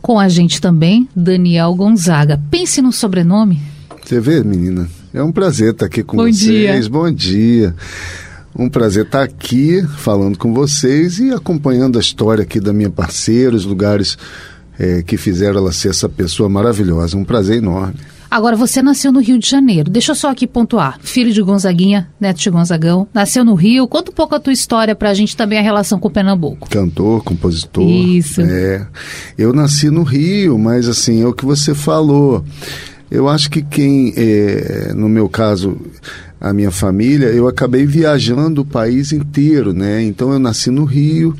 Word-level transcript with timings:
Com 0.00 0.18
a 0.18 0.26
gente 0.30 0.58
também, 0.58 1.06
Daniel 1.14 1.74
Gonzaga. 1.74 2.40
Pense 2.50 2.80
no 2.80 2.90
sobrenome. 2.90 3.60
Você 4.02 4.18
vê, 4.18 4.42
menina? 4.42 4.88
É 5.12 5.22
um 5.22 5.30
prazer 5.30 5.72
estar 5.72 5.84
aqui 5.84 6.02
com 6.02 6.16
bom 6.16 6.22
vocês. 6.22 6.38
Dia. 6.38 6.88
Bom 6.88 7.12
dia. 7.12 7.74
Um 8.56 8.68
prazer 8.68 9.04
estar 9.04 9.22
aqui 9.22 9.82
falando 9.98 10.38
com 10.38 10.54
vocês 10.54 11.18
e 11.18 11.32
acompanhando 11.32 11.98
a 11.98 12.00
história 12.00 12.42
aqui 12.42 12.60
da 12.60 12.72
minha 12.72 12.90
parceira, 12.90 13.56
os 13.56 13.64
lugares 13.64 14.16
é, 14.78 15.02
que 15.02 15.16
fizeram 15.16 15.58
ela 15.58 15.72
ser 15.72 15.88
essa 15.88 16.08
pessoa 16.08 16.48
maravilhosa. 16.48 17.16
Um 17.16 17.24
prazer 17.24 17.58
enorme. 17.58 17.96
Agora, 18.30 18.56
você 18.56 18.82
nasceu 18.82 19.12
no 19.12 19.20
Rio 19.20 19.38
de 19.38 19.48
Janeiro. 19.48 19.90
Deixa 19.90 20.10
eu 20.10 20.16
só 20.16 20.30
aqui 20.30 20.46
pontuar. 20.46 20.98
Filho 21.00 21.32
de 21.32 21.40
Gonzaguinha, 21.40 22.08
neto 22.18 22.40
de 22.40 22.50
Gonzagão. 22.50 23.06
Nasceu 23.14 23.44
no 23.44 23.54
Rio. 23.54 23.86
Conta 23.86 24.10
um 24.10 24.14
pouco 24.14 24.34
a 24.34 24.40
tua 24.40 24.52
história 24.52 24.94
pra 24.94 25.14
gente 25.14 25.36
também 25.36 25.58
a 25.58 25.62
relação 25.62 26.00
com 26.00 26.10
Pernambuco. 26.10 26.68
Cantor, 26.68 27.22
compositor. 27.22 27.88
Isso. 27.88 28.40
É. 28.40 28.86
Eu 29.38 29.52
nasci 29.52 29.88
no 29.88 30.02
Rio, 30.02 30.58
mas 30.58 30.88
assim, 30.88 31.22
é 31.22 31.26
o 31.26 31.32
que 31.32 31.44
você 31.44 31.74
falou. 31.74 32.44
Eu 33.08 33.28
acho 33.28 33.48
que 33.48 33.62
quem, 33.62 34.12
é, 34.16 34.92
no 34.94 35.08
meu 35.08 35.28
caso, 35.28 35.76
a 36.44 36.52
minha 36.52 36.70
família, 36.70 37.28
eu 37.28 37.48
acabei 37.48 37.86
viajando 37.86 38.60
o 38.60 38.64
país 38.66 39.12
inteiro, 39.12 39.72
né? 39.72 40.02
Então 40.02 40.30
eu 40.30 40.38
nasci 40.38 40.70
no 40.70 40.84
Rio. 40.84 41.34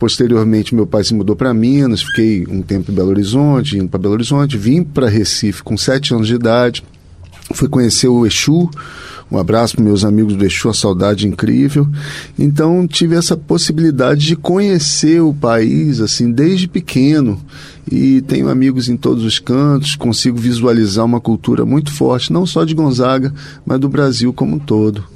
Posteriormente, 0.00 0.74
meu 0.74 0.84
pai 0.84 1.04
se 1.04 1.14
mudou 1.14 1.36
para 1.36 1.54
Minas, 1.54 2.02
fiquei 2.02 2.44
um 2.48 2.60
tempo 2.60 2.90
em 2.90 2.94
Belo 2.94 3.10
Horizonte, 3.10 3.78
indo 3.78 3.88
para 3.88 4.00
Belo 4.00 4.14
Horizonte, 4.14 4.58
vim 4.58 4.82
para 4.82 5.08
Recife 5.08 5.62
com 5.62 5.76
sete 5.76 6.12
anos 6.12 6.26
de 6.26 6.34
idade, 6.34 6.82
fui 7.54 7.68
conhecer 7.68 8.08
o 8.08 8.26
Exu, 8.26 8.68
um 9.30 9.38
abraço 9.38 9.76
para 9.76 9.84
meus 9.84 10.04
amigos 10.04 10.36
do 10.36 10.44
Exu, 10.44 10.68
a 10.68 10.74
saudade 10.74 11.26
incrível. 11.26 11.86
Então 12.38 12.86
tive 12.86 13.16
essa 13.16 13.36
possibilidade 13.36 14.26
de 14.26 14.36
conhecer 14.36 15.20
o 15.20 15.34
país 15.34 16.00
assim 16.00 16.30
desde 16.30 16.68
pequeno 16.68 17.40
e 17.90 18.20
tenho 18.22 18.48
amigos 18.48 18.88
em 18.88 18.96
todos 18.96 19.24
os 19.24 19.38
cantos, 19.38 19.96
consigo 19.96 20.38
visualizar 20.38 21.04
uma 21.04 21.20
cultura 21.20 21.64
muito 21.64 21.92
forte, 21.92 22.32
não 22.32 22.46
só 22.46 22.64
de 22.64 22.74
Gonzaga, 22.74 23.32
mas 23.66 23.80
do 23.80 23.88
Brasil 23.88 24.32
como 24.32 24.56
um 24.56 24.58
todo. 24.58 25.11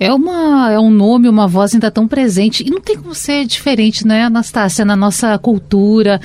É, 0.00 0.12
uma, 0.12 0.70
é 0.70 0.78
um 0.78 0.90
nome, 0.90 1.28
uma 1.28 1.48
voz 1.48 1.74
ainda 1.74 1.90
tão 1.90 2.06
presente. 2.06 2.64
E 2.66 2.70
não 2.70 2.80
tem 2.80 2.96
como 2.96 3.14
ser 3.14 3.44
diferente, 3.46 4.06
né, 4.06 4.24
Anastácia, 4.24 4.84
na 4.84 4.96
nossa 4.96 5.36
cultura. 5.38 6.20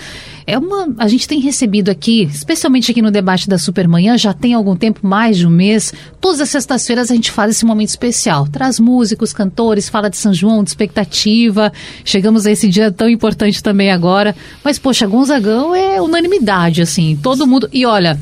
É 0.45 0.57
uma. 0.57 0.93
A 0.97 1.07
gente 1.07 1.27
tem 1.27 1.39
recebido 1.39 1.89
aqui, 1.89 2.23
especialmente 2.23 2.91
aqui 2.91 3.01
no 3.01 3.09
debate 3.09 3.47
da 3.47 3.57
Supermanhã, 3.57 4.17
já 4.17 4.33
tem 4.33 4.53
algum 4.53 4.75
tempo, 4.75 4.99
mais 5.01 5.37
de 5.37 5.47
um 5.47 5.49
mês. 5.49 5.93
Todas 6.19 6.41
as 6.41 6.49
sextas-feiras 6.49 7.09
a 7.09 7.15
gente 7.15 7.31
faz 7.31 7.51
esse 7.51 7.65
momento 7.65 7.89
especial. 7.89 8.47
Traz 8.47 8.79
músicos, 8.79 9.33
cantores, 9.33 9.89
fala 9.89 10.09
de 10.09 10.17
São 10.17 10.33
João, 10.33 10.63
de 10.63 10.69
expectativa. 10.69 11.71
Chegamos 12.03 12.45
a 12.45 12.51
esse 12.51 12.67
dia 12.67 12.91
tão 12.91 13.09
importante 13.09 13.63
também 13.63 13.91
agora. 13.91 14.35
Mas, 14.63 14.77
poxa, 14.77 15.07
Gonzagão 15.07 15.73
é 15.73 16.01
unanimidade, 16.01 16.81
assim. 16.81 17.17
Todo 17.21 17.47
mundo. 17.47 17.69
E 17.71 17.85
olha, 17.85 18.19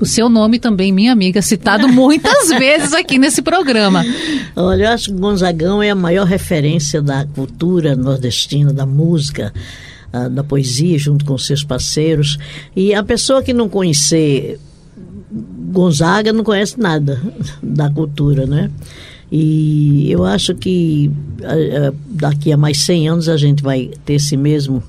o 0.00 0.06
seu 0.06 0.28
nome 0.28 0.58
também, 0.58 0.92
minha 0.92 1.12
amiga, 1.12 1.42
citado 1.42 1.86
muitas 1.92 2.48
vezes 2.48 2.92
aqui 2.94 3.18
nesse 3.18 3.42
programa. 3.42 4.04
Olha, 4.56 4.84
eu 4.84 4.90
acho 4.90 5.12
que 5.12 5.18
Gonzagão 5.20 5.82
é 5.82 5.90
a 5.90 5.94
maior 5.94 6.26
referência 6.26 7.02
da 7.02 7.26
cultura 7.26 7.94
nordestina, 7.94 8.72
da 8.72 8.86
música, 8.86 9.52
uh, 10.12 10.30
da 10.30 10.42
poesia, 10.42 10.98
junto 10.98 11.24
com 11.24 11.36
seus 11.36 11.62
parceiros. 11.62 12.38
E 12.74 12.94
a 12.94 13.02
pessoa 13.02 13.42
que 13.42 13.52
não 13.52 13.68
conhecer 13.68 14.58
Gonzaga 15.30 16.32
não 16.32 16.42
conhece 16.42 16.80
nada 16.80 17.20
da 17.62 17.88
cultura, 17.88 18.46
né? 18.46 18.70
E 19.30 20.10
eu 20.10 20.24
acho 20.24 20.54
que 20.56 21.08
uh, 21.38 21.94
daqui 22.06 22.50
a 22.50 22.56
mais 22.56 22.78
100 22.78 23.08
anos 23.08 23.28
a 23.28 23.36
gente 23.36 23.62
vai 23.62 23.90
ter 24.04 24.14
esse 24.14 24.36
mesmo 24.36 24.82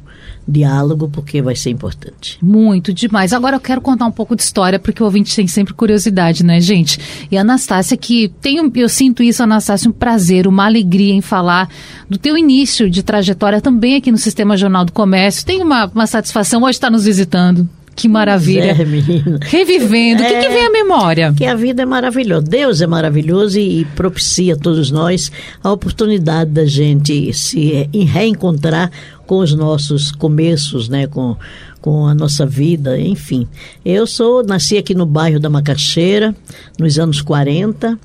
diálogo, 0.48 1.10
porque 1.10 1.42
vai 1.42 1.56
ser 1.56 1.70
importante. 1.70 2.38
Muito 2.42 2.94
demais. 2.94 3.34
Agora 3.34 3.56
eu 3.56 3.60
quero 3.60 3.82
contar 3.82 4.06
um 4.06 4.12
pouco 4.12 4.36
de 4.36 4.44
história, 4.44 4.80
porque 4.80 5.02
o 5.02 5.06
ouvinte 5.06 5.36
tem 5.36 5.48
sempre 5.48 5.74
curiosidade, 5.74 6.44
né, 6.44 6.60
gente? 6.60 7.00
E 7.30 7.38
a 7.38 7.42
Anastácia, 7.42 7.96
que 7.96 8.30
tem, 8.42 8.72
eu 8.76 8.90
sinto 8.90 9.24
isso, 9.24 9.44
Anastácia, 9.44 9.90
um 9.90 9.94
prazer, 9.94 10.48
uma 10.48 10.66
alegria 10.66 11.14
em 11.14 11.22
falar 11.22 11.70
do 12.10 12.18
teu 12.18 12.38
início 12.38 12.90
de 12.90 13.04
trajetória 13.04 13.62
também 13.62 13.96
aqui 13.96 14.12
no 14.12 14.18
Sistema 14.18 14.58
Jornal 14.58 14.86
do 14.86 14.92
Comércio. 14.92 15.46
Tem 15.46 15.62
uma, 15.62 15.86
uma 15.86 16.08
satisfação 16.08 16.64
hoje 16.64 16.72
estar 16.72 16.90
nos 16.90 17.06
visitando. 17.06 17.68
Que 17.96 18.08
maravilha. 18.08 18.72
É. 18.72 18.74
Revivendo. 18.74 20.24
O 20.24 20.26
é, 20.26 20.30
que, 20.30 20.48
que, 20.48 20.50
vem 20.50 20.66
à 20.66 20.72
memória? 20.72 21.34
Que 21.34 21.46
a 21.46 21.56
vida 21.56 21.84
é 21.84 21.86
maravilhosa. 21.86 22.42
Deus 22.42 22.82
é 22.82 22.88
maravilhoso 22.88 23.60
e, 23.60 23.82
e 23.82 23.86
propicia 23.86 24.54
a 24.54 24.58
todos 24.58 24.90
nós 24.90 25.32
a 25.64 25.72
oportunidade 25.72 26.52
da 26.52 26.66
gente 26.66 27.34
se 27.34 27.88
reencontrar 27.94 28.90
com 29.32 29.38
os 29.38 29.54
nossos 29.54 30.12
começos, 30.12 30.90
né? 30.90 31.08
Com, 31.08 31.38
com 31.80 32.06
a 32.06 32.14
nossa 32.14 32.46
vida, 32.46 33.00
enfim. 33.00 33.48
Eu 33.86 34.06
sou, 34.06 34.44
nasci 34.44 34.78
aqui 34.78 34.94
no 34.94 35.06
bairro 35.06 35.40
da 35.40 35.50
Macaxeira, 35.50 36.36
nos 36.78 37.00
anos 37.00 37.22
40, 37.22 37.98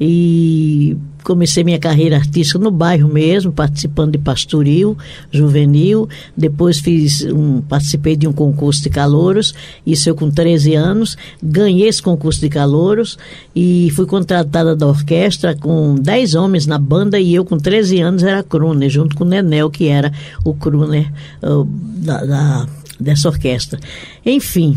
e 0.00 0.96
comecei 1.24 1.64
minha 1.64 1.78
carreira 1.78 2.16
artística 2.16 2.58
no 2.58 2.70
bairro 2.70 3.08
mesmo, 3.08 3.50
participando 3.50 4.12
de 4.12 4.18
pastoril 4.18 4.96
juvenil. 5.32 6.08
Depois 6.36 6.78
fiz 6.78 7.22
um, 7.22 7.60
participei 7.62 8.16
de 8.16 8.28
um 8.28 8.32
concurso 8.32 8.82
de 8.82 8.90
calouros, 8.90 9.54
isso 9.86 10.08
eu 10.08 10.14
com 10.14 10.30
13 10.30 10.74
anos. 10.74 11.16
Ganhei 11.42 11.88
esse 11.88 12.02
concurso 12.02 12.40
de 12.40 12.48
calouros 12.48 13.18
e 13.56 13.90
fui 13.96 14.06
contratada 14.06 14.76
da 14.76 14.86
orquestra 14.86 15.56
com 15.56 15.94
10 15.94 16.34
homens 16.34 16.66
na 16.66 16.78
banda 16.78 17.18
e 17.18 17.34
eu 17.34 17.44
com 17.44 17.58
13 17.58 18.00
anos 18.00 18.22
era 18.22 18.42
crooner, 18.42 18.90
junto 18.90 19.16
com 19.16 19.24
o 19.24 19.26
Nenel, 19.26 19.70
que 19.70 19.88
era 19.88 20.12
o 20.44 20.52
crooner 20.54 21.10
uh, 21.42 21.64
da, 21.64 22.24
da, 22.24 22.68
dessa 23.00 23.28
orquestra. 23.28 23.80
Enfim, 24.24 24.76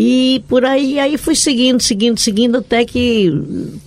e 0.00 0.44
por 0.46 0.64
aí, 0.64 0.96
aí 1.00 1.18
fui 1.18 1.34
seguindo, 1.34 1.82
seguindo, 1.82 2.20
seguindo, 2.20 2.58
até 2.58 2.84
que 2.84 3.32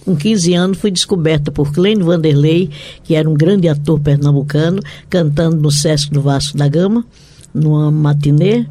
com 0.04 0.14
15 0.14 0.54
anos 0.54 0.78
fui 0.78 0.92
descoberta 0.92 1.54
por 1.54 1.72
Clênio 1.72 2.06
Vanderlei, 2.06 2.70
que 3.02 3.16
era 3.16 3.30
um 3.30 3.34
grande 3.34 3.70
ator 3.70 3.98
pernambucano, 3.98 4.82
cantando 5.10 5.56
no 5.56 5.72
Sesc 5.72 6.12
do 6.12 6.22
Vasco 6.22 6.58
da 6.58 6.68
Gama, 6.68 7.06
numa 7.54 7.90
matinê, 7.90 8.66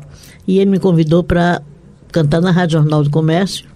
e 0.47 0.59
ele 0.59 0.71
me 0.71 0.79
convidou 0.79 1.25
para 1.25 1.63
cantar 2.13 2.43
na 2.43 2.51
Rádio 2.51 2.79
Jornal 2.79 3.03
do 3.05 3.09
Comércio. 3.09 3.70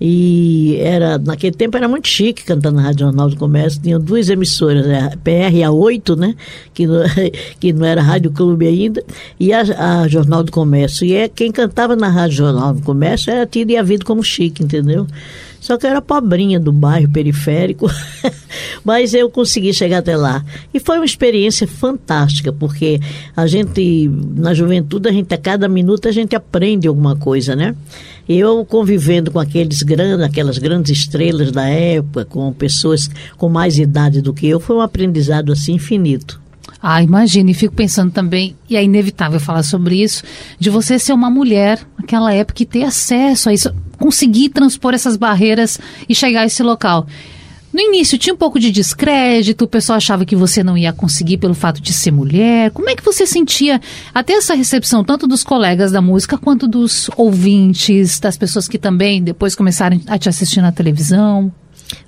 E 0.00 0.76
era, 0.80 1.18
naquele 1.18 1.54
tempo 1.54 1.76
era 1.76 1.86
muito 1.86 2.08
chique 2.08 2.44
cantar 2.44 2.72
na 2.72 2.82
Rádio 2.82 3.06
Jornal 3.06 3.30
do 3.30 3.36
Comércio. 3.36 3.80
Tinha 3.80 3.98
duas 3.98 4.28
emissoras, 4.28 4.84
a 4.86 5.16
PR 5.16 5.54
A8, 5.54 6.16
né? 6.16 6.34
Que 6.72 6.86
não, 6.86 7.02
que 7.60 7.72
não 7.72 7.86
era 7.86 8.02
Rádio 8.02 8.32
Clube 8.32 8.66
ainda, 8.66 9.04
e 9.38 9.52
a, 9.52 9.60
a, 9.60 10.08
Jornal 10.08 10.42
do 10.42 10.50
Comércio. 10.50 11.06
E 11.06 11.14
é, 11.14 11.28
quem 11.28 11.52
cantava 11.52 11.94
na 11.94 12.08
Rádio 12.08 12.38
Jornal 12.38 12.74
do 12.74 12.82
Comércio 12.82 13.30
era 13.30 13.46
tido 13.46 13.70
e 13.70 13.76
havido 13.76 14.04
como 14.04 14.22
chique, 14.22 14.64
entendeu? 14.64 15.06
Só 15.64 15.78
que 15.78 15.86
eu 15.86 15.90
era 15.92 16.02
pobrinha 16.02 16.60
do 16.60 16.70
bairro 16.70 17.10
periférico, 17.10 17.90
mas 18.84 19.14
eu 19.14 19.30
consegui 19.30 19.72
chegar 19.72 20.00
até 20.00 20.14
lá. 20.14 20.44
E 20.74 20.78
foi 20.78 20.98
uma 20.98 21.06
experiência 21.06 21.66
fantástica, 21.66 22.52
porque 22.52 23.00
a 23.34 23.46
gente, 23.46 24.10
na 24.36 24.52
juventude, 24.52 25.08
a 25.08 25.12
gente, 25.12 25.32
a 25.32 25.38
cada 25.38 25.66
minuto, 25.66 26.06
a 26.06 26.12
gente 26.12 26.36
aprende 26.36 26.86
alguma 26.86 27.16
coisa, 27.16 27.56
né? 27.56 27.74
Eu 28.28 28.62
convivendo 28.66 29.30
com 29.30 29.38
aqueles 29.38 29.82
grandes, 29.82 30.22
aquelas 30.22 30.58
grandes 30.58 30.98
estrelas 30.98 31.50
da 31.50 31.66
época, 31.66 32.26
com 32.26 32.52
pessoas 32.52 33.08
com 33.38 33.48
mais 33.48 33.78
idade 33.78 34.20
do 34.20 34.34
que 34.34 34.46
eu, 34.46 34.60
foi 34.60 34.76
um 34.76 34.82
aprendizado 34.82 35.50
assim 35.50 35.76
infinito. 35.76 36.38
Ah, 36.82 37.02
imagine, 37.02 37.52
e 37.52 37.54
fico 37.54 37.74
pensando 37.74 38.12
também, 38.12 38.54
e 38.68 38.76
é 38.76 38.84
inevitável 38.84 39.40
falar 39.40 39.62
sobre 39.62 40.02
isso, 40.02 40.22
de 40.58 40.68
você 40.68 40.98
ser 40.98 41.14
uma 41.14 41.30
mulher 41.30 41.80
naquela 41.98 42.34
época 42.34 42.62
e 42.62 42.66
ter 42.66 42.82
acesso 42.82 43.48
a 43.48 43.54
isso, 43.54 43.72
conseguir 43.98 44.50
transpor 44.50 44.94
essas 44.94 45.16
barreiras 45.16 45.78
e 46.08 46.14
chegar 46.14 46.42
a 46.42 46.46
esse 46.46 46.62
local. 46.62 47.06
No 47.74 47.80
início 47.80 48.16
tinha 48.16 48.32
um 48.32 48.36
pouco 48.36 48.60
de 48.60 48.70
descrédito, 48.70 49.64
o 49.64 49.68
pessoal 49.68 49.96
achava 49.96 50.24
que 50.24 50.36
você 50.36 50.62
não 50.62 50.78
ia 50.78 50.92
conseguir 50.92 51.38
pelo 51.38 51.54
fato 51.54 51.80
de 51.82 51.92
ser 51.92 52.12
mulher. 52.12 52.70
Como 52.70 52.88
é 52.88 52.94
que 52.94 53.04
você 53.04 53.26
sentia 53.26 53.80
até 54.14 54.34
essa 54.34 54.54
recepção, 54.54 55.02
tanto 55.02 55.26
dos 55.26 55.42
colegas 55.42 55.90
da 55.90 56.00
música 56.00 56.38
quanto 56.38 56.68
dos 56.68 57.10
ouvintes, 57.16 58.20
das 58.20 58.36
pessoas 58.36 58.68
que 58.68 58.78
também 58.78 59.20
depois 59.20 59.56
começaram 59.56 60.00
a 60.06 60.16
te 60.16 60.28
assistir 60.28 60.60
na 60.60 60.70
televisão? 60.70 61.52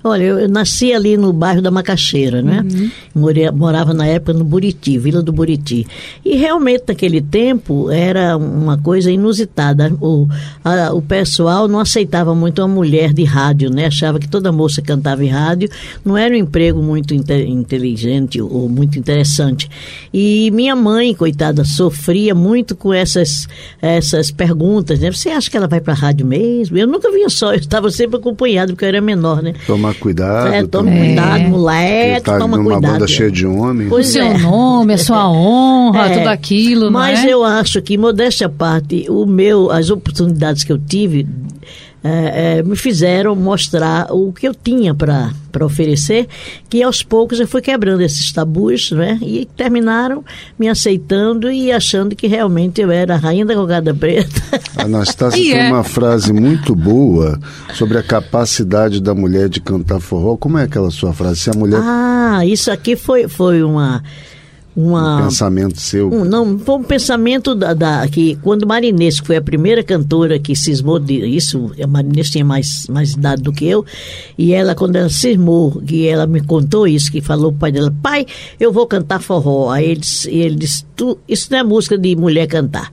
Olha, 0.03 0.23
eu 0.23 0.49
nasci 0.49 0.93
ali 0.93 1.17
no 1.17 1.33
bairro 1.33 1.61
da 1.61 1.71
Macaxeira, 1.71 2.41
né? 2.41 2.63
Uhum. 2.63 2.91
Morei, 3.15 3.49
morava 3.51 3.93
na 3.93 4.05
época 4.05 4.33
no 4.33 4.43
Buriti, 4.43 4.97
Vila 4.97 5.21
do 5.21 5.31
Buriti. 5.31 5.85
E 6.23 6.35
realmente 6.35 6.83
naquele 6.87 7.21
tempo 7.21 7.89
era 7.89 8.37
uma 8.37 8.77
coisa 8.77 9.11
inusitada. 9.11 9.93
O, 9.99 10.27
a, 10.63 10.93
o 10.93 11.01
pessoal 11.01 11.67
não 11.67 11.79
aceitava 11.79 12.33
muito 12.33 12.61
uma 12.61 12.67
mulher 12.67 13.13
de 13.13 13.23
rádio, 13.23 13.69
né? 13.69 13.87
Achava 13.87 14.19
que 14.19 14.27
toda 14.27 14.51
moça 14.51 14.81
cantava 14.81 15.23
em 15.23 15.29
rádio. 15.29 15.69
Não 16.05 16.17
era 16.17 16.33
um 16.33 16.37
emprego 16.37 16.81
muito 16.81 17.13
inteligente 17.13 18.41
ou 18.41 18.69
muito 18.69 18.97
interessante. 18.97 19.69
E 20.13 20.51
minha 20.51 20.75
mãe, 20.75 21.13
coitada, 21.13 21.63
sofria 21.63 22.33
muito 22.33 22.75
com 22.75 22.93
essas, 22.93 23.47
essas 23.81 24.31
perguntas, 24.31 24.99
né? 24.99 25.11
Você 25.11 25.29
acha 25.29 25.49
que 25.49 25.57
ela 25.57 25.67
vai 25.67 25.81
para 25.81 25.93
rádio 25.93 26.25
mesmo? 26.25 26.77
Eu 26.77 26.87
nunca 26.87 27.11
vinha 27.11 27.29
só, 27.29 27.53
eu 27.53 27.59
estava 27.59 27.89
sempre 27.89 28.17
acompanhado 28.17 28.73
porque 28.73 28.85
eu 28.85 28.89
era 28.89 29.01
menor, 29.01 29.41
né? 29.41 29.53
Tomar 29.77 29.95
cuidado. 29.95 30.47
É, 30.53 30.65
toma 30.65 30.89
também. 30.89 31.15
cuidado, 31.15 31.43
moleque, 31.49 32.25
tá 32.25 32.37
toma 32.37 32.57
numa 32.57 32.71
cuidado. 32.71 32.91
banda 32.93 33.07
cheia 33.07 33.31
de 33.31 33.45
homens. 33.45 33.91
O 33.91 34.03
seu 34.03 34.25
é. 34.25 34.37
nome, 34.37 34.93
a 34.93 34.97
sua 34.97 35.29
honra, 35.31 36.07
é. 36.07 36.17
tudo 36.17 36.27
aquilo, 36.27 36.91
Mas 36.91 37.23
é? 37.23 37.29
eu 37.33 37.43
acho 37.43 37.81
que, 37.81 37.97
modéstia 37.97 38.47
à 38.47 38.49
parte, 38.49 39.05
o 39.09 39.25
meu, 39.25 39.71
as 39.71 39.89
oportunidades 39.89 40.63
que 40.63 40.71
eu 40.71 40.77
tive 40.77 41.27
é, 42.03 42.59
é, 42.59 42.63
me 42.63 42.75
fizeram 42.75 43.35
mostrar 43.35 44.07
o 44.11 44.31
que 44.31 44.47
eu 44.47 44.53
tinha 44.53 44.93
para 44.93 45.31
oferecer, 45.61 46.27
que 46.69 46.83
aos 46.83 47.01
poucos 47.01 47.39
eu 47.39 47.47
fui 47.47 47.61
quebrando 47.61 48.01
esses 48.01 48.31
tabus, 48.31 48.91
né? 48.91 49.17
E 49.21 49.47
terminaram 49.57 50.23
me 50.57 50.69
aceitando 50.69 51.51
e 51.51 51.71
achando 51.71 52.15
que 52.15 52.27
realmente 52.27 52.81
eu 52.81 52.91
era 52.91 53.15
a 53.15 53.17
rainha 53.17 53.45
da 53.45 53.55
cocada 53.55 53.93
preta. 53.93 54.41
Anastácia 54.77 55.41
tem 55.41 55.53
é. 55.53 55.71
uma 55.71 55.83
frase 55.83 56.31
muito 56.31 56.75
boa 56.75 57.39
sobre 57.73 57.97
a 57.97 58.03
capacidade 58.03 59.01
da 59.01 59.15
mulher 59.15 59.49
de 59.49 59.59
cantar 59.59 59.99
forró. 59.99 60.37
Como 60.37 60.57
é 60.57 60.63
aquela 60.63 60.91
sua 60.91 61.13
frase? 61.13 61.39
Se 61.39 61.49
a 61.49 61.53
mulher... 61.53 61.79
Ah, 61.81 62.45
isso 62.45 62.71
aqui 62.71 62.95
foi, 62.95 63.27
foi 63.27 63.63
uma 63.63 64.03
uma, 64.77 65.17
um 65.17 65.23
pensamento 65.23 65.81
seu? 65.81 66.13
Um, 66.13 66.23
não, 66.23 66.59
foi 66.59 66.75
um 66.75 66.83
pensamento 66.83 67.55
da, 67.55 67.73
da, 67.73 68.07
que 68.07 68.35
quando 68.43 68.67
Marinês, 68.67 69.19
que 69.19 69.25
foi 69.25 69.37
a 69.37 69.41
primeira 69.41 69.81
cantora 69.81 70.37
que 70.37 70.55
cismou 70.55 70.99
de 70.99 71.15
isso, 71.25 71.71
a 71.81 71.87
Marinês 71.87 72.29
tinha 72.29 72.45
mais, 72.45 72.85
mais 72.87 73.13
idade 73.13 73.41
do 73.41 73.51
que 73.51 73.65
eu, 73.65 73.83
e 74.37 74.53
ela, 74.53 74.75
quando 74.75 74.95
ela 74.95 75.09
cismou, 75.09 75.81
que 75.81 76.07
ela 76.07 76.27
me 76.27 76.41
contou 76.41 76.87
isso, 76.87 77.11
que 77.11 77.21
falou 77.21 77.51
pro 77.51 77.61
pai 77.61 77.71
dela, 77.71 77.91
pai, 78.03 78.27
eu 78.59 78.71
vou 78.71 78.85
cantar 78.85 79.19
forró. 79.19 79.71
Aí 79.71 79.85
ele 79.85 79.99
disse, 79.99 80.29
ele 80.29 80.55
disse 80.55 80.85
tu, 80.95 81.17
isso 81.27 81.47
não 81.49 81.57
é 81.57 81.63
música 81.63 81.97
de 81.97 82.15
mulher 82.15 82.45
cantar. 82.45 82.91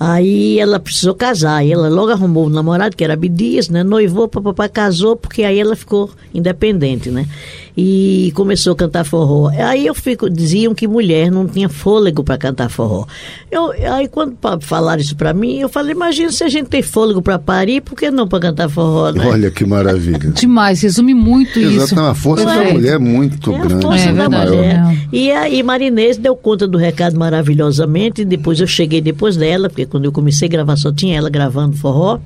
Aí 0.00 0.60
ela 0.60 0.78
precisou 0.78 1.12
casar, 1.12 1.64
e 1.66 1.72
ela 1.72 1.88
logo 1.88 2.12
arrumou 2.12 2.46
um 2.46 2.48
namorado, 2.48 2.96
que 2.96 3.02
era 3.02 3.14
Abdias, 3.14 3.68
né? 3.68 3.82
Noivou, 3.82 4.28
papai 4.28 4.68
casou, 4.68 5.16
porque 5.16 5.42
aí 5.42 5.58
ela 5.58 5.74
ficou 5.74 6.10
independente, 6.32 7.10
né? 7.10 7.26
E 7.76 8.32
começou 8.34 8.72
a 8.72 8.76
cantar 8.76 9.04
forró. 9.04 9.48
Aí 9.48 9.86
eu 9.86 9.94
fico, 9.94 10.28
diziam 10.28 10.74
que 10.74 10.86
mulher 10.86 11.30
não 11.30 11.46
tinha 11.46 11.68
fôlego 11.68 12.24
para 12.24 12.36
cantar 12.36 12.68
forró. 12.68 13.06
Eu, 13.50 13.70
aí 13.92 14.08
quando 14.08 14.36
falaram 14.60 15.00
isso 15.00 15.16
para 15.16 15.32
mim, 15.32 15.58
eu 15.58 15.68
falei, 15.68 15.92
imagina 15.92 16.30
se 16.30 16.42
a 16.44 16.48
gente 16.48 16.68
tem 16.68 16.82
fôlego 16.82 17.22
para 17.22 17.38
parir, 17.38 17.80
por 17.80 17.96
que 17.96 18.10
não 18.10 18.26
para 18.26 18.40
cantar 18.40 18.68
forró, 18.68 19.10
né? 19.10 19.26
Olha 19.26 19.50
que 19.50 19.64
maravilha. 19.64 20.18
Demais, 20.34 20.80
resume 20.80 21.14
muito 21.14 21.58
Exato, 21.58 21.94
isso. 21.94 22.00
a 22.00 22.14
força 22.14 22.50
é. 22.50 22.64
da 22.64 22.72
mulher 22.72 22.94
é 22.94 22.98
muito 22.98 23.52
é 23.52 23.58
grande. 23.58 23.74
A 23.74 23.88
força 23.88 24.08
é, 24.08 24.12
da 24.12 24.28
mulher. 24.28 25.08
E 25.12 25.30
aí 25.30 25.62
Marinês 25.62 26.16
deu 26.16 26.36
conta 26.36 26.66
do 26.66 26.78
recado 26.78 27.16
maravilhosamente, 27.16 28.24
depois 28.24 28.60
eu 28.60 28.66
cheguei 28.66 29.00
depois 29.00 29.36
dela, 29.36 29.68
porque 29.68 29.87
quando 29.88 30.04
eu 30.04 30.12
comecei 30.12 30.46
a 30.46 30.50
gravar 30.50 30.76
só 30.76 30.92
tinha 30.92 31.16
ela 31.16 31.30
gravando 31.30 31.76
forró. 31.76 32.20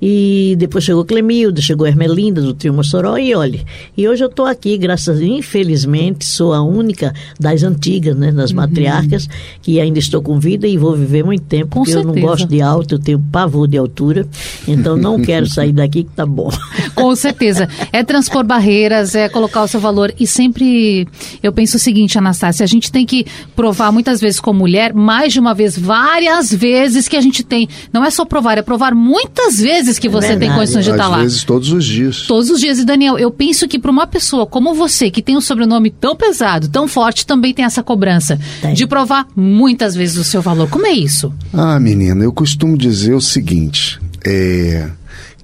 E 0.00 0.54
depois 0.58 0.84
chegou 0.84 1.04
Clemilda, 1.04 1.60
chegou 1.60 1.86
Hermelinda 1.86 2.42
do 2.42 2.52
Trio 2.52 2.74
Mossoró 2.74 3.16
e 3.16 3.34
olhe. 3.34 3.64
E 3.96 4.06
hoje 4.06 4.22
eu 4.22 4.28
estou 4.28 4.44
aqui, 4.44 4.76
graças, 4.76 5.20
infelizmente, 5.20 6.26
sou 6.26 6.52
a 6.52 6.62
única 6.62 7.14
das 7.40 7.62
antigas, 7.62 8.14
né, 8.16 8.30
das 8.30 8.50
uhum. 8.50 8.56
matriarcas, 8.56 9.28
que 9.62 9.80
ainda 9.80 9.98
estou 9.98 10.20
com 10.20 10.38
vida 10.38 10.66
e 10.66 10.76
vou 10.76 10.94
viver 10.94 11.24
muito 11.24 11.44
tempo, 11.44 11.68
com 11.68 11.80
porque 11.80 11.92
certeza. 11.92 12.10
eu 12.10 12.14
não 12.14 12.22
gosto 12.22 12.46
de 12.46 12.60
alto, 12.60 12.96
eu 12.96 12.98
tenho 12.98 13.18
pavor 13.18 13.66
de 13.66 13.78
altura, 13.78 14.26
então 14.68 14.96
não 14.96 15.20
quero 15.22 15.46
sair 15.46 15.72
daqui 15.72 16.04
que 16.04 16.10
tá 16.10 16.26
bom. 16.26 16.50
Com 16.94 17.14
certeza. 17.16 17.68
É 17.92 18.04
transpor 18.04 18.44
barreiras, 18.44 19.14
é 19.14 19.28
colocar 19.28 19.62
o 19.62 19.68
seu 19.68 19.80
valor 19.80 20.12
e 20.18 20.26
sempre 20.26 21.08
eu 21.42 21.52
penso 21.52 21.76
o 21.76 21.80
seguinte, 21.80 22.18
Anastácia, 22.18 22.64
a 22.64 22.66
gente 22.66 22.92
tem 22.92 23.06
que 23.06 23.26
provar 23.54 23.90
muitas 23.90 24.20
vezes 24.20 24.40
como 24.40 24.60
mulher, 24.60 24.92
mais 24.92 25.32
de 25.32 25.40
uma 25.40 25.54
vez, 25.54 25.78
várias 25.78 26.52
vezes 26.52 27.08
que 27.08 27.16
a 27.16 27.20
gente 27.20 27.42
tem. 27.42 27.68
Não 27.92 28.04
é 28.04 28.10
só 28.10 28.24
provar, 28.24 28.58
é 28.58 28.62
provar 28.62 28.94
muitas 28.94 29.60
vezes 29.60 29.85
vezes 29.86 29.98
que 29.98 30.08
você 30.08 30.36
tem 30.36 30.52
condições 30.52 30.84
de 30.84 30.90
estar 30.90 31.08
lá. 31.08 31.16
Às 31.16 31.22
vezes, 31.22 31.44
todos 31.44 31.72
os 31.72 31.84
dias. 31.84 32.22
Todos 32.22 32.50
os 32.50 32.60
dias. 32.60 32.78
E, 32.78 32.84
Daniel, 32.84 33.18
eu 33.18 33.30
penso 33.30 33.66
que 33.66 33.78
para 33.78 33.90
uma 33.90 34.06
pessoa 34.06 34.46
como 34.46 34.74
você, 34.74 35.10
que 35.10 35.22
tem 35.22 35.36
um 35.36 35.40
sobrenome 35.40 35.90
tão 35.90 36.14
pesado, 36.14 36.68
tão 36.68 36.86
forte, 36.86 37.26
também 37.26 37.54
tem 37.54 37.64
essa 37.64 37.82
cobrança 37.82 38.38
tem. 38.60 38.74
de 38.74 38.86
provar 38.86 39.26
muitas 39.34 39.94
vezes 39.94 40.16
o 40.16 40.24
seu 40.24 40.42
valor. 40.42 40.68
Como 40.68 40.86
é 40.86 40.92
isso? 40.92 41.32
Ah, 41.52 41.80
menina, 41.80 42.22
eu 42.24 42.32
costumo 42.32 42.76
dizer 42.76 43.14
o 43.14 43.20
seguinte: 43.20 43.98
é 44.24 44.88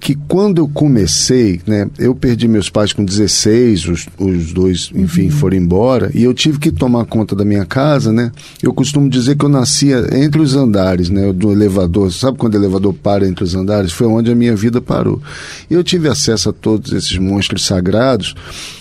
que 0.03 0.17
quando 0.27 0.59
eu 0.59 0.67
comecei, 0.67 1.61
né, 1.65 1.89
eu 1.97 2.13
perdi 2.13 2.49
meus 2.49 2.69
pais 2.69 2.93
com 2.93 3.05
16, 3.05 3.87
os, 3.87 4.09
os 4.19 4.53
dois, 4.53 4.91
enfim, 4.93 5.27
uhum. 5.27 5.31
foram 5.31 5.57
embora, 5.57 6.11
e 6.13 6.25
eu 6.25 6.35
tive 6.35 6.59
que 6.59 6.73
tomar 6.73 7.05
conta 7.05 7.37
da 7.37 7.45
minha 7.45 7.65
casa, 7.65 8.13
né? 8.13 8.33
Eu 8.61 8.75
costumo 8.75 9.09
dizer 9.09 9.37
que 9.37 9.45
eu 9.45 9.49
nascia 9.49 10.05
entre 10.13 10.41
os 10.41 10.57
andares, 10.57 11.09
né, 11.09 11.33
do 11.33 11.53
elevador. 11.53 12.13
Sabe 12.13 12.37
quando 12.37 12.55
o 12.55 12.57
elevador 12.57 12.93
para 12.93 13.29
entre 13.29 13.45
os 13.45 13.55
andares? 13.55 13.93
Foi 13.93 14.09
onde 14.09 14.33
a 14.33 14.35
minha 14.35 14.57
vida 14.57 14.81
parou. 14.81 15.23
E 15.71 15.75
eu 15.75 15.85
tive 15.85 16.09
acesso 16.09 16.51
a 16.51 16.53
todos 16.53 16.93
esses 16.93 17.17
monstros 17.17 17.65
sagrados, 17.65 18.35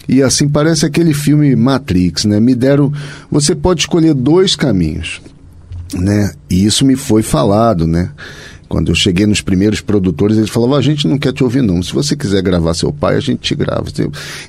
e 0.09 0.23
assim 0.23 0.49
parece 0.49 0.87
aquele 0.87 1.13
filme 1.13 1.55
Matrix, 1.55 2.25
né? 2.25 2.39
Me 2.39 2.55
deram, 2.55 2.91
você 3.29 3.53
pode 3.53 3.81
escolher 3.81 4.15
dois 4.15 4.55
caminhos, 4.55 5.21
né? 5.93 6.33
E 6.49 6.65
isso 6.65 6.83
me 6.83 6.95
foi 6.95 7.21
falado, 7.21 7.85
né? 7.85 8.09
Quando 8.71 8.87
eu 8.87 8.95
cheguei 8.95 9.25
nos 9.25 9.41
primeiros 9.41 9.81
produtores, 9.81 10.37
eles 10.37 10.49
falavam: 10.49 10.77
a 10.77 10.81
gente 10.81 11.05
não 11.05 11.17
quer 11.17 11.33
te 11.33 11.43
ouvir, 11.43 11.61
não. 11.61 11.83
Se 11.83 11.93
você 11.93 12.15
quiser 12.15 12.41
gravar 12.41 12.73
seu 12.73 12.93
pai, 12.93 13.17
a 13.17 13.19
gente 13.19 13.39
te 13.41 13.53
grava. 13.53 13.87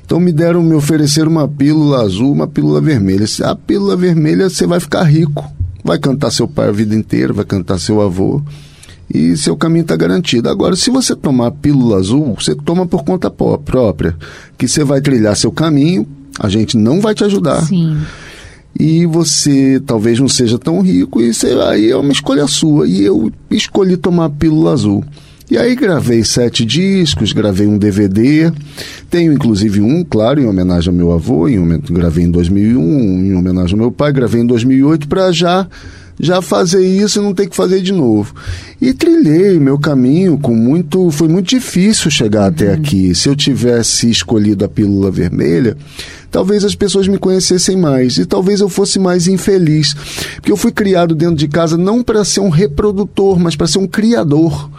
Então 0.05 0.17
me 0.17 0.31
deram, 0.31 0.63
me 0.63 0.73
ofereceram 0.73 1.29
uma 1.29 1.45
pílula 1.45 2.03
azul, 2.03 2.31
uma 2.31 2.47
pílula 2.47 2.79
vermelha. 2.79 3.25
A 3.43 3.53
pílula 3.53 3.97
vermelha 3.97 4.49
você 4.49 4.65
vai 4.65 4.79
ficar 4.79 5.03
rico. 5.03 5.43
Vai 5.83 5.99
cantar 5.99 6.31
seu 6.31 6.47
pai 6.47 6.69
a 6.69 6.71
vida 6.71 6.95
inteira, 6.95 7.33
vai 7.33 7.43
cantar 7.43 7.77
seu 7.77 7.99
avô 7.99 8.41
e 9.13 9.35
seu 9.35 9.57
caminho 9.57 9.81
está 9.81 9.97
garantido. 9.97 10.47
Agora, 10.47 10.77
se 10.77 10.89
você 10.89 11.13
tomar 11.13 11.47
a 11.47 11.51
pílula 11.51 11.97
azul, 11.97 12.33
você 12.39 12.55
toma 12.55 12.85
por 12.85 13.03
conta 13.03 13.29
própria, 13.29 14.15
que 14.57 14.69
você 14.69 14.85
vai 14.85 15.01
trilhar 15.01 15.35
seu 15.35 15.51
caminho, 15.51 16.07
a 16.39 16.47
gente 16.47 16.77
não 16.77 17.01
vai 17.01 17.13
te 17.13 17.25
ajudar. 17.25 17.61
Sim 17.63 17.97
e 18.79 19.05
você 19.05 19.81
talvez 19.85 20.19
não 20.19 20.27
seja 20.27 20.57
tão 20.57 20.81
rico, 20.81 21.21
e 21.21 21.33
você, 21.33 21.47
aí 21.67 21.91
é 21.91 21.95
uma 21.95 22.11
escolha 22.11 22.47
sua. 22.47 22.87
E 22.87 23.03
eu 23.03 23.31
escolhi 23.49 23.97
tomar 23.97 24.25
a 24.25 24.29
pílula 24.29 24.73
azul. 24.73 25.03
E 25.51 25.57
aí 25.57 25.75
gravei 25.75 26.23
sete 26.23 26.65
discos, 26.65 27.33
gravei 27.33 27.67
um 27.67 27.77
DVD, 27.77 28.51
tenho 29.09 29.31
inclusive 29.33 29.81
um, 29.81 30.03
claro, 30.03 30.41
em 30.41 30.47
homenagem 30.47 30.89
ao 30.89 30.95
meu 30.95 31.11
avô, 31.11 31.47
em, 31.47 31.79
gravei 31.91 32.23
em 32.23 32.31
2001, 32.31 32.81
em 32.81 33.35
homenagem 33.35 33.73
ao 33.73 33.79
meu 33.79 33.91
pai, 33.91 34.11
gravei 34.11 34.41
em 34.41 34.47
2008 34.47 35.07
para 35.07 35.31
já 35.31 35.67
já 36.19 36.41
fazer 36.41 36.85
isso 36.85 37.19
e 37.19 37.23
não 37.23 37.33
ter 37.33 37.47
que 37.47 37.55
fazer 37.55 37.81
de 37.81 37.91
novo. 37.91 38.33
E 38.81 38.93
trilhei 38.93 39.59
meu 39.59 39.77
caminho 39.79 40.37
com 40.37 40.55
muito. 40.55 41.09
Foi 41.11 41.27
muito 41.27 41.49
difícil 41.49 42.11
chegar 42.11 42.47
até 42.47 42.69
uhum. 42.69 42.75
aqui. 42.75 43.15
Se 43.15 43.27
eu 43.27 43.35
tivesse 43.35 44.09
escolhido 44.09 44.63
a 44.63 44.69
pílula 44.69 45.09
vermelha, 45.09 45.75
talvez 46.33 46.65
as 46.65 46.73
pessoas 46.73 47.07
me 47.07 47.19
conhecessem 47.19 47.77
mais 47.77 48.17
e 48.17 48.25
talvez 48.25 48.59
eu 48.59 48.67
fosse 48.67 48.97
mais 48.97 49.27
infeliz. 49.27 49.93
Porque 50.35 50.51
eu 50.51 50.57
fui 50.57 50.71
criado 50.71 51.13
dentro 51.13 51.35
de 51.35 51.47
casa 51.47 51.77
não 51.77 52.01
para 52.01 52.25
ser 52.25 52.39
um 52.39 52.49
reprodutor, 52.49 53.39
mas 53.39 53.55
para 53.55 53.67
ser 53.67 53.77
um 53.77 53.87
criador 53.87 54.69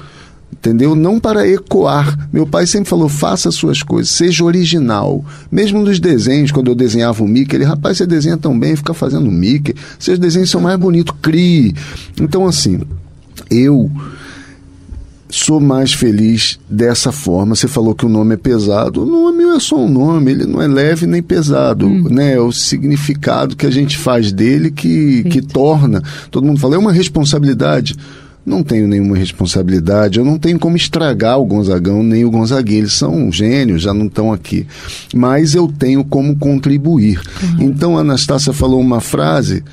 entendeu? 0.53 0.95
Não 0.95 1.21
para 1.21 1.47
ecoar. 1.47 2.29
Meu 2.33 2.47
pai 2.47 2.67
sempre 2.67 2.89
falou: 2.89 3.09
faça 3.09 3.51
suas 3.51 3.83
coisas, 3.83 4.11
seja 4.11 4.45
original. 4.45 5.25
Mesmo 5.51 5.83
nos 5.83 6.01
desenhos, 6.01 6.51
quando 6.51 6.69
eu 6.69 6.75
desenhava 6.75 7.23
o 7.23 7.29
Mickey, 7.29 7.57
ele, 7.57 7.65
rapaz, 7.65 7.99
você 7.99 8.07
desenha 8.07 8.37
tão 8.37 8.59
bem, 8.59 8.75
fica 8.75 8.95
fazendo 8.95 9.31
Mickey. 9.31 9.75
Seus 9.99 10.19
desenhos 10.19 10.51
são 10.51 10.61
mais 10.61 10.79
bonitos, 10.79 11.15
crie. 11.21 11.75
Então, 12.21 12.47
assim, 12.47 12.81
eu 13.51 13.91
sou 15.35 15.61
mais 15.61 15.93
feliz 15.93 16.59
dessa 16.69 17.11
forma. 17.11 17.55
Você 17.55 17.67
falou 17.67 17.95
que 17.95 18.07
o 18.07 18.09
nome 18.09 18.35
é 18.35 18.37
pesado. 18.37 19.03
O 19.03 19.07
nome 19.07 19.43
é 19.57 19.61
só 19.61 19.77
um 19.77 19.89
nome, 19.89 20.31
ele 20.31 20.47
não 20.47 20.63
é 20.63 20.69
leve 20.69 21.07
nem 21.07 21.23
pesado, 21.23 21.87
hum. 21.87 22.09
né? 22.09 22.35
É 22.35 22.41
o 22.41 22.53
significado 22.53 23.57
que 23.57 23.67
a 23.67 23.71
gente 23.71 23.99
faz 23.99 24.31
dele 24.33 24.71
que, 24.71 25.25
que 25.25 25.43
torna. 25.43 26.03
Todo 26.31 26.47
mundo 26.47 26.61
fala, 26.61 26.77
é 26.77 26.79
uma 26.79 26.93
responsabilidade. 26.93 27.97
Não 28.47 28.63
tenho 28.63 28.87
nenhuma 28.87 29.17
responsabilidade, 29.17 30.19
eu 30.19 30.25
não 30.25 30.39
tenho 30.39 30.59
como 30.59 30.77
estragar 30.77 31.41
o 31.41 31.47
Gonzagão 31.47 32.03
nem 32.03 32.25
o 32.27 32.31
Gonzaguinho. 32.31 32.81
Eles 32.81 32.93
são 32.93 33.33
gênios, 33.33 33.83
já 33.83 33.95
não 33.95 34.07
estão 34.07 34.33
aqui. 34.33 34.67
Mas 35.15 35.55
eu 35.55 35.67
tenho 35.67 36.05
como 36.05 36.37
contribuir. 36.37 37.21
Uhum. 37.43 37.63
Então 37.63 37.97
a 37.97 38.03
Anastácia 38.03 38.53
falou 38.53 38.81
uma 38.81 39.01
frase 39.01 39.65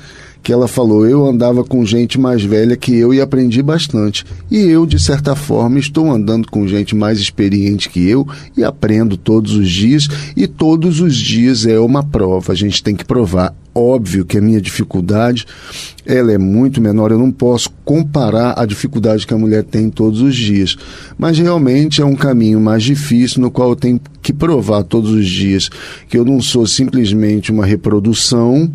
que 0.42 0.52
ela 0.52 0.66
falou: 0.66 1.06
Eu 1.06 1.24
andava 1.26 1.62
com 1.62 1.84
gente 1.84 2.18
mais 2.18 2.42
velha 2.42 2.76
que 2.76 2.94
eu 2.94 3.14
e 3.14 3.20
aprendi 3.20 3.62
bastante. 3.62 4.24
E 4.50 4.58
eu, 4.58 4.84
de 4.84 4.98
certa 4.98 5.36
forma, 5.36 5.78
estou 5.78 6.10
andando 6.10 6.48
com 6.50 6.66
gente 6.66 6.94
mais 6.94 7.18
experiente 7.18 7.88
que 7.88 8.06
eu 8.06 8.26
e 8.56 8.64
aprendo 8.64 9.16
todos 9.16 9.54
os 9.54 9.70
dias. 9.70 10.08
E 10.36 10.46
todos 10.46 11.00
os 11.00 11.16
dias 11.16 11.64
é 11.64 11.78
uma 11.78 12.02
prova, 12.02 12.52
a 12.52 12.56
gente 12.56 12.82
tem 12.82 12.94
que 12.94 13.04
provar. 13.04 13.54
Óbvio 13.74 14.26
que 14.26 14.36
a 14.36 14.40
minha 14.40 14.60
dificuldade 14.60 15.46
ela 16.04 16.30
é 16.30 16.36
muito 16.36 16.78
menor, 16.78 17.10
eu 17.10 17.18
não 17.18 17.30
posso 17.30 17.70
comparar 17.84 18.54
a 18.58 18.66
dificuldade 18.66 19.26
que 19.26 19.32
a 19.32 19.38
mulher 19.38 19.64
tem 19.64 19.88
todos 19.88 20.20
os 20.20 20.36
dias. 20.36 20.76
Mas 21.16 21.38
realmente 21.38 22.02
é 22.02 22.04
um 22.04 22.14
caminho 22.14 22.60
mais 22.60 22.82
difícil 22.82 23.40
no 23.40 23.50
qual 23.50 23.70
eu 23.70 23.76
tenho 23.76 23.98
que 24.20 24.32
provar 24.32 24.82
todos 24.82 25.10
os 25.10 25.26
dias 25.26 25.70
que 26.08 26.18
eu 26.18 26.24
não 26.24 26.40
sou 26.40 26.66
simplesmente 26.66 27.50
uma 27.50 27.64
reprodução 27.64 28.70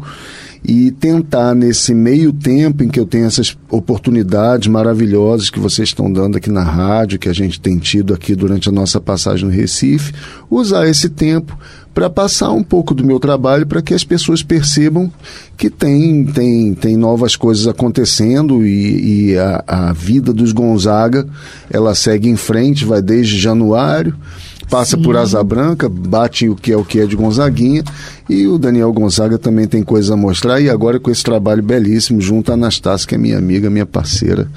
e 0.68 0.92
tentar 0.92 1.56
nesse 1.56 1.94
meio 1.94 2.34
tempo 2.34 2.84
em 2.84 2.90
que 2.90 3.00
eu 3.00 3.06
tenho 3.06 3.26
essas 3.26 3.58
oportunidades 3.70 4.68
maravilhosas 4.68 5.50
que 5.50 5.62
vocês 5.62 5.88
estão 5.88 6.12
dando 6.12 6.36
aqui 6.36 6.52
na 6.52 6.62
rádio, 6.62 7.18
que 7.18 7.30
a 7.30 7.34
gente 7.34 7.58
tem 7.58 7.78
tido 7.78 8.14
aqui 8.14 8.36
durante 8.36 8.68
a 8.68 8.72
nossa 8.72 9.00
passagem 9.00 9.46
no 9.46 9.52
Recife, 9.52 10.14
usar 10.50 10.86
esse 10.86 11.08
tempo 11.08 11.58
para 11.94 12.10
passar 12.10 12.52
um 12.52 12.62
pouco 12.62 12.94
do 12.94 13.04
meu 13.04 13.18
trabalho 13.18 13.66
para 13.66 13.82
que 13.82 13.94
as 13.94 14.04
pessoas 14.04 14.44
percebam 14.44 15.10
que 15.56 15.70
tem, 15.70 16.26
tem, 16.26 16.74
tem 16.74 16.98
novas 16.98 17.38
coisas 17.38 17.66
acontecendo 17.66 18.66
e, 18.68 19.32
e 19.32 19.38
a, 19.38 19.64
a 19.66 19.94
vida 19.94 20.34
dos 20.34 20.52
Gonzaga 20.52 21.26
ela 21.72 21.96
segue 21.96 22.28
em 22.28 22.36
frente, 22.36 22.84
vai 22.84 23.02
desde 23.02 23.40
januário 23.40 24.14
passa 24.70 24.98
Sim. 24.98 25.04
por 25.04 25.16
Asa 25.18 25.44
Branca, 25.44 25.90
bate 25.90 26.48
o 26.50 26.56
que 26.56 26.72
é 26.72 26.78
o 26.78 26.84
que 26.84 27.00
é 27.00 27.06
de 27.06 27.16
Gonzaguinha, 27.16 27.84
e 28.30 28.48
o 28.48 28.58
Daniel 28.58 28.92
Gonzaga 28.92 29.38
também 29.38 29.68
tem 29.68 29.84
coisa 29.84 30.14
a 30.14 30.18
mostrar, 30.18 30.62
e 30.62 30.70
agora 30.70 31.00
com 31.00 31.10
esse 31.10 31.24
trabalho 31.24 31.64
belíssimo, 31.64 32.22
junto 32.22 32.52
a 32.52 32.56
Anastácia, 32.56 33.08
que 33.08 33.16
é 33.16 33.18
minha 33.18 33.38
amiga, 33.38 33.70
minha 33.70 33.86
parceira. 33.86 34.50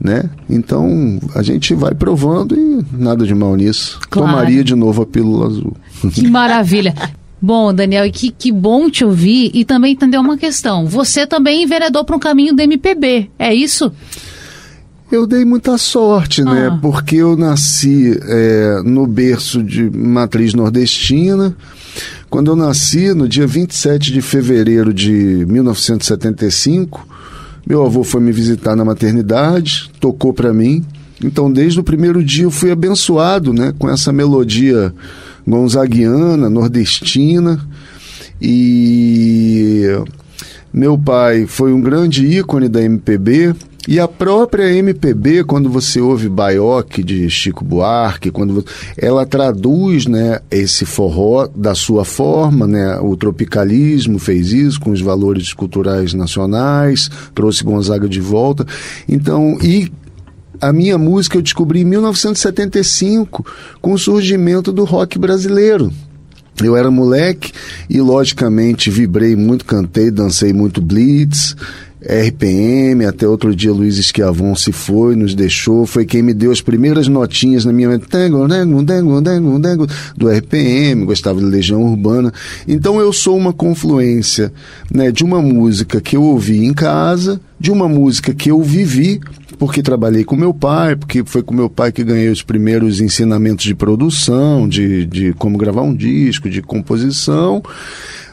Né? 0.00 0.24
Então 0.50 1.20
a 1.32 1.42
gente 1.42 1.74
vai 1.74 1.94
provando 1.94 2.56
e 2.56 2.84
nada 2.92 3.24
de 3.24 3.34
mal 3.34 3.54
nisso. 3.54 4.00
Claro. 4.10 4.32
Tomaria 4.32 4.64
de 4.64 4.74
novo 4.74 5.02
a 5.02 5.06
pílula 5.06 5.46
azul. 5.46 5.76
Que 6.12 6.26
maravilha. 6.26 6.92
Bom, 7.40 7.74
Daniel, 7.74 8.06
e 8.06 8.12
que, 8.12 8.30
que 8.30 8.52
bom 8.52 8.88
te 8.88 9.04
ouvir 9.04 9.50
e 9.52 9.64
também 9.64 9.94
entender 9.94 10.16
uma 10.16 10.38
questão. 10.38 10.86
Você 10.86 11.26
também 11.26 11.64
enveredou 11.64 12.04
para 12.04 12.14
um 12.14 12.18
caminho 12.20 12.54
do 12.54 12.62
MPB, 12.62 13.30
é 13.36 13.52
isso? 13.52 13.92
Eu 15.12 15.26
dei 15.26 15.44
muita 15.44 15.76
sorte, 15.76 16.42
né? 16.42 16.68
Ah. 16.72 16.78
Porque 16.80 17.16
eu 17.16 17.36
nasci 17.36 18.18
é, 18.22 18.80
no 18.82 19.06
berço 19.06 19.62
de 19.62 19.90
matriz 19.90 20.54
nordestina. 20.54 21.54
Quando 22.30 22.50
eu 22.50 22.56
nasci, 22.56 23.12
no 23.12 23.28
dia 23.28 23.46
27 23.46 24.10
de 24.10 24.22
fevereiro 24.22 24.90
de 24.90 25.44
1975, 25.46 27.06
meu 27.66 27.84
avô 27.84 28.02
foi 28.02 28.22
me 28.22 28.32
visitar 28.32 28.74
na 28.74 28.86
maternidade, 28.86 29.90
tocou 30.00 30.32
para 30.32 30.50
mim. 30.54 30.82
Então, 31.22 31.52
desde 31.52 31.78
o 31.78 31.84
primeiro 31.84 32.24
dia, 32.24 32.44
eu 32.44 32.50
fui 32.50 32.70
abençoado 32.70 33.52
né, 33.52 33.74
com 33.78 33.90
essa 33.90 34.14
melodia 34.14 34.94
gonzaguiana, 35.46 36.48
nordestina. 36.48 37.60
E 38.40 39.88
meu 40.72 40.96
pai 40.96 41.44
foi 41.46 41.70
um 41.70 41.82
grande 41.82 42.24
ícone 42.24 42.66
da 42.66 42.82
MPB 42.82 43.54
e 43.86 43.98
a 43.98 44.06
própria 44.06 44.72
MPB, 44.72 45.42
quando 45.42 45.68
você 45.68 46.00
ouve 46.00 46.28
Baioque 46.28 47.02
de 47.02 47.28
Chico 47.28 47.64
Buarque, 47.64 48.30
quando 48.30 48.64
ela 48.96 49.26
traduz, 49.26 50.06
né, 50.06 50.38
esse 50.50 50.84
forró 50.84 51.48
da 51.48 51.74
sua 51.74 52.04
forma, 52.04 52.66
né, 52.66 52.96
o 53.00 53.16
tropicalismo 53.16 54.20
fez 54.20 54.52
isso 54.52 54.80
com 54.80 54.90
os 54.90 55.00
valores 55.00 55.52
culturais 55.52 56.14
nacionais, 56.14 57.10
trouxe 57.34 57.64
Gonzaga 57.64 58.08
de 58.08 58.20
volta. 58.20 58.64
Então, 59.08 59.58
e 59.60 59.90
a 60.60 60.72
minha 60.72 60.96
música 60.96 61.36
eu 61.36 61.42
descobri 61.42 61.80
em 61.80 61.84
1975 61.84 63.44
com 63.80 63.94
o 63.94 63.98
surgimento 63.98 64.72
do 64.72 64.84
rock 64.84 65.18
brasileiro. 65.18 65.92
Eu 66.62 66.76
era 66.76 66.88
moleque 66.90 67.50
e, 67.90 68.00
logicamente, 68.00 68.90
vibrei 68.90 69.34
muito, 69.34 69.64
cantei, 69.64 70.10
dancei 70.10 70.52
muito 70.52 70.80
blitz. 70.80 71.56
RPM, 72.04 73.04
até 73.06 73.26
outro 73.26 73.54
dia 73.54 73.72
Luiz 73.72 73.98
Esquiavon 73.98 74.54
se 74.54 74.72
foi, 74.72 75.14
nos 75.14 75.34
deixou, 75.34 75.86
foi 75.86 76.04
quem 76.04 76.22
me 76.22 76.34
deu 76.34 76.50
as 76.50 76.60
primeiras 76.60 77.08
notinhas 77.08 77.64
na 77.64 77.72
minha 77.72 77.88
dengo, 79.60 79.86
do 80.16 80.28
RPM, 80.28 81.04
gostava 81.04 81.38
de 81.38 81.44
Legião 81.44 81.82
Urbana. 81.82 82.32
Então 82.66 83.00
eu 83.00 83.12
sou 83.12 83.36
uma 83.36 83.52
confluência 83.52 84.52
né, 84.92 85.10
de 85.10 85.24
uma 85.24 85.40
música 85.40 86.00
que 86.00 86.16
eu 86.16 86.22
ouvi 86.22 86.64
em 86.64 86.72
casa, 86.72 87.40
de 87.58 87.70
uma 87.70 87.88
música 87.88 88.34
que 88.34 88.50
eu 88.50 88.60
vivi, 88.60 89.20
porque 89.58 89.82
trabalhei 89.82 90.24
com 90.24 90.34
meu 90.34 90.52
pai, 90.52 90.96
porque 90.96 91.22
foi 91.24 91.42
com 91.42 91.54
meu 91.54 91.70
pai 91.70 91.92
que 91.92 92.02
ganhei 92.02 92.28
os 92.28 92.42
primeiros 92.42 93.00
ensinamentos 93.00 93.64
de 93.64 93.74
produção, 93.74 94.68
de, 94.68 95.06
de 95.06 95.32
como 95.34 95.56
gravar 95.56 95.82
um 95.82 95.94
disco, 95.94 96.50
de 96.50 96.60
composição, 96.60 97.62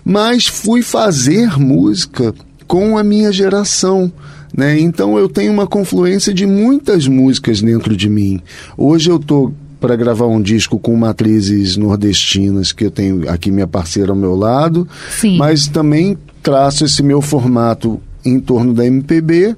mas 0.04 0.48
fui 0.48 0.82
fazer 0.82 1.60
música 1.60 2.34
com 2.70 3.00
a 3.00 3.04
minha 3.04 3.32
geração. 3.32 4.12
Né? 4.56 4.80
Então 4.80 5.18
eu 5.18 5.28
tenho 5.28 5.52
uma 5.52 5.66
confluência 5.66 6.32
de 6.32 6.46
muitas 6.46 7.08
músicas 7.08 7.62
dentro 7.62 7.98
de 7.98 8.08
mim. 8.08 8.40
Hoje 8.78 9.10
eu 9.10 9.16
estou 9.18 9.52
para 9.82 9.96
gravar 9.96 10.28
um 10.28 10.42
disco 10.42 10.78
com 10.78 10.96
matrizes 10.96 11.76
nordestinas, 11.76 12.72
que 12.72 12.86
eu 12.86 12.92
tenho 12.92 13.28
aqui 13.30 13.50
minha 13.50 13.68
parceira 13.68 14.12
ao 14.12 14.16
meu 14.16 14.36
lado, 14.36 14.88
Sim. 15.10 15.38
mas 15.38 15.68
também 15.68 16.16
traço 16.44 16.86
esse 16.86 17.02
meu 17.02 17.22
formato 17.22 18.00
em 18.24 18.40
torno 18.40 18.74
da 18.74 18.86
MPB 18.86 19.56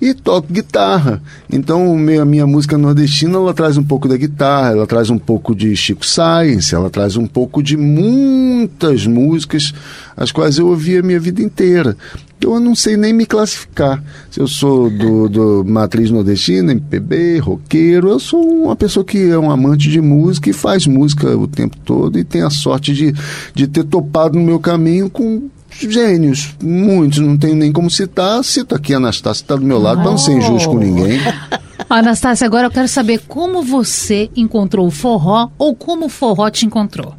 e 0.00 0.14
toco 0.14 0.52
guitarra. 0.52 1.20
Então, 1.52 1.96
a 2.20 2.24
minha 2.24 2.46
música 2.46 2.78
nordestina, 2.78 3.36
ela 3.36 3.52
traz 3.52 3.76
um 3.76 3.82
pouco 3.82 4.08
da 4.08 4.16
guitarra, 4.16 4.70
ela 4.70 4.86
traz 4.86 5.10
um 5.10 5.18
pouco 5.18 5.54
de 5.54 5.74
Chico 5.76 6.06
Science, 6.06 6.74
ela 6.74 6.88
traz 6.88 7.16
um 7.16 7.26
pouco 7.26 7.62
de 7.62 7.76
muitas 7.76 9.06
músicas 9.06 9.72
as 10.16 10.30
quais 10.30 10.58
eu 10.58 10.68
ouvi 10.68 10.96
a 10.96 11.02
minha 11.02 11.18
vida 11.20 11.42
inteira. 11.42 11.96
Então, 12.44 12.54
eu 12.54 12.60
não 12.60 12.74
sei 12.74 12.94
nem 12.94 13.14
me 13.14 13.24
classificar. 13.24 14.04
Se 14.30 14.38
eu 14.38 14.46
sou 14.46 14.90
do, 14.90 15.28
do 15.30 15.64
matriz 15.64 16.10
nordestina, 16.10 16.72
MPB, 16.72 17.38
roqueiro, 17.38 18.10
eu 18.10 18.20
sou 18.20 18.42
uma 18.42 18.76
pessoa 18.76 19.02
que 19.02 19.30
é 19.30 19.38
um 19.38 19.50
amante 19.50 19.88
de 19.88 19.98
música 19.98 20.50
e 20.50 20.52
faz 20.52 20.86
música 20.86 21.34
o 21.36 21.48
tempo 21.48 21.74
todo 21.78 22.18
e 22.18 22.22
tem 22.22 22.42
a 22.42 22.50
sorte 22.50 22.92
de, 22.92 23.14
de 23.54 23.66
ter 23.66 23.84
topado 23.84 24.38
no 24.38 24.44
meu 24.44 24.60
caminho 24.60 25.08
com 25.08 25.48
gênios, 25.70 26.54
muitos, 26.62 27.18
não 27.18 27.38
tenho 27.38 27.56
nem 27.56 27.72
como 27.72 27.90
citar. 27.90 28.44
Cito 28.44 28.74
aqui 28.74 28.92
a 28.92 28.98
Anastácia, 28.98 29.42
está 29.42 29.56
do 29.56 29.64
meu 29.64 29.78
lado, 29.78 30.02
para 30.02 30.10
não 30.10 30.18
ser 30.18 30.32
injusto 30.32 30.68
com 30.68 30.78
ninguém. 30.78 31.18
Anastácia, 31.88 32.46
agora 32.46 32.66
eu 32.66 32.70
quero 32.70 32.88
saber 32.88 33.22
como 33.26 33.62
você 33.62 34.30
encontrou 34.36 34.86
o 34.86 34.90
forró 34.90 35.48
ou 35.56 35.74
como 35.74 36.06
o 36.06 36.10
forró 36.10 36.50
te 36.50 36.66
encontrou. 36.66 37.14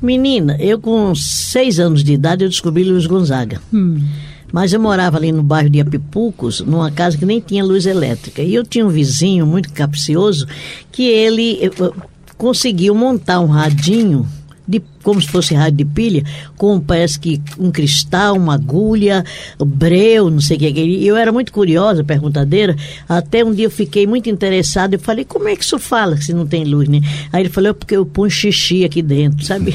Menina, 0.00 0.56
eu 0.58 0.78
com 0.78 1.14
seis 1.14 1.78
anos 1.78 2.02
de 2.02 2.14
idade 2.14 2.44
eu 2.44 2.48
descobri 2.48 2.84
Luiz 2.84 3.04
Gonzaga. 3.04 3.60
Hum. 3.74 4.00
Mas 4.52 4.72
eu 4.72 4.80
morava 4.80 5.16
ali 5.16 5.30
no 5.30 5.42
bairro 5.42 5.70
de 5.70 5.80
Apipucos, 5.80 6.60
numa 6.60 6.90
casa 6.90 7.16
que 7.18 7.26
nem 7.26 7.40
tinha 7.40 7.64
luz 7.64 7.86
elétrica. 7.86 8.42
E 8.42 8.54
eu 8.54 8.64
tinha 8.64 8.86
um 8.86 8.90
vizinho 8.90 9.46
muito 9.46 9.72
capcioso 9.72 10.46
que 10.90 11.02
ele 11.02 11.70
conseguiu 12.36 12.94
montar 12.94 13.40
um 13.40 13.46
radinho 13.46 14.26
de, 14.66 14.82
como 15.02 15.20
se 15.20 15.28
fosse 15.28 15.54
rádio 15.54 15.78
de 15.78 15.84
pilha, 15.84 16.24
com 16.56 16.80
parece 16.80 17.18
que 17.18 17.40
um 17.58 17.70
cristal, 17.70 18.36
uma 18.36 18.54
agulha, 18.54 19.24
breu, 19.58 20.30
não 20.30 20.40
sei 20.40 20.56
o 20.56 20.60
que. 20.60 20.68
E 20.68 21.06
eu 21.06 21.16
era 21.16 21.32
muito 21.32 21.52
curiosa, 21.52 22.02
perguntadeira, 22.04 22.76
até 23.08 23.44
um 23.44 23.52
dia 23.52 23.66
eu 23.66 23.70
fiquei 23.70 24.06
muito 24.06 24.28
interessada, 24.28 24.96
eu 24.96 25.00
falei, 25.00 25.24
como 25.24 25.48
é 25.48 25.56
que 25.56 25.64
isso 25.64 25.78
fala 25.78 26.16
se 26.16 26.32
não 26.32 26.46
tem 26.46 26.64
luz, 26.64 26.88
né? 26.88 27.00
Aí 27.32 27.42
ele 27.42 27.48
falou, 27.48 27.70
é 27.70 27.72
porque 27.72 27.96
eu 27.96 28.04
ponho 28.04 28.30
xixi 28.30 28.84
aqui 28.84 29.02
dentro, 29.02 29.44
sabe? 29.44 29.74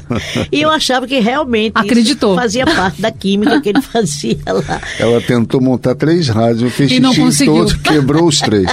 e 0.50 0.60
eu 0.60 0.70
achava 0.70 1.06
que 1.06 1.18
realmente 1.18 1.72
Acreditou. 1.74 2.34
fazia 2.34 2.64
parte 2.64 3.00
da 3.00 3.10
química 3.10 3.60
que 3.60 3.68
ele 3.68 3.82
fazia 3.82 4.38
lá. 4.46 4.80
Ela 4.98 5.20
tentou 5.20 5.60
montar 5.60 5.94
três 5.94 6.28
rádios, 6.28 6.72
fez 6.72 6.90
e 6.90 7.02
xixi 7.12 7.44
todo, 7.44 7.78
quebrou 7.78 8.26
os 8.26 8.38
três. 8.38 8.70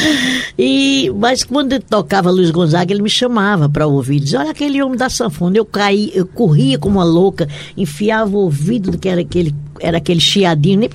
e, 0.58 1.10
mas 1.16 1.42
quando 1.42 1.78
tocava 1.80 2.30
Luiz 2.30 2.50
Gonzaga, 2.50 2.92
ele 2.92 3.02
me 3.02 3.10
chamava 3.10 3.68
para 3.68 3.86
ouvir, 3.86 4.20
dizia, 4.20 4.40
olha 4.40 4.50
aquele 4.50 4.82
homem 4.82 4.96
da 4.96 5.08
sanfona. 5.24 5.56
Eu 5.56 5.64
caí, 5.64 6.10
eu 6.14 6.26
corria 6.26 6.78
como 6.78 6.98
uma 6.98 7.04
louca, 7.04 7.48
enfiava 7.76 8.36
o 8.36 8.40
ouvido 8.40 8.90
do 8.90 8.98
que 8.98 9.08
era 9.08 9.20
aquele 9.20 9.54
era 9.80 9.98
aquele 9.98 10.20
chiadinho, 10.20 10.88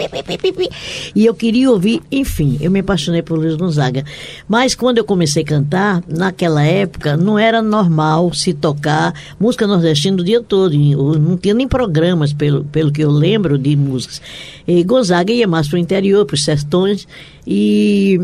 e 1.13 1.25
eu 1.25 1.33
queria 1.33 1.69
ouvir, 1.69 2.01
enfim, 2.09 2.57
eu 2.61 2.71
me 2.71 2.79
apaixonei 2.79 3.21
por 3.21 3.37
Luiz 3.37 3.55
Gonzaga. 3.55 4.05
Mas 4.47 4.73
quando 4.73 4.99
eu 4.99 5.03
comecei 5.03 5.43
a 5.43 5.45
cantar, 5.45 6.01
naquela 6.07 6.63
época, 6.63 7.17
não 7.17 7.37
era 7.37 7.61
normal 7.61 8.33
se 8.33 8.53
tocar 8.53 9.13
música 9.39 9.67
nordestina 9.67 10.21
o 10.21 10.23
dia 10.23 10.41
todo, 10.41 10.77
não 10.77 11.37
tinha 11.37 11.53
nem 11.53 11.67
programas, 11.67 12.31
pelo, 12.31 12.63
pelo 12.65 12.91
que 12.91 13.03
eu 13.03 13.11
lembro 13.11 13.57
de 13.57 13.75
músicas. 13.75 14.21
E 14.67 14.83
Gonzaga 14.83 15.33
ia 15.33 15.47
mais 15.47 15.67
para 15.67 15.75
o 15.75 15.79
interior, 15.79 16.25
para 16.25 16.35
os 16.35 16.43
sertões, 16.43 17.07
e 17.45 18.19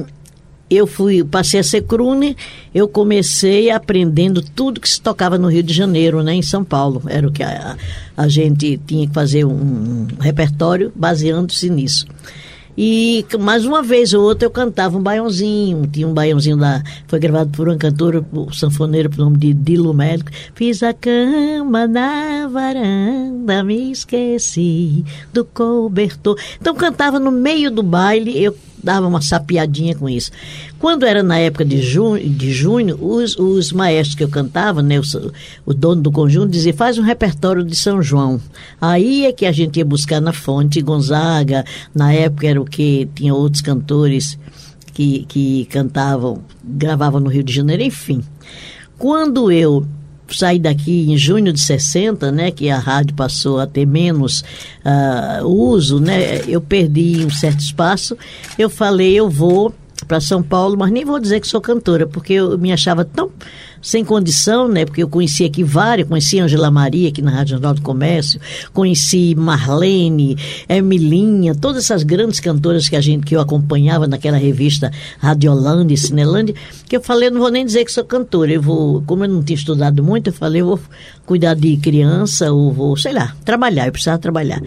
eu 0.69 0.87
fui, 0.87 1.23
passei 1.23 1.59
a 1.59 1.63
ser 1.63 1.83
crune, 1.83 2.35
eu 2.73 2.87
comecei 2.87 3.69
aprendendo 3.69 4.41
tudo 4.41 4.81
que 4.81 4.89
se 4.89 4.99
tocava 4.99 5.37
no 5.37 5.49
Rio 5.49 5.61
de 5.61 5.73
Janeiro, 5.73 6.23
né, 6.23 6.33
em 6.33 6.41
São 6.41 6.63
Paulo. 6.63 7.03
Era 7.07 7.27
o 7.27 7.31
que 7.31 7.43
a, 7.43 7.77
a 8.17 8.27
gente 8.27 8.79
tinha 8.85 9.07
que 9.07 9.13
fazer 9.13 9.45
um, 9.45 9.51
um 9.53 10.07
repertório 10.19 10.91
baseando-se 10.95 11.69
nisso. 11.69 12.07
E 12.77 13.25
mais 13.39 13.65
uma 13.65 13.81
vez 13.81 14.13
ou 14.13 14.23
outra 14.23 14.45
eu 14.45 14.51
cantava 14.51 14.97
um 14.97 15.01
baiãozinho, 15.01 15.87
tinha 15.87 16.07
um 16.07 16.13
baiãozinho 16.13 16.57
lá, 16.57 16.83
foi 17.07 17.19
gravado 17.19 17.49
por 17.51 17.69
uma 17.69 17.77
cantora, 17.77 18.25
o 18.33 18.51
sanfoneiro, 18.53 19.09
por 19.09 19.19
nome 19.19 19.37
de 19.37 19.53
Dilo 19.53 19.93
Médico. 19.93 20.31
Fiz 20.53 20.83
a 20.83 20.93
cama 20.93 21.87
na 21.87 22.47
varanda, 22.47 23.63
me 23.63 23.91
esqueci 23.91 25.05
do 25.31 25.45
cobertor. 25.45 26.37
Então 26.59 26.75
cantava 26.75 27.19
no 27.19 27.31
meio 27.31 27.71
do 27.71 27.81
baile, 27.81 28.43
eu 28.43 28.55
dava 28.83 29.07
uma 29.07 29.21
sapiadinha 29.21 29.95
com 29.95 30.07
isso. 30.07 30.31
Quando 30.85 31.03
era 31.03 31.23
na 31.23 31.39
época 31.39 31.65
de 31.65 31.81
junho, 31.81 32.29
de 32.29 32.53
junho 32.53 32.95
os, 33.01 33.35
os 33.39 33.71
maestros 33.71 34.13
que 34.13 34.23
eu 34.23 34.29
cantava, 34.29 34.83
né, 34.83 34.99
o, 34.99 35.03
o 35.65 35.73
dono 35.73 35.99
do 35.99 36.11
conjunto, 36.11 36.51
dizia, 36.51 36.75
faz 36.75 36.99
um 36.99 37.01
repertório 37.01 37.63
de 37.63 37.75
São 37.75 38.03
João. 38.03 38.39
Aí 38.79 39.25
é 39.25 39.33
que 39.33 39.47
a 39.47 39.51
gente 39.51 39.77
ia 39.77 39.83
buscar 39.83 40.21
na 40.21 40.31
fonte 40.31 40.79
Gonzaga, 40.83 41.65
na 41.91 42.13
época 42.13 42.45
era 42.45 42.61
o 42.61 42.65
que 42.65 43.09
tinha 43.15 43.33
outros 43.33 43.63
cantores 43.63 44.37
que, 44.93 45.25
que 45.27 45.65
cantavam, 45.71 46.43
gravavam 46.63 47.19
no 47.19 47.31
Rio 47.31 47.41
de 47.41 47.51
Janeiro, 47.51 47.81
enfim. 47.81 48.23
Quando 48.95 49.51
eu 49.51 49.87
saí 50.29 50.59
daqui 50.59 51.11
em 51.11 51.17
junho 51.17 51.51
de 51.51 51.61
60, 51.61 52.31
né, 52.31 52.51
que 52.51 52.69
a 52.69 52.77
rádio 52.77 53.15
passou 53.15 53.59
a 53.59 53.65
ter 53.65 53.87
menos 53.87 54.41
uh, 54.85 55.47
uso, 55.47 55.99
né, 55.99 56.41
eu 56.47 56.61
perdi 56.61 57.25
um 57.25 57.31
certo 57.31 57.61
espaço. 57.61 58.15
Eu 58.55 58.69
falei, 58.69 59.15
eu 59.15 59.27
vou 59.27 59.73
para 60.07 60.19
São 60.19 60.41
Paulo, 60.41 60.77
mas 60.77 60.91
nem 60.91 61.05
vou 61.05 61.19
dizer 61.19 61.39
que 61.39 61.47
sou 61.47 61.61
cantora, 61.61 62.07
porque 62.07 62.33
eu 62.33 62.57
me 62.57 62.71
achava 62.71 63.03
tão 63.03 63.31
sem 63.85 64.03
condição, 64.03 64.67
né? 64.67 64.83
Porque 64.83 65.03
eu 65.03 65.07
conheci 65.07 65.45
aqui 65.45 65.63
várias, 65.63 66.07
conheci 66.07 66.39
Angela 66.39 66.71
Maria 66.71 67.09
aqui 67.09 67.21
na 67.21 67.29
Rádio 67.29 67.51
Jornal 67.51 67.75
do 67.75 67.81
Comércio, 67.81 68.41
conheci 68.73 69.35
Marlene, 69.35 70.35
Emilinha, 70.67 71.53
todas 71.53 71.83
essas 71.83 72.01
grandes 72.01 72.39
cantoras 72.39 72.89
que 72.89 72.95
a 72.95 73.01
gente 73.01 73.25
que 73.25 73.35
eu 73.35 73.39
acompanhava 73.39 74.07
naquela 74.07 74.37
revista 74.37 74.91
Radiolândia 75.19 75.93
e 75.93 75.97
Cinelândia, 75.97 76.55
que 76.89 76.97
eu 76.97 77.01
falei, 77.01 77.27
eu 77.27 77.33
não 77.33 77.39
vou 77.39 77.51
nem 77.51 77.63
dizer 77.63 77.85
que 77.85 77.91
sou 77.91 78.03
cantora, 78.03 78.51
eu 78.51 78.61
vou, 78.61 79.03
como 79.03 79.23
eu 79.23 79.29
não 79.29 79.43
tinha 79.43 79.55
estudado 79.55 80.03
muito, 80.03 80.27
eu 80.27 80.33
falei, 80.33 80.61
eu 80.61 80.65
vou 80.65 80.79
cuidar 81.25 81.55
de 81.55 81.75
criança 81.77 82.51
ou 82.51 82.71
vou, 82.71 82.95
sei 82.95 83.13
lá, 83.13 83.35
trabalhar, 83.43 83.87
eu 83.87 83.91
precisava 83.91 84.19
trabalhar. 84.19 84.61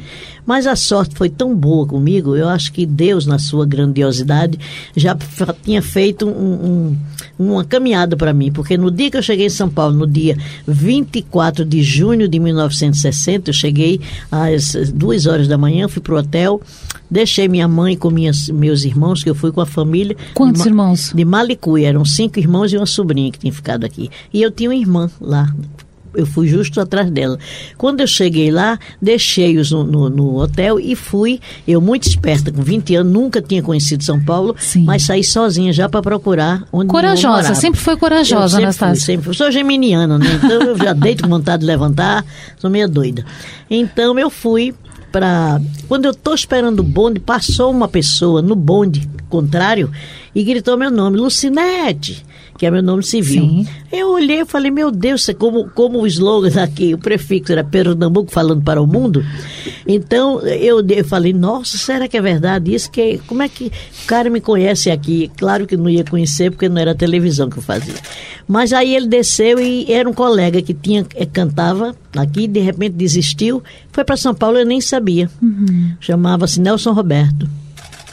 Mas 0.45 0.67
a 0.67 0.75
sorte 0.75 1.15
foi 1.15 1.29
tão 1.29 1.55
boa 1.55 1.87
comigo, 1.87 2.35
eu 2.35 2.49
acho 2.49 2.73
que 2.73 2.85
Deus, 2.85 3.27
na 3.27 3.38
sua 3.38 3.67
grandiosidade, 3.67 4.59
já 4.97 5.17
tinha 5.62 5.83
feito 5.83 6.27
um, 6.27 6.31
um, 6.31 6.97
uma 7.38 7.65
caminhada 7.65 8.17
para 8.17 8.33
mim, 8.33 8.50
porque 8.50 8.77
no 8.77 8.91
dia 8.91 9.11
que 9.11 9.17
eu 9.17 9.23
cheguei 9.23 9.47
em 9.47 9.50
São 9.50 9.69
Paulo, 9.69 9.95
no 9.95 10.07
dia 10.07 10.37
24 10.67 11.65
de 11.65 11.83
junho 11.83 12.27
de 12.27 12.38
1960, 12.38 13.50
eu 13.50 13.55
cheguei 13.55 14.00
às 14.31 14.73
duas 14.93 15.27
horas 15.27 15.47
da 15.47 15.59
manhã, 15.59 15.87
fui 15.87 16.03
para 16.03 16.15
o 16.15 16.19
hotel, 16.19 16.61
deixei 17.11 17.47
minha 17.47 17.69
mãe 17.69 17.97
com 17.97 18.11
minhas, 18.11 18.49
meus 18.49 18.85
irmãos, 18.85 19.23
que 19.23 19.31
eu 19.31 19.35
fui 19.35 19.53
com 19.53 19.61
a 19.61 19.67
família. 19.67 20.17
Quantos 20.35 20.62
de, 20.62 20.69
irmãos? 20.69 21.12
De 21.15 21.25
Malicuia, 21.25 21.88
eram 21.88 22.05
cinco 22.05 22.38
irmãos 22.38 22.73
e 22.73 22.77
uma 22.77 22.87
sobrinha 22.87 23.31
que 23.31 23.38
tinha 23.38 23.53
ficado 23.53 23.85
aqui. 23.85 24.11
E 24.33 24.43
eu 24.43 24.50
tinha 24.50 24.71
uma 24.71 24.77
irmã 24.77 25.11
lá, 25.21 25.55
eu 26.19 26.27
fui 26.27 26.49
justo 26.49 26.81
atrás 26.81 27.09
dela. 27.11 27.39
Quando 27.77 28.01
eu 28.01 28.07
cheguei 28.07 28.51
lá, 28.51 28.77
deixei-os 29.01 29.71
no, 29.71 29.85
no, 29.85 30.11
no, 30.11 30.37
hotel 30.37 30.81
e 30.81 30.97
fui, 30.97 31.41
eu 31.67 31.81
muito 31.81 32.09
esperta, 32.09 32.51
com 32.51 32.61
20 32.61 32.97
anos, 32.97 33.13
nunca 33.13 33.41
tinha 33.41 33.63
conhecido 33.63 34.03
São 34.03 34.21
Paulo, 34.21 34.55
Sim. 34.59 34.85
mas 34.85 35.05
saí 35.05 35.23
sozinha 35.23 35.73
já 35.73 35.89
para 35.89 36.03
procurar 36.03 36.65
onde 36.73 36.89
Corajosa, 36.89 37.54
sempre 37.54 37.81
foi 37.81 37.97
corajosa, 37.97 38.59
eu 38.59 38.65
Anastácia. 38.65 38.97
Fui, 38.97 39.04
sempre 39.04 39.25
fui. 39.26 39.35
Sou 39.35 39.50
geminiana, 39.52 40.19
né? 40.19 40.26
Então 40.43 40.63
eu 40.63 40.76
já 40.76 40.93
deito 40.93 41.23
com 41.23 41.28
vontade 41.28 41.61
de 41.61 41.67
levantar, 41.67 42.25
sou 42.59 42.69
meio 42.69 42.89
doida. 42.89 43.25
Então 43.71 44.19
eu 44.19 44.28
fui 44.28 44.75
para 45.13 45.61
quando 45.87 46.04
eu 46.07 46.11
estou 46.11 46.35
esperando 46.35 46.81
o 46.81 46.83
bonde, 46.83 47.21
passou 47.21 47.71
uma 47.71 47.87
pessoa 47.87 48.43
no 48.43 48.57
bonde 48.57 49.09
contrário 49.28 49.91
e 50.35 50.43
gritou 50.43 50.76
meu 50.76 50.91
nome, 50.91 51.17
Lucinete 51.17 52.26
que 52.58 52.66
é 52.66 52.71
meu 52.73 52.82
nome 52.82 53.04
civil. 53.04 53.42
Sim. 53.42 53.66
Eu 53.90 54.10
olhei 54.10 54.40
e 54.40 54.44
falei, 54.44 54.68
meu 54.68 54.90
Deus, 54.90 55.30
como, 55.38 55.71
como 55.71 56.00
o 56.00 56.06
slogan 56.08 56.60
aqui, 56.60 56.92
o 56.92 56.99
prefixo 56.99 57.52
era 57.52 57.62
Pernambuco 57.62 58.32
falando 58.32 58.62
para 58.62 58.82
o 58.82 58.86
mundo. 58.86 59.25
Então 59.86 60.40
eu, 60.40 60.84
eu 60.84 61.04
falei, 61.04 61.32
nossa, 61.32 61.78
será 61.78 62.08
que 62.08 62.16
é 62.16 62.21
verdade 62.21 62.75
isso? 62.75 62.90
Que, 62.90 63.18
como 63.28 63.42
é 63.42 63.49
que 63.49 63.66
o 63.66 64.06
cara 64.08 64.28
me 64.28 64.40
conhece 64.40 64.90
aqui? 64.90 65.30
Claro 65.36 65.68
que 65.68 65.76
não 65.76 65.88
ia 65.88 66.04
conhecer, 66.04 66.50
porque 66.50 66.68
não 66.68 66.80
era 66.80 66.90
a 66.90 66.97
televisão 66.97 67.49
que 67.49 67.58
eu 67.58 67.62
fazia. 67.62 67.94
Mas 68.49 68.73
aí 68.73 68.97
ele 68.97 69.06
desceu 69.06 69.60
e 69.60 69.90
era 69.92 70.08
um 70.08 70.12
colega 70.12 70.60
que 70.60 70.75
tinha 70.75 71.06
eh, 71.14 71.26
cantava 71.26 71.94
aqui, 72.16 72.49
de 72.49 72.58
repente 72.58 72.94
desistiu, 72.94 73.62
foi 73.92 74.04
para 74.04 74.16
São 74.16 74.34
Paulo, 74.34 74.58
eu 74.58 74.66
nem 74.66 74.80
sabia. 74.80 75.30
Uhum. 75.40 75.92
Chamava-se 76.00 76.60
Nelson 76.60 76.92
Roberto. 76.92 77.49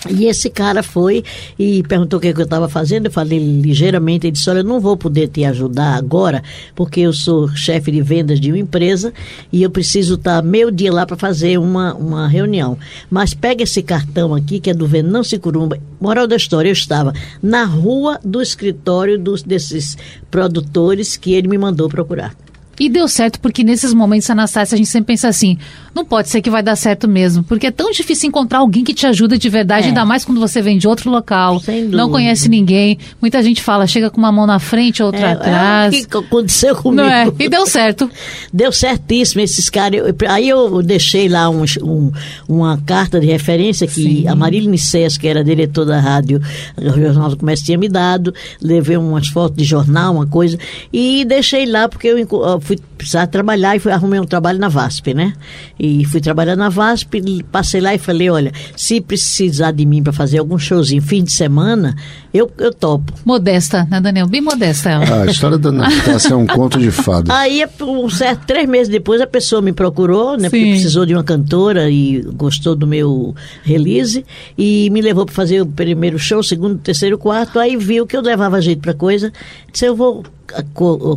E 0.09 0.25
esse 0.25 0.49
cara 0.49 0.83
foi 0.83 1.23
e 1.57 1.81
perguntou 1.83 2.19
o 2.19 2.21
que, 2.21 2.33
que 2.33 2.39
eu 2.39 2.45
estava 2.45 2.69
fazendo. 2.69 3.07
Eu 3.07 3.11
falei 3.11 3.39
ligeiramente. 3.39 4.27
Ele 4.27 4.31
disse: 4.31 4.49
Olha, 4.49 4.59
eu 4.59 4.63
não 4.63 4.79
vou 4.79 4.95
poder 4.95 5.27
te 5.27 5.43
ajudar 5.45 5.95
agora, 5.95 6.43
porque 6.75 7.01
eu 7.01 7.13
sou 7.13 7.47
chefe 7.49 7.91
de 7.91 8.01
vendas 8.01 8.39
de 8.39 8.51
uma 8.51 8.59
empresa 8.59 9.13
e 9.51 9.63
eu 9.63 9.69
preciso 9.69 10.15
estar 10.15 10.41
meio 10.43 10.71
dia 10.71 10.93
lá 10.93 11.05
para 11.05 11.17
fazer 11.17 11.57
uma, 11.57 11.93
uma 11.95 12.27
reunião. 12.27 12.77
Mas 13.09 13.33
pega 13.33 13.63
esse 13.63 13.81
cartão 13.81 14.33
aqui, 14.33 14.59
que 14.59 14.69
é 14.69 14.73
do 14.73 14.87
Venâncio 14.87 15.39
Curumba. 15.39 15.79
Moral 15.99 16.27
da 16.27 16.35
história: 16.35 16.69
eu 16.69 16.73
estava 16.73 17.13
na 17.41 17.65
rua 17.65 18.19
do 18.23 18.41
escritório 18.41 19.17
dos, 19.17 19.41
desses 19.41 19.97
produtores 20.29 21.17
que 21.17 21.33
ele 21.33 21.47
me 21.47 21.57
mandou 21.57 21.89
procurar. 21.89 22.35
E 22.79 22.89
deu 22.89 23.07
certo 23.07 23.39
porque 23.39 23.63
nesses 23.63 23.93
momentos, 23.93 24.29
Anastácia, 24.29 24.75
a 24.75 24.77
gente 24.77 24.89
sempre 24.89 25.07
pensa 25.07 25.27
assim: 25.27 25.57
não 25.95 26.03
pode 26.03 26.27
ser 26.27 26.41
que 26.41 26.49
vai 26.49 26.61
dar 26.61 26.75
certo 26.75 27.07
mesmo, 27.07 27.41
porque 27.43 27.67
é 27.67 27.71
tão 27.71 27.89
difícil 27.89 28.27
encontrar 28.27 28.59
alguém 28.59 28.83
que 28.83 28.93
te 28.93 29.07
ajuda 29.07 29.37
de 29.37 29.47
verdade, 29.47 29.85
é. 29.85 29.87
ainda 29.87 30.03
mais 30.03 30.25
quando 30.25 30.41
você 30.41 30.61
vem 30.61 30.77
de 30.77 30.87
outro 30.87 31.09
local, 31.09 31.61
não 31.89 32.09
conhece 32.09 32.49
ninguém. 32.49 32.97
Muita 33.21 33.41
gente 33.41 33.61
fala, 33.61 33.87
chega 33.87 34.09
com 34.09 34.17
uma 34.17 34.31
mão 34.31 34.45
na 34.45 34.59
frente, 34.59 35.01
outra 35.01 35.29
é, 35.29 35.31
atrás. 35.31 35.93
É 35.93 35.97
o 35.97 36.07
que 36.07 36.17
aconteceu 36.17 36.75
comigo. 36.75 37.01
Não 37.01 37.09
é? 37.09 37.31
E 37.39 37.47
deu 37.47 37.65
certo. 37.65 38.11
deu 38.51 38.71
certíssimo 38.73 39.41
esses 39.41 39.69
caras. 39.69 40.01
aí 40.27 40.49
eu 40.49 40.81
deixei 40.81 41.29
lá 41.29 41.49
um, 41.49 41.63
um, 41.81 42.11
uma 42.47 42.77
carta 42.85 43.19
de 43.19 43.27
referência 43.27 43.87
que 43.87 43.93
Sim. 43.93 44.27
a 44.27 44.35
Marília 44.35 44.69
Nicés, 44.69 45.17
que 45.17 45.27
era 45.27 45.43
diretora 45.43 45.87
da 45.87 45.99
rádio, 45.99 46.41
o 46.77 46.99
Jornal 46.99 47.29
do 47.29 47.37
Comércio 47.37 47.65
tinha 47.65 47.77
me 47.77 47.87
dado, 47.87 48.33
levei 48.61 48.97
umas 48.97 49.27
fotos 49.27 49.55
de 49.57 49.63
jornal, 49.63 50.15
uma 50.15 50.27
coisa, 50.27 50.57
e 50.91 51.23
deixei 51.23 51.65
lá 51.65 51.87
porque 51.87 52.07
eu 52.07 52.17
fui 52.65 52.77
precisar 52.97 53.27
trabalhar 53.27 53.75
e 53.75 53.79
fui, 53.79 53.91
arrumei 53.91 54.19
um 54.19 54.25
trabalho 54.25 54.57
na 54.57 54.67
VASP, 54.67 55.13
né? 55.13 55.33
E 55.79 56.03
fui 56.05 56.19
trabalhar 56.19 56.55
na 56.55 56.69
VASP, 56.69 57.43
passei 57.51 57.79
lá 57.79 57.93
e 57.93 57.97
falei, 57.99 58.29
olha, 58.29 58.51
se 58.75 58.99
precisar 58.99 59.71
de 59.71 59.85
mim 59.85 60.01
para 60.01 60.11
fazer 60.11 60.39
algum 60.39 60.57
showzinho 60.57 61.01
fim 61.01 61.23
de 61.23 61.31
semana, 61.31 61.95
eu, 62.33 62.51
eu 62.57 62.73
topo. 62.73 63.13
Modesta, 63.23 63.87
né, 63.89 64.01
Daniel? 64.01 64.27
Bem 64.27 64.41
modesta 64.41 64.89
ela. 64.89 65.05
Ah, 65.05 65.23
a 65.23 65.25
história 65.27 65.57
da 65.57 65.71
Natácia 65.71 66.33
é 66.33 66.35
um 66.35 66.47
conto 66.47 66.79
de 66.79 66.89
fado. 66.89 67.31
Aí, 67.31 67.63
um 67.81 68.09
certo, 68.09 68.45
três 68.47 68.67
meses 68.67 68.89
depois, 68.89 69.21
a 69.21 69.27
pessoa 69.27 69.61
me 69.61 69.71
procurou, 69.71 70.35
né? 70.35 70.49
Sim. 70.49 70.57
Porque 70.57 70.71
precisou 70.71 71.05
de 71.05 71.13
uma 71.13 71.23
cantora 71.23 71.89
e 71.89 72.21
gostou 72.33 72.75
do 72.75 72.87
meu 72.87 73.35
release 73.63 74.25
e 74.57 74.89
me 74.89 75.01
levou 75.01 75.25
para 75.25 75.35
fazer 75.35 75.61
o 75.61 75.65
primeiro 75.65 76.17
show, 76.17 76.41
segundo, 76.41 76.79
terceiro, 76.79 77.17
quarto. 77.17 77.59
Aí 77.59 77.77
viu 77.77 78.07
que 78.07 78.17
eu 78.17 78.21
levava 78.21 78.59
jeito 78.59 78.81
para 78.81 78.93
coisa, 78.93 79.31
disse, 79.71 79.85
eu 79.85 79.95
vou 79.95 80.23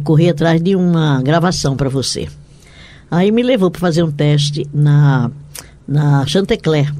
correr 0.02 0.30
atrás 0.30 0.60
de 0.62 0.74
uma 0.74 1.22
gravação 1.22 1.76
para 1.76 1.88
você. 1.88 2.28
Aí 3.10 3.30
me 3.30 3.42
levou 3.42 3.70
para 3.70 3.80
fazer 3.80 4.02
um 4.02 4.10
teste 4.10 4.66
na, 4.72 5.30
na 5.86 6.26
Chantecler. 6.26 6.92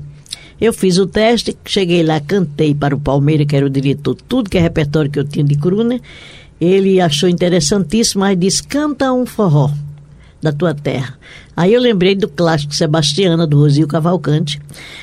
Eu 0.61 0.73
fiz 0.73 0.99
o 0.99 1.07
teste, 1.07 1.57
cheguei 1.65 2.03
lá, 2.03 2.21
cantei 2.21 2.75
para 2.75 2.95
o 2.95 3.01
Palmeiras, 3.01 3.47
que 3.47 3.55
era 3.55 3.67
o 3.67 3.71
diretor, 3.71 4.15
tudo 4.15 4.51
que 4.51 4.59
é 4.59 4.61
repertório 4.61 5.11
que 5.11 5.19
eu 5.19 5.25
tinha 5.25 5.45
de 5.45 5.57
Kruner. 5.57 6.01
Ele 6.61 7.01
achou 7.01 7.29
interessantíssimo, 7.29 8.21
mas 8.21 8.39
disse: 8.39 8.63
canta 8.63 9.13
um 9.13 9.25
forró. 9.25 9.71
da 10.41 10.53
tua 10.53 10.75
terra. 10.75 11.19
Aí 11.59 11.75
eu 11.75 11.81
lembrei 11.81 12.15
do 12.15 12.29
clássico 12.29 12.73
Sebastiana, 12.73 13.45
do 13.45 13.59
Rosil 13.59 13.89
Cavalcante. 13.89 14.61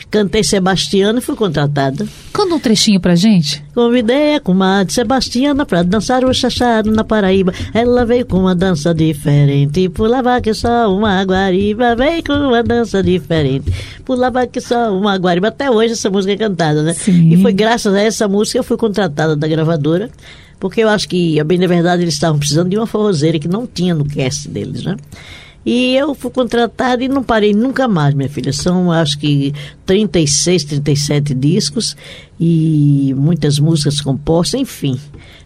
Cantei 0.10 0.42
Sebastiana 0.42 1.20
e 1.20 1.22
fui 1.22 1.36
contratada. 1.36 2.08
Conta 2.32 2.56
um 2.56 2.60
trechinho 2.62 2.98
pra 2.98 3.14
gente. 3.14 3.62
Convidei 3.74 4.36
a 4.36 4.40
comadre 4.40 4.94
Sebastiana 4.94 5.66
pra 5.66 5.84
dançar 5.84 6.24
o 6.24 6.34
chachado 6.34 6.90
na 6.92 7.04
Paraíba. 7.04 7.54
Ela 7.74 8.06
veio 8.06 8.26
com 8.26 8.40
uma 8.40 8.56
dança 8.56 8.94
diferente, 8.94 9.90
pulava 9.90 10.40
que 10.40 10.54
só 10.54 10.90
uma 10.96 11.22
guariba. 11.26 11.94
Veio 11.94 12.24
com 12.24 12.32
uma 12.32 12.64
dança 12.64 13.04
diferente, 13.04 13.74
pulava 14.06 14.48
que 14.48 14.62
só 14.62 14.98
uma 14.98 15.18
guariba. 15.18 15.50
Até 15.50 15.70
hoje 15.70 15.92
essa 15.92 16.10
música 16.10 16.32
é 16.32 16.38
cantada, 16.38 16.84
né? 16.84 16.94
Sim. 16.94 17.34
E 17.34 17.42
foi 17.42 17.52
graças 17.52 17.94
a 17.94 18.00
essa 18.00 18.30
música 18.30 18.54
que 18.54 18.60
eu 18.60 18.64
fui 18.64 18.78
contratada 18.78 19.36
da 19.36 19.46
gravadora, 19.46 20.10
porque 20.58 20.80
eu 20.80 20.88
acho 20.88 21.10
que, 21.10 21.44
bem 21.44 21.60
da 21.60 21.68
verdade, 21.68 22.04
eles 22.04 22.14
estavam 22.14 22.40
precisando 22.40 22.70
de 22.70 22.78
uma 22.78 22.88
forrozeira 22.88 23.38
que 23.38 23.50
não 23.50 23.68
tinha 23.68 23.94
no 23.94 24.06
cast 24.06 24.48
deles, 24.48 24.86
né? 24.86 24.96
E 25.66 25.96
eu 25.96 26.14
fui 26.14 26.30
contratada 26.30 27.04
e 27.04 27.08
não 27.08 27.24
parei 27.24 27.54
nunca 27.54 27.88
mais, 27.88 28.14
minha 28.14 28.30
filha. 28.30 28.54
São, 28.54 28.92
acho 28.92 29.18
que, 29.18 29.54
36, 29.86 30.64
37 30.66 31.34
discos 31.34 31.98
e 32.40 33.14
muitas 33.18 33.58
músicas 33.58 34.00
compostas, 34.00 34.60
enfim, 34.62 35.00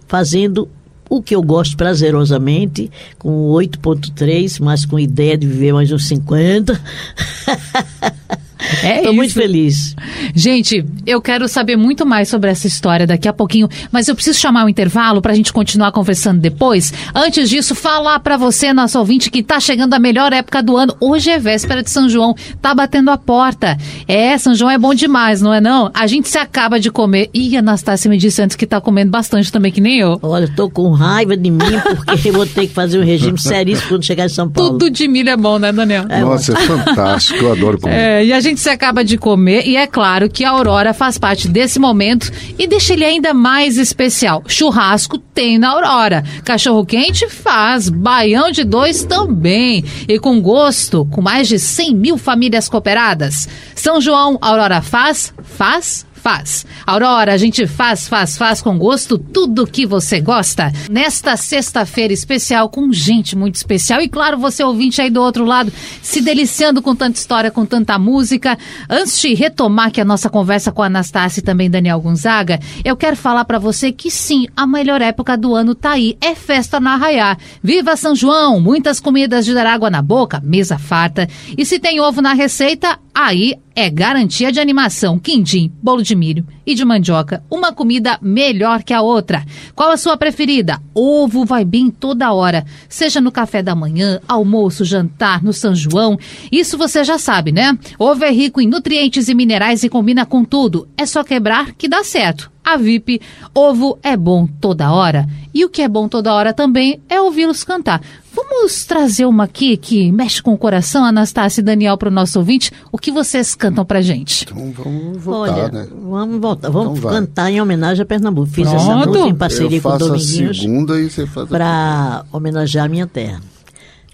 fazendo 0.08 0.68
o 1.10 1.24
que 1.24 1.34
eu 1.36 1.42
gosto 1.42 1.76
prazerosamente, 1.76 2.92
com 3.18 3.50
8.3, 3.52 4.60
mas 4.62 4.86
com 4.86 5.00
ideia 5.00 5.38
de 5.38 5.48
viver 5.48 5.74
mais 5.74 5.92
uns 5.92 6.08
50. 6.08 6.80
É 8.84 8.98
Estou 8.98 9.14
muito 9.14 9.34
feliz. 9.34 9.96
Gente, 10.36 10.86
eu 11.06 11.22
quero 11.22 11.48
saber 11.48 11.78
muito 11.78 12.06
mais 12.06 12.28
sobre 12.28 12.50
essa 12.50 12.68
história 12.68 13.08
daqui 13.08 13.28
a 13.28 13.34
pouquinho, 13.34 13.70
mas 13.92 14.08
eu 14.08 14.16
preciso 14.16 14.38
chamar 14.38 14.66
o 14.66 14.70
intervalo 14.70 15.22
pra 15.22 15.34
gente 15.34 15.54
continuar 15.54 15.92
conversando 15.92 16.42
depois. 16.42 16.94
Antes 17.16 17.50
disso, 17.50 17.74
falar 17.74 18.20
pra 18.20 18.36
você, 18.36 18.74
nosso 18.74 19.00
ouvinte, 19.00 19.32
que 19.32 19.42
tá 19.42 19.60
chegando 19.60 19.94
a 19.94 20.00
melhor 20.00 20.34
época 20.34 20.62
do 20.62 20.76
ano. 20.76 20.96
Hoje 21.00 21.30
é 21.30 21.40
véspera 21.40 21.82
de 21.82 21.90
São 21.90 22.10
João, 22.10 22.36
tá 22.62 22.76
batendo 22.76 23.12
a 23.12 23.18
porta. 23.18 23.78
É, 24.08 24.38
São 24.38 24.54
João 24.54 24.70
é 24.70 24.78
bom 24.78 24.94
demais, 24.94 25.42
não 25.42 25.54
é 25.54 25.62
não? 25.62 25.90
A 25.94 26.06
gente 26.06 26.28
se 26.28 26.38
acaba 26.38 26.80
de 26.80 26.92
comer. 26.92 27.30
Ih, 27.34 27.56
a 27.56 27.60
Anastácia 27.60 28.10
me 28.10 28.18
disse 28.18 28.42
antes 28.42 28.56
que 28.58 28.68
tá 28.68 28.82
comendo 28.82 29.10
bastante 29.12 29.52
também, 29.52 29.72
que 29.72 29.80
nem 29.82 30.00
eu. 30.00 30.20
Olha, 30.22 30.46
estou 30.46 30.70
com 30.70 30.90
raiva 30.92 31.38
de 31.38 31.50
mim 31.50 31.60
porque 32.06 32.30
eu 32.30 32.34
vou 32.34 32.46
ter 32.46 32.68
que 32.68 32.74
fazer 32.74 33.00
um 33.00 33.04
regime 33.06 33.40
seríssimo 33.40 33.90
quando 33.90 34.06
chegar 34.06 34.26
em 34.26 34.30
São 34.30 34.50
Paulo. 34.50 34.72
Tudo 34.72 34.90
de 34.90 35.08
milho 35.08 35.30
é 35.30 35.38
bom, 35.38 35.58
né, 35.58 35.72
Daniel? 35.72 36.06
Nossa, 36.08 36.54
é 36.54 36.56
fantástico, 36.58 37.44
eu 37.44 37.52
adoro 37.52 37.80
comer. 37.80 37.96
É, 37.96 38.26
e 38.26 38.34
a 38.34 38.40
gente 38.40 38.49
se 38.58 38.70
acaba 38.70 39.04
de 39.04 39.18
comer, 39.18 39.68
e 39.68 39.76
é 39.76 39.86
claro 39.86 40.30
que 40.30 40.46
a 40.46 40.52
Aurora 40.52 40.94
faz 40.94 41.18
parte 41.18 41.48
desse 41.48 41.80
momento 41.80 42.32
e 42.58 42.66
deixa 42.66 42.94
ele 42.94 43.06
ainda 43.06 43.34
mais 43.34 43.78
especial. 43.78 44.44
Churrasco 44.48 45.18
tem 45.18 45.58
na 45.58 45.70
Aurora. 45.70 46.24
Cachorro 46.44 46.86
quente 46.86 47.30
faz, 47.30 47.90
baião 47.90 48.52
de 48.52 48.64
dois 48.64 49.04
também. 49.04 49.84
E 50.08 50.18
com 50.18 50.42
gosto, 50.42 51.06
com 51.06 51.22
mais 51.22 51.48
de 51.48 51.60
100 51.60 51.96
mil 51.96 52.18
famílias 52.18 52.70
cooperadas. 52.70 53.48
São 53.76 54.00
João, 54.00 54.38
Aurora 54.42 54.82
faz, 54.82 55.34
faz, 55.44 56.06
faz. 56.20 56.66
Aurora, 56.86 57.34
a 57.34 57.38
gente 57.38 57.66
faz, 57.66 58.08
faz, 58.08 58.38
faz 58.38 58.62
com 58.62 58.78
gosto 58.78 59.18
tudo 59.18 59.66
que 59.66 59.86
você 59.86 60.20
gosta. 60.20 60.72
Nesta 60.90 61.38
sexta-feira 61.38 62.14
especial, 62.14 62.70
com 62.70 62.92
gente 62.92 63.36
muito 63.36 63.56
especial. 63.56 64.02
E 64.02 64.10
claro, 64.10 64.38
você 64.38 64.64
ouvinte 64.64 65.02
aí 65.02 65.10
do 65.10 65.22
outro 65.22 65.46
lado, 65.46 65.72
se 66.02 66.22
deliciando 66.22 66.82
com 66.82 66.96
tanta 66.96 67.18
história, 67.18 67.50
com 67.50 67.66
tanta 67.66 67.98
música. 67.98 68.58
Antes 68.90 69.20
de 69.20 69.34
retomar 69.34 69.88
aqui 69.88 70.02
a 70.02 70.06
nossa 70.06 70.30
conversa 70.30 70.72
com 70.72 70.84
a 70.84 70.88
Anastácia 70.88 71.40
e 71.40 71.44
também 71.44 71.70
Daniel 71.70 72.02
Gonzaga, 72.02 72.60
eu 72.84 72.96
quero 72.96 73.16
falar 73.16 73.46
pra 73.46 73.60
você 73.60 73.92
que 73.92 74.12
sim, 74.12 74.48
a 74.56 74.68
melhor 74.68 75.02
época 75.02 75.38
do 75.38 75.56
ano 75.56 75.74
tá 75.74 75.92
aí. 75.92 76.18
É 76.22 76.36
festa 76.36 76.80
no 76.80 76.90
Arraiá. 76.90 77.38
Viva 77.64 77.96
São 77.96 78.16
João! 78.16 78.60
Muitas 78.60 79.00
comidas 79.00 79.46
de 79.46 79.54
dar 79.54 79.66
água 79.66 79.90
na 79.90 80.02
boca, 80.02 80.42
mesa 80.44 80.78
farta. 80.78 81.28
E 81.58 81.66
se 81.66 81.80
tem 81.80 82.00
ovo 82.00 82.22
na 82.22 82.34
receita, 82.34 83.00
aí 83.14 83.58
é 83.76 83.90
garantia 83.90 84.52
de 84.52 84.60
animação. 84.60 85.18
Quindim, 85.18 85.72
bolo 85.82 86.04
de 86.04 86.16
milho 86.16 86.46
e 86.66 86.76
de 86.76 86.84
mandioca. 86.84 87.44
Uma 87.50 87.72
comida 87.72 88.18
melhor 88.22 88.84
que 88.84 88.94
a 88.94 89.02
outra. 89.02 89.46
Qual 89.74 89.90
a 89.90 89.98
sua 89.98 90.18
preferida? 90.18 90.82
Ovo 90.94 91.46
vai 91.46 91.64
bem 91.64 91.90
toda 91.90 92.34
hora. 92.34 92.66
Seja 92.88 93.22
no 93.22 93.32
café 93.32 93.64
da 93.64 93.76
manhã, 93.76 94.20
almoço, 94.28 94.84
jantar, 94.84 95.42
no 95.42 95.54
São 95.54 95.74
João. 95.74 96.18
Isso 96.52 96.78
você 96.78 97.04
já 97.04 97.18
sabe, 97.18 97.52
né? 97.52 97.78
Ovo 97.98 98.24
é 98.26 98.32
rico 98.32 98.60
em 98.60 98.68
nutrientes 98.68 99.30
e 99.30 99.34
minerais 99.34 99.84
e 99.84 99.90
combina 99.90 100.26
com 100.26 100.44
tudo. 100.44 100.88
É 100.98 101.06
só 101.06 101.24
quebrar 101.24 101.74
que 101.74 101.88
dá 101.88 102.04
certo. 102.04 102.52
A 102.64 102.78
VIP, 102.78 103.22
ovo 103.56 103.98
é 104.04 104.16
bom 104.16 104.48
toda 104.60 104.92
hora. 104.92 105.28
E 105.54 105.66
o 105.66 105.70
que 105.70 105.82
é 105.82 105.88
bom 105.88 106.08
toda 106.08 106.34
hora 106.34 106.54
também 106.54 107.02
é 107.10 107.20
ouvi-los 107.20 107.64
cantar. 107.64 108.02
Vamos 108.42 108.86
trazer 108.86 109.26
uma 109.26 109.44
aqui 109.44 109.76
que 109.76 110.12
mexe 110.14 110.42
com 110.42 110.54
o 110.54 110.58
coração, 110.58 111.04
Anastácia 111.04 111.60
e 111.60 111.64
Daniel, 111.64 111.98
para 111.98 112.08
o 112.08 112.12
nosso 112.12 112.40
ouvinte. 112.40 112.72
O 112.92 112.98
que 112.98 113.12
vocês 113.12 113.54
cantam 113.54 113.84
pra 113.84 114.02
gente? 114.02 114.46
Então 114.46 114.72
vamos 114.72 115.22
voltar, 115.22 115.52
Olha, 115.52 115.68
né? 115.70 115.88
vamos 116.02 116.40
voltar, 116.40 116.70
vamos 116.70 117.00
Então 117.00 117.12
cantar 117.12 117.52
em 117.52 117.62
homenagem 117.62 118.02
a 118.02 118.06
Pernambuco. 118.06 118.48
Fiz 118.48 118.66
essa 118.68 118.86
Pronto. 118.86 119.08
música 119.10 119.28
em 119.28 119.30
Eu 119.32 119.36
parceria 119.36 119.82
com 119.82 119.90
o 119.90 119.98
Dominguinhos 119.98 120.66
a 120.66 121.28
para 121.50 122.24
homenagear 122.32 122.86
a 122.86 122.90
minha 122.90 123.08
terra. 123.08 123.42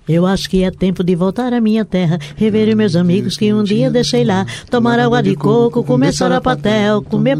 Eu 0.07 0.25
acho 0.25 0.49
que 0.49 0.63
é 0.63 0.69
tempo 0.69 1.03
de 1.03 1.15
voltar 1.15 1.51
à 1.51 1.59
minha 1.59 1.83
terra, 1.83 2.19
rever 2.35 2.69
os 2.69 2.75
meus 2.75 2.95
amigos 2.95 3.37
que 3.37 3.51
um 3.51 3.63
dia 3.63 3.89
deixei 3.89 4.23
lá, 4.23 4.45
tomar 4.69 4.99
água 4.99 5.21
de 5.21 5.35
coco, 5.35 5.83
comer 5.83 6.13
sarapatel, 6.13 7.01
comer 7.01 7.35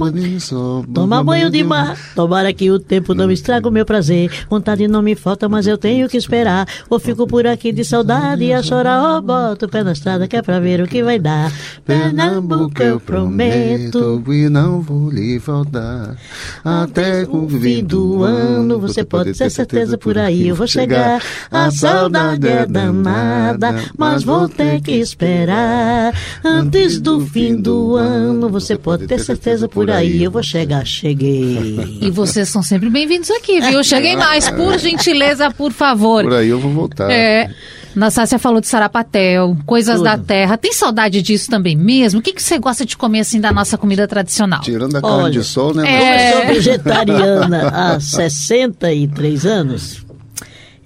tomar 0.93 1.23
banho 1.23 1.49
de 1.49 1.63
mar. 1.63 1.97
Tomara 2.15 2.51
que 2.53 2.71
o 2.71 2.79
tempo 2.79 3.13
não 3.13 3.29
estraga 3.29 3.67
o 3.67 3.71
meu 3.71 3.85
prazer, 3.85 4.31
vontade 4.49 4.87
não 4.87 5.01
me 5.01 5.15
falta, 5.15 5.47
mas 5.47 5.67
eu 5.67 5.77
tenho 5.77 6.09
que 6.09 6.17
esperar. 6.17 6.67
Ou 6.89 6.99
fico 6.99 7.27
por 7.27 7.45
aqui 7.45 7.71
de 7.71 7.83
saudade 7.83 8.51
a 8.51 8.63
chorar, 8.63 9.15
ou 9.15 9.21
boto 9.21 9.65
o 9.65 9.69
pé 9.69 9.83
na 9.83 9.91
estrada 9.91 10.27
que 10.27 10.35
é 10.35 10.41
pra 10.41 10.59
ver 10.59 10.81
o 10.81 10.87
que 10.87 11.03
vai 11.03 11.19
dar. 11.19 11.51
Pernambuco 11.85 12.81
eu 12.81 12.99
prometo. 12.99 14.23
e 14.27 14.49
não 14.49 14.81
vou 14.81 15.09
lhe 15.09 15.39
faltar. 15.39 16.15
Até 16.63 17.23
o 17.29 17.47
fim 17.47 17.83
do 17.83 18.23
ano, 18.23 18.79
você 18.79 19.03
pode 19.03 19.33
ter 19.33 19.49
certeza 19.49 19.97
por 19.97 20.17
aí 20.17 20.47
eu 20.47 20.55
vou 20.55 20.67
chegar. 20.67 21.21
A 21.51 21.69
saudade 21.69 22.54
é 22.55 22.65
danada, 22.65 23.75
mas 23.97 24.23
vou 24.23 24.47
ter 24.49 24.81
que 24.81 24.91
esperar. 24.93 26.13
Antes 26.43 26.99
do 26.99 27.19
fim 27.21 27.55
do 27.55 27.95
ano, 27.95 28.49
você 28.49 28.75
pode 28.77 29.07
ter 29.07 29.19
certeza 29.19 29.67
por 29.67 29.89
aí 29.91 30.23
eu 30.23 30.31
vou 30.31 30.43
chegar. 30.43 30.85
Cheguei. 30.85 31.99
E 32.01 32.09
vocês 32.09 32.49
são 32.49 32.61
sempre 32.63 32.89
bem-vindos 32.89 33.29
aqui, 33.31 33.59
viu? 33.61 33.83
Cheguem 33.83 34.15
mais, 34.17 34.49
por 34.49 34.77
gentileza, 34.79 35.51
por 35.51 35.71
favor. 35.71 36.23
Por 36.23 36.33
aí 36.33 36.49
eu 36.49 36.59
vou 36.59 36.71
voltar. 36.71 37.09
É. 37.11 37.49
Nassácia 37.95 38.37
falou 38.37 38.59
de 38.59 38.67
sarapatel, 38.67 39.55
coisas 39.65 39.95
Tudo. 39.95 40.03
da 40.03 40.17
terra. 40.17 40.57
Tem 40.57 40.73
saudade 40.73 41.21
disso 41.21 41.49
também 41.49 41.77
mesmo? 41.77 42.19
O 42.19 42.21
que, 42.21 42.33
que 42.33 42.43
você 42.43 42.59
gosta 42.59 42.85
de 42.85 42.97
comer 42.97 43.21
assim 43.21 43.39
da 43.39 43.53
nossa 43.53 43.77
comida 43.77 44.05
tradicional? 44.05 44.59
Tirando 44.59 44.97
a 44.97 45.01
carne 45.01 45.23
Olha, 45.23 45.31
de 45.31 45.43
sol, 45.45 45.73
né? 45.73 45.87
é- 45.89 46.29
Eu 46.33 46.37
sou 46.37 46.45
vegetariana 46.47 47.69
há 47.69 47.99
63 48.01 49.45
anos. 49.45 50.04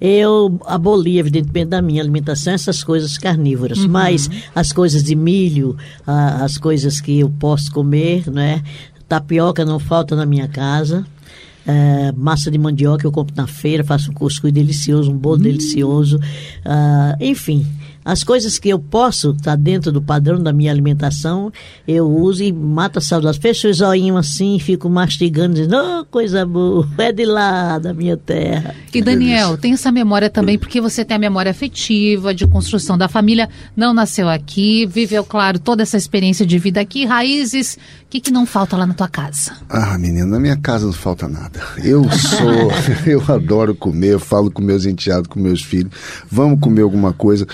Eu 0.00 0.58
aboli, 0.66 1.18
evidentemente, 1.18 1.68
da 1.68 1.82
minha 1.82 2.00
alimentação 2.02 2.52
essas 2.54 2.82
coisas 2.82 3.18
carnívoras, 3.18 3.84
mas 3.84 4.30
as 4.54 4.72
coisas 4.72 5.02
de 5.02 5.14
milho, 5.14 5.76
a- 6.06 6.42
as 6.44 6.56
coisas 6.56 7.00
que 7.00 7.20
eu 7.20 7.28
posso 7.28 7.70
comer, 7.70 8.30
né? 8.30 8.62
Tapioca 9.08 9.64
não 9.64 9.78
falta 9.78 10.16
na 10.16 10.24
minha 10.24 10.48
casa. 10.48 11.04
É, 11.66 12.10
massa 12.16 12.50
de 12.50 12.56
mandioca 12.56 13.06
eu 13.06 13.12
compro 13.12 13.34
na 13.36 13.46
feira, 13.46 13.84
faço 13.84 14.10
um 14.10 14.14
cuscuz 14.14 14.50
delicioso, 14.52 15.10
um 15.12 15.16
bolo 15.18 15.36
delicioso. 15.38 16.18
Ah, 16.64 17.14
enfim, 17.20 17.66
as 18.10 18.24
coisas 18.24 18.58
que 18.58 18.68
eu 18.68 18.78
posso 18.78 19.30
estar 19.30 19.56
dentro 19.56 19.92
do 19.92 20.02
padrão 20.02 20.42
da 20.42 20.52
minha 20.52 20.72
alimentação, 20.72 21.52
eu 21.86 22.10
uso 22.10 22.42
e 22.42 22.52
mata 22.52 22.98
a 22.98 23.02
saudade. 23.02 23.38
Fecho 23.38 23.68
os 23.68 23.80
olhinhos 23.80 24.18
assim, 24.18 24.58
fico 24.58 24.90
mastigando, 24.90 25.54
dizendo, 25.54 25.76
oh, 25.76 26.04
coisa 26.06 26.44
boa, 26.44 26.88
é 26.98 27.12
de 27.12 27.24
lá, 27.24 27.78
da 27.78 27.94
minha 27.94 28.16
terra. 28.16 28.74
E 28.92 29.00
Daniel, 29.00 29.56
tem 29.56 29.74
essa 29.74 29.92
memória 29.92 30.28
também, 30.28 30.58
porque 30.58 30.80
você 30.80 31.04
tem 31.04 31.16
a 31.16 31.20
memória 31.20 31.52
afetiva, 31.52 32.34
de 32.34 32.48
construção 32.48 32.98
da 32.98 33.06
família, 33.06 33.48
não 33.76 33.94
nasceu 33.94 34.28
aqui, 34.28 34.86
viveu, 34.86 35.22
claro, 35.22 35.60
toda 35.60 35.84
essa 35.84 35.96
experiência 35.96 36.44
de 36.44 36.58
vida 36.58 36.80
aqui, 36.80 37.04
raízes. 37.04 37.78
O 38.04 38.10
que, 38.10 38.20
que 38.20 38.32
não 38.32 38.44
falta 38.44 38.76
lá 38.76 38.84
na 38.84 38.94
tua 38.94 39.08
casa? 39.08 39.52
Ah, 39.68 39.96
menina, 39.96 40.26
na 40.26 40.40
minha 40.40 40.56
casa 40.56 40.84
não 40.84 40.92
falta 40.92 41.28
nada. 41.28 41.60
Eu 41.84 42.02
sou, 42.10 42.72
eu 43.06 43.22
adoro 43.32 43.72
comer, 43.72 44.14
eu 44.14 44.18
falo 44.18 44.50
com 44.50 44.60
meus 44.60 44.84
enteados, 44.84 45.28
com 45.28 45.38
meus 45.38 45.62
filhos, 45.62 45.92
vamos 46.28 46.58
comer 46.58 46.82
alguma 46.82 47.12
coisa. 47.12 47.46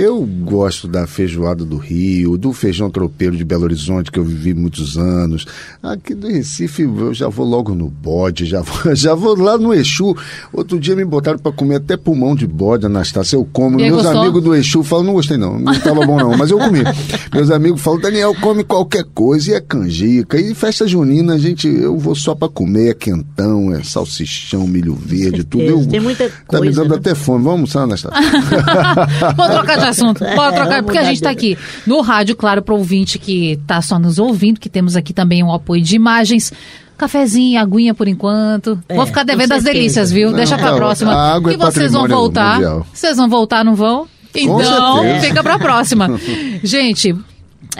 Eu 0.00 0.24
gosto 0.24 0.88
da 0.88 1.06
feijoada 1.06 1.62
do 1.62 1.76
Rio, 1.76 2.38
do 2.38 2.54
feijão 2.54 2.88
tropeiro 2.88 3.36
de 3.36 3.44
Belo 3.44 3.64
Horizonte, 3.64 4.10
que 4.10 4.18
eu 4.18 4.24
vivi 4.24 4.54
muitos 4.54 4.96
anos. 4.96 5.44
Aqui 5.82 6.14
do 6.14 6.26
Recife, 6.26 6.84
eu 6.84 7.12
já 7.12 7.28
vou 7.28 7.44
logo 7.44 7.74
no 7.74 7.90
bode, 7.90 8.46
já 8.46 8.62
vou, 8.62 8.96
já 8.96 9.14
vou 9.14 9.38
lá 9.38 9.58
no 9.58 9.74
Exu. 9.74 10.16
Outro 10.54 10.80
dia 10.80 10.96
me 10.96 11.04
botaram 11.04 11.38
para 11.38 11.52
comer 11.52 11.74
até 11.74 11.98
pulmão 11.98 12.34
de 12.34 12.46
bode, 12.46 12.86
Anastácia. 12.86 13.36
Eu 13.36 13.44
como. 13.44 13.76
Meus 13.76 14.02
gostou? 14.02 14.22
amigos 14.22 14.42
do 14.42 14.54
Exu 14.54 14.82
falam, 14.82 15.04
não 15.04 15.12
gostei 15.12 15.36
não, 15.36 15.60
não 15.60 15.70
estava 15.70 16.06
bom 16.06 16.16
não, 16.16 16.34
mas 16.34 16.50
eu 16.50 16.56
comi. 16.56 16.80
Meus 17.30 17.50
amigos 17.50 17.82
falam, 17.82 18.00
Daniel, 18.00 18.34
come 18.40 18.64
qualquer 18.64 19.04
coisa, 19.14 19.50
e 19.50 19.54
é 19.54 19.60
canjica. 19.60 20.40
E 20.40 20.54
festa 20.54 20.88
junina, 20.88 21.38
gente, 21.38 21.68
eu 21.68 21.98
vou 21.98 22.14
só 22.14 22.34
para 22.34 22.48
comer, 22.48 22.92
é 22.92 22.94
quentão, 22.94 23.74
é 23.74 23.82
salsichão, 23.82 24.66
milho 24.66 24.94
verde, 24.94 25.44
tudo. 25.44 25.62
Eu, 25.62 25.86
Tem 25.86 26.00
muita 26.00 26.26
Tá 26.48 26.58
me 26.58 26.64
coisa, 26.68 26.80
dando 26.80 26.92
né? 26.92 26.96
até 26.96 27.14
fome. 27.14 27.44
Vamos 27.44 27.76
almoçar, 27.76 27.82
Anastácia? 27.82 28.18
Vamos 29.36 29.54
trocar 29.56 29.79
de 29.80 29.86
assunto. 29.86 30.20
Bora 30.36 30.50
É, 30.50 30.54
trocar, 30.54 30.68
vamos 30.70 30.84
porque 30.84 30.98
a 30.98 31.04
gente 31.04 31.16
está 31.16 31.30
aqui 31.30 31.56
no 31.86 32.00
rádio, 32.00 32.36
claro, 32.36 32.62
para 32.62 32.74
ouvinte 32.74 33.18
que 33.18 33.52
está 33.52 33.80
só 33.82 33.98
nos 33.98 34.18
ouvindo, 34.18 34.60
que 34.60 34.68
temos 34.68 34.96
aqui 34.96 35.12
também 35.12 35.42
um 35.42 35.52
apoio 35.52 35.82
de 35.82 35.96
imagens. 35.96 36.52
Cafezinho, 36.96 37.58
aguinha 37.58 37.94
por 37.94 38.06
enquanto. 38.08 38.78
É, 38.86 38.94
Vou 38.94 39.06
ficar 39.06 39.22
devendo 39.24 39.52
as 39.52 39.62
delícias, 39.64 40.12
viu? 40.12 40.28
Não, 40.30 40.36
Deixa 40.36 40.58
pra 40.58 40.70
tá, 40.70 40.76
próxima. 40.76 41.12
a 41.14 41.34
água 41.34 41.50
é 41.50 41.54
e 41.54 41.56
vocês 41.56 41.92
vão 41.92 42.06
voltar. 42.06 42.54
mundial. 42.56 42.86
Vocês 42.92 43.16
vão 43.16 43.28
voltar, 43.28 43.64
não 43.64 43.74
vão? 43.74 44.06
Então, 44.34 45.02
fica 45.20 45.42
pra 45.42 45.58
próxima. 45.58 46.20
gente, 46.62 47.16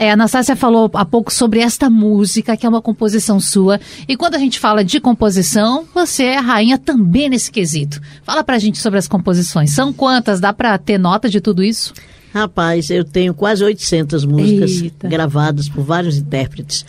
é, 0.00 0.08
a 0.08 0.14
Anastácia 0.14 0.56
falou 0.56 0.90
há 0.94 1.04
pouco 1.04 1.30
sobre 1.30 1.60
esta 1.60 1.90
música, 1.90 2.56
que 2.56 2.64
é 2.64 2.68
uma 2.68 2.80
composição 2.80 3.38
sua. 3.38 3.78
E 4.08 4.16
quando 4.16 4.34
a 4.34 4.38
gente 4.38 4.58
fala 4.58 4.82
de 4.82 4.98
composição, 4.98 5.84
você 5.94 6.24
é 6.24 6.38
a 6.38 6.40
rainha 6.40 6.78
também 6.78 7.28
nesse 7.28 7.50
quesito. 7.50 8.00
Fala 8.22 8.42
pra 8.42 8.58
gente 8.58 8.78
sobre 8.78 8.98
as 8.98 9.06
composições. 9.06 9.72
São 9.72 9.92
quantas? 9.92 10.40
Dá 10.40 10.54
pra 10.54 10.78
ter 10.78 10.96
nota 10.96 11.28
de 11.28 11.38
tudo 11.38 11.62
isso? 11.62 11.92
Rapaz, 12.32 12.88
eu 12.88 13.04
tenho 13.04 13.34
quase 13.34 13.62
800 13.62 14.24
músicas 14.24 14.70
Eita. 14.80 15.06
gravadas 15.06 15.68
por 15.68 15.84
vários 15.84 16.16
intérpretes. 16.16 16.86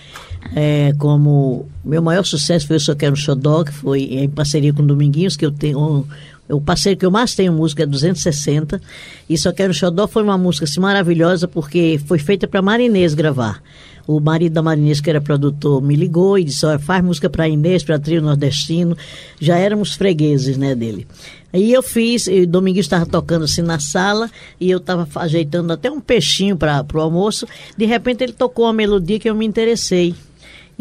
É, 0.55 0.93
como 0.97 1.67
meu 1.83 2.01
maior 2.01 2.23
sucesso 2.23 2.65
foi 2.65 2.77
o 2.77 2.79
Só 2.79 2.95
Quero 2.95 3.11
um 3.11 3.17
Xodó, 3.17 3.65
que 3.65 3.73
foi 3.73 4.03
em 4.03 4.29
parceria 4.29 4.71
com 4.71 4.85
Dominguinhos, 4.85 5.35
que 5.35 5.45
eu 5.45 5.51
tenho. 5.51 6.07
O 6.51 6.61
parceiro 6.61 6.99
que 6.99 7.05
eu 7.05 7.11
mais 7.11 7.33
tenho 7.33 7.53
música 7.53 7.83
é 7.83 7.85
260. 7.85 8.81
E 9.29 9.37
Só 9.37 9.51
Quero 9.51 9.73
Xodó 9.73 10.07
foi 10.07 10.23
uma 10.23 10.37
música 10.37 10.65
assim, 10.65 10.79
maravilhosa, 10.79 11.47
porque 11.47 11.99
foi 12.05 12.19
feita 12.19 12.47
para 12.47 12.61
Marinês 12.61 13.13
gravar. 13.13 13.61
O 14.07 14.19
marido 14.19 14.53
da 14.53 14.61
Marinês, 14.61 14.99
que 14.99 15.09
era 15.09 15.21
produtor, 15.21 15.81
me 15.81 15.95
ligou 15.95 16.37
e 16.37 16.43
disse: 16.43 16.65
Olha, 16.65 16.79
faz 16.79 17.03
música 17.03 17.29
para 17.29 17.47
Inês, 17.47 17.83
para 17.83 17.99
Trio 17.99 18.21
Nordestino. 18.21 18.97
Já 19.39 19.57
éramos 19.57 19.93
fregueses 19.93 20.57
né, 20.57 20.73
dele. 20.75 21.07
Aí 21.53 21.71
eu 21.71 21.83
fiz, 21.83 22.27
e 22.27 22.45
Dominguinhos 22.45 22.85
estava 22.85 23.05
tocando 23.05 23.45
assim 23.45 23.61
na 23.61 23.79
sala, 23.79 24.29
e 24.59 24.71
eu 24.71 24.79
estava 24.79 25.07
ajeitando 25.15 25.71
até 25.71 25.91
um 25.91 25.99
peixinho 25.99 26.57
para 26.57 26.85
o 26.93 26.99
almoço. 26.99 27.45
De 27.77 27.85
repente 27.85 28.23
ele 28.23 28.33
tocou 28.33 28.65
uma 28.65 28.73
melodia 28.73 29.19
que 29.19 29.29
eu 29.29 29.35
me 29.35 29.45
interessei. 29.45 30.15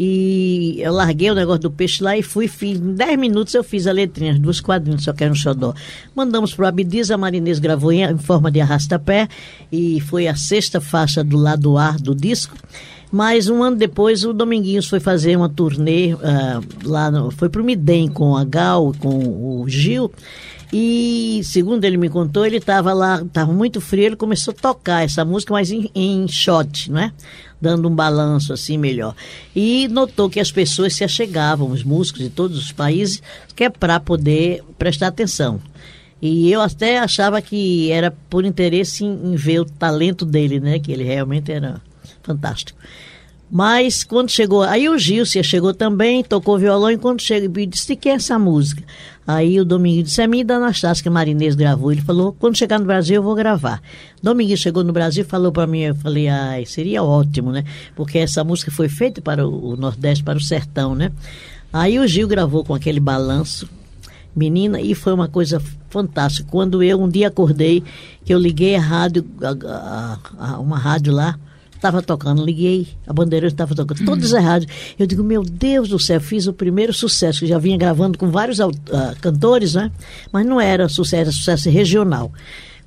E 0.03 0.81
eu 0.81 0.91
larguei 0.91 1.29
o 1.29 1.35
negócio 1.35 1.61
do 1.61 1.69
peixe 1.69 2.03
lá 2.03 2.17
e 2.17 2.23
fui, 2.23 2.47
fiz, 2.47 2.79
em 2.79 2.95
10 2.95 3.19
minutos 3.19 3.53
eu 3.53 3.63
fiz 3.63 3.85
a 3.85 3.91
letrinha, 3.91 4.31
as 4.31 4.39
duas 4.39 4.59
quadrinhos, 4.59 5.03
só 5.03 5.13
quero 5.13 5.31
um 5.31 5.35
xodó. 5.35 5.75
Mandamos 6.15 6.55
para 6.55 6.63
o 6.63 6.67
Abdias, 6.67 7.11
a 7.11 7.17
Marinês 7.19 7.59
gravou 7.59 7.91
em, 7.91 8.01
em 8.01 8.17
forma 8.17 8.49
de 8.49 8.59
arrasta-pé, 8.59 9.27
e 9.71 10.01
foi 10.01 10.27
a 10.27 10.35
sexta 10.35 10.81
faixa 10.81 11.23
do 11.23 11.37
lado 11.37 11.77
A 11.77 11.91
do 11.91 12.15
disco. 12.15 12.57
Mas 13.11 13.47
um 13.47 13.61
ano 13.61 13.75
depois 13.77 14.25
o 14.25 14.33
Dominguinhos 14.33 14.87
foi 14.87 14.99
fazer 14.99 15.35
uma 15.35 15.49
turnê 15.49 16.13
ah, 16.13 16.61
lá, 16.83 17.11
no, 17.11 17.29
foi 17.29 17.47
para 17.47 17.61
o 17.61 17.63
Midem 17.63 18.07
com 18.07 18.35
a 18.35 18.43
Gal, 18.43 18.95
com 18.97 19.61
o 19.61 19.69
Gil. 19.69 20.11
E 20.73 21.41
segundo 21.43 21.83
ele 21.83 21.97
me 21.97 22.09
contou, 22.09 22.43
ele 22.43 22.57
estava 22.57 22.91
lá, 22.91 23.21
estava 23.21 23.53
muito 23.53 23.79
frio, 23.79 24.05
ele 24.05 24.15
começou 24.15 24.51
a 24.57 24.61
tocar 24.61 25.03
essa 25.03 25.23
música, 25.23 25.53
mas 25.53 25.69
em, 25.69 25.91
em 25.93 26.27
shot, 26.27 26.89
não 26.89 27.01
é? 27.01 27.11
Dando 27.61 27.87
um 27.87 27.95
balanço 27.95 28.51
assim 28.51 28.77
melhor. 28.77 29.15
E 29.55 29.87
notou 29.87 30.29
que 30.29 30.39
as 30.39 30.51
pessoas 30.51 30.95
se 30.95 31.03
achegavam, 31.03 31.69
os 31.69 31.83
músicos 31.83 32.21
de 32.21 32.29
todos 32.29 32.57
os 32.57 32.71
países, 32.71 33.21
que 33.55 33.63
é 33.63 33.69
para 33.69 33.99
poder 33.99 34.63
prestar 34.79 35.07
atenção. 35.07 35.61
E 36.21 36.51
eu 36.51 36.61
até 36.61 36.99
achava 36.99 37.41
que 37.41 37.91
era 37.91 38.11
por 38.29 38.45
interesse 38.45 39.03
em, 39.03 39.31
em 39.31 39.35
ver 39.35 39.59
o 39.59 39.65
talento 39.65 40.25
dele, 40.25 40.59
né? 40.59 40.79
Que 40.79 40.91
ele 40.91 41.03
realmente 41.03 41.51
era 41.51 41.81
fantástico. 42.23 42.79
Mas 43.51 44.03
quando 44.03 44.29
chegou, 44.29 44.61
aí 44.61 44.87
o 44.87 44.97
Gilcia 44.97 45.43
chegou 45.43 45.73
também, 45.73 46.23
tocou 46.23 46.57
violão, 46.57 46.89
e 46.89 46.97
quando 46.97 47.21
chegou, 47.21 47.65
disse, 47.65 47.97
que 47.97 48.07
é 48.07 48.13
essa 48.13 48.39
música? 48.39 48.81
Aí 49.25 49.59
o 49.59 49.65
Dominguinho 49.65 50.03
disse, 50.03 50.21
é 50.21 50.27
minha 50.27 50.43
da 50.43 50.55
Anastácia, 50.55 51.03
que 51.03 51.09
Marinês 51.09 51.53
gravou. 51.55 51.91
Ele 51.91 52.01
falou, 52.01 52.35
quando 52.39 52.57
chegar 52.57 52.79
no 52.79 52.85
Brasil 52.85 53.15
eu 53.17 53.23
vou 53.23 53.35
gravar. 53.35 53.81
Dominguinho 54.21 54.57
chegou 54.57 54.83
no 54.83 54.91
Brasil 54.91 55.23
e 55.23 55.27
falou 55.27 55.51
para 55.51 55.67
mim, 55.67 55.79
eu 55.81 55.95
falei, 55.95 56.27
ai, 56.27 56.65
seria 56.65 57.03
ótimo, 57.03 57.51
né? 57.51 57.63
Porque 57.95 58.17
essa 58.17 58.43
música 58.43 58.71
foi 58.71 58.89
feita 58.89 59.21
para 59.21 59.47
o, 59.47 59.73
o 59.73 59.77
Nordeste, 59.77 60.23
para 60.23 60.37
o 60.37 60.41
Sertão, 60.41 60.95
né? 60.95 61.11
Aí 61.71 61.99
o 61.99 62.07
Gil 62.07 62.27
gravou 62.27 62.65
com 62.65 62.73
aquele 62.73 62.99
balanço, 62.99 63.69
menina, 64.35 64.81
e 64.81 64.93
foi 64.95 65.13
uma 65.13 65.27
coisa 65.27 65.61
fantástica. 65.89 66.47
Quando 66.49 66.81
eu 66.81 67.01
um 67.01 67.07
dia 67.07 67.27
acordei, 67.27 67.83
que 68.25 68.33
eu 68.33 68.39
liguei 68.39 68.75
a 68.75 68.81
rádio, 68.81 69.25
a, 69.41 69.67
a- 69.67 70.19
a- 70.53 70.59
uma 70.59 70.77
rádio 70.77 71.13
lá, 71.13 71.39
estava 71.81 71.99
tocando, 72.03 72.45
liguei, 72.45 72.87
a 73.07 73.11
bandeira 73.11 73.47
estava 73.47 73.73
tocando, 73.73 74.05
todas 74.05 74.35
as 74.35 74.43
rádios. 74.43 74.71
Eu 74.99 75.07
digo, 75.07 75.23
meu 75.23 75.41
Deus 75.41 75.89
do 75.89 75.97
céu, 75.97 76.21
fiz 76.21 76.45
o 76.45 76.53
primeiro 76.53 76.93
sucesso, 76.93 77.39
que 77.39 77.47
já 77.47 77.57
vinha 77.57 77.75
gravando 77.75 78.19
com 78.19 78.29
vários 78.29 78.61
ah, 78.61 78.69
cantores, 79.19 79.73
né? 79.73 79.91
Mas 80.31 80.45
não 80.45 80.61
era 80.61 80.87
sucesso, 80.87 81.15
era 81.15 81.31
sucesso 81.31 81.69
regional. 81.71 82.31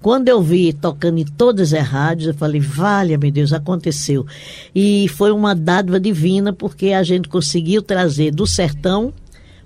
Quando 0.00 0.28
eu 0.28 0.40
vi 0.40 0.72
tocando 0.72 1.18
em 1.18 1.24
todas 1.24 1.74
as 1.74 1.88
rádios, 1.88 2.28
eu 2.28 2.34
falei, 2.34 2.60
vale, 2.60 3.16
meu 3.16 3.32
Deus, 3.32 3.52
aconteceu. 3.52 4.24
E 4.72 5.08
foi 5.08 5.32
uma 5.32 5.54
dádiva 5.56 5.98
divina, 5.98 6.52
porque 6.52 6.92
a 6.92 7.02
gente 7.02 7.28
conseguiu 7.28 7.82
trazer 7.82 8.30
do 8.30 8.46
sertão 8.46 9.12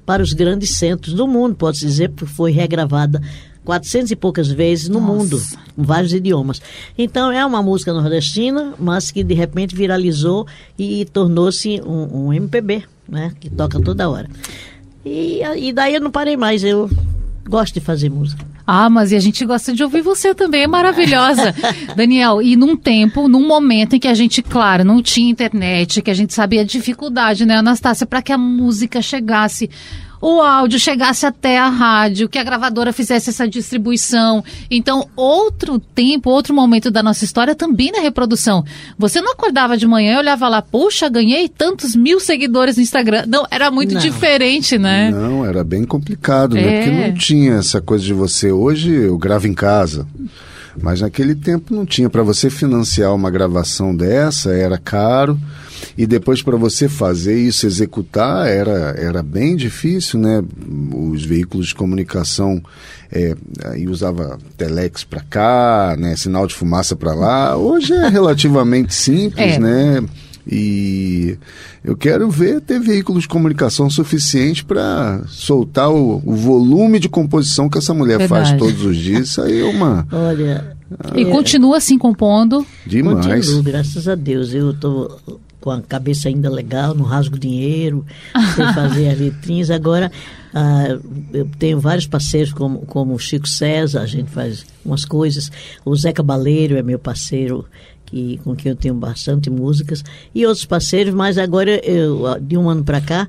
para 0.06 0.22
os 0.22 0.32
grandes 0.32 0.70
centros 0.78 1.12
do 1.12 1.28
mundo, 1.28 1.54
pode-se 1.54 1.84
dizer, 1.84 2.08
porque 2.08 2.32
foi 2.32 2.50
regravada 2.50 3.20
400 3.68 4.12
e 4.12 4.16
poucas 4.16 4.48
vezes 4.48 4.88
no 4.88 4.98
Nossa. 4.98 5.12
mundo, 5.12 5.42
com 5.76 5.82
vários 5.82 6.14
idiomas. 6.14 6.58
Então 6.96 7.30
é 7.30 7.44
uma 7.44 7.62
música 7.62 7.92
nordestina, 7.92 8.72
mas 8.78 9.10
que 9.10 9.22
de 9.22 9.34
repente 9.34 9.76
viralizou 9.76 10.46
e 10.78 11.04
tornou-se 11.04 11.78
um, 11.82 12.28
um 12.28 12.32
MPB, 12.32 12.84
né, 13.06 13.30
que 13.38 13.50
toca 13.50 13.78
toda 13.78 14.08
hora. 14.08 14.26
E, 15.04 15.42
e 15.42 15.70
daí 15.70 15.94
eu 15.94 16.00
não 16.00 16.10
parei 16.10 16.34
mais, 16.34 16.64
eu 16.64 16.88
gosto 17.46 17.74
de 17.74 17.80
fazer 17.80 18.08
música. 18.08 18.42
Ah, 18.66 18.88
mas 18.88 19.12
e 19.12 19.16
a 19.16 19.20
gente 19.20 19.44
gosta 19.44 19.74
de 19.74 19.84
ouvir 19.84 20.00
você 20.00 20.34
também, 20.34 20.62
é 20.62 20.66
maravilhosa. 20.66 21.54
Daniel, 21.94 22.40
e 22.40 22.56
num 22.56 22.74
tempo, 22.74 23.28
num 23.28 23.46
momento 23.46 23.96
em 23.96 23.98
que 23.98 24.08
a 24.08 24.14
gente, 24.14 24.42
claro, 24.42 24.82
não 24.82 25.02
tinha 25.02 25.30
internet, 25.30 26.00
que 26.00 26.10
a 26.10 26.14
gente 26.14 26.32
sabia 26.32 26.62
a 26.62 26.64
dificuldade, 26.64 27.44
né, 27.44 27.56
Anastácia, 27.56 28.06
para 28.06 28.22
que 28.22 28.32
a 28.32 28.38
música 28.38 29.02
chegasse, 29.02 29.68
o 30.20 30.40
áudio 30.40 30.78
chegasse 30.78 31.24
até 31.26 31.58
a 31.58 31.68
rádio, 31.68 32.28
que 32.28 32.38
a 32.38 32.44
gravadora 32.44 32.92
fizesse 32.92 33.30
essa 33.30 33.46
distribuição. 33.48 34.44
Então, 34.70 35.08
outro 35.16 35.78
tempo, 35.78 36.30
outro 36.30 36.54
momento 36.54 36.90
da 36.90 37.02
nossa 37.02 37.24
história 37.24 37.54
também 37.54 37.92
na 37.92 38.00
reprodução. 38.00 38.64
Você 38.98 39.20
não 39.20 39.32
acordava 39.32 39.76
de 39.76 39.86
manhã 39.86 40.14
e 40.14 40.18
olhava 40.18 40.48
lá, 40.48 40.60
puxa, 40.62 41.08
ganhei 41.08 41.48
tantos 41.48 41.94
mil 41.94 42.20
seguidores 42.20 42.76
no 42.76 42.82
Instagram. 42.82 43.24
Não, 43.26 43.46
era 43.50 43.70
muito 43.70 43.94
Não. 43.94 44.00
diferente, 44.00 44.78
né? 44.78 45.10
Não, 45.10 45.44
era 45.44 45.62
bem 45.62 45.84
complicado, 45.84 46.56
É. 46.56 46.62
né? 46.62 46.76
Porque 46.84 46.90
não 46.90 47.14
tinha 47.14 47.54
essa 47.54 47.80
coisa 47.80 48.04
de 48.04 48.12
você. 48.14 48.50
Hoje 48.50 48.92
eu 48.92 49.16
gravo 49.18 49.46
em 49.46 49.54
casa. 49.54 50.06
Mas 50.80 51.00
naquele 51.00 51.34
tempo 51.34 51.74
não 51.74 51.84
tinha. 51.84 52.08
Para 52.08 52.22
você 52.22 52.48
financiar 52.48 53.12
uma 53.14 53.30
gravação 53.30 53.94
dessa 53.94 54.52
era 54.52 54.78
caro. 54.78 55.38
E 55.96 56.06
depois 56.06 56.42
para 56.42 56.56
você 56.56 56.88
fazer 56.88 57.38
isso, 57.38 57.66
executar, 57.66 58.46
era, 58.48 58.94
era 58.98 59.22
bem 59.22 59.56
difícil, 59.56 60.18
né? 60.20 60.42
Os 60.94 61.24
veículos 61.24 61.68
de 61.68 61.74
comunicação 61.74 62.62
é, 63.10 63.34
aí 63.64 63.86
usava 63.88 64.38
telex 64.56 65.04
para 65.04 65.20
cá, 65.22 65.96
né? 65.98 66.14
Sinal 66.16 66.46
de 66.46 66.54
fumaça 66.54 66.94
para 66.94 67.14
lá. 67.14 67.56
Hoje 67.56 67.92
é 67.92 68.08
relativamente 68.08 68.94
simples, 68.94 69.54
É. 69.54 69.58
né? 69.58 70.04
E 70.50 71.36
eu 71.84 71.94
quero 71.94 72.30
ver 72.30 72.62
ter 72.62 72.80
veículos 72.80 73.24
de 73.24 73.28
comunicação 73.28 73.90
suficiente 73.90 74.64
para 74.64 75.20
soltar 75.26 75.90
o, 75.90 76.22
o 76.24 76.34
volume 76.34 76.98
de 76.98 77.06
composição 77.06 77.68
que 77.68 77.76
essa 77.76 77.92
mulher 77.92 78.26
faz 78.26 78.48
Verdade. 78.50 78.58
todos 78.58 78.82
os 78.82 78.96
dias. 78.96 79.28
Isso 79.28 79.42
aí 79.42 79.60
é 79.60 79.64
uma. 79.64 80.06
Olha, 80.12 80.74
E 81.14 81.26
continua 81.26 81.76
assim 81.76 81.98
compondo. 81.98 82.66
Demais. 82.86 83.26
Continuo, 83.26 83.62
graças 83.62 84.08
a 84.08 84.14
Deus. 84.14 84.54
Eu 84.54 84.70
estou 84.70 85.20
com 85.60 85.70
a 85.70 85.82
cabeça 85.82 86.28
ainda 86.28 86.48
legal, 86.50 86.94
não 86.94 87.04
rasgo 87.04 87.38
dinheiro, 87.38 88.04
sei 88.54 88.64
fazer 88.74 89.08
as 89.08 89.18
letrinhas. 89.18 89.70
Agora, 89.70 90.10
ah, 90.54 90.98
eu 91.32 91.48
tenho 91.58 91.80
vários 91.80 92.06
parceiros, 92.06 92.52
como, 92.52 92.80
como 92.86 93.14
o 93.14 93.18
Chico 93.18 93.48
César, 93.48 94.00
a 94.00 94.06
gente 94.06 94.30
faz 94.30 94.64
umas 94.84 95.04
coisas. 95.04 95.50
O 95.84 95.94
Zé 95.96 96.12
Cabaleiro 96.12 96.76
é 96.76 96.82
meu 96.82 96.98
parceiro, 96.98 97.64
que, 98.06 98.38
com 98.44 98.54
quem 98.56 98.70
eu 98.70 98.76
tenho 98.76 98.94
bastante 98.94 99.50
músicas. 99.50 100.04
E 100.34 100.46
outros 100.46 100.64
parceiros, 100.64 101.14
mas 101.14 101.38
agora, 101.38 101.70
eu, 101.84 102.38
de 102.40 102.56
um 102.56 102.68
ano 102.68 102.84
para 102.84 103.00
cá, 103.00 103.28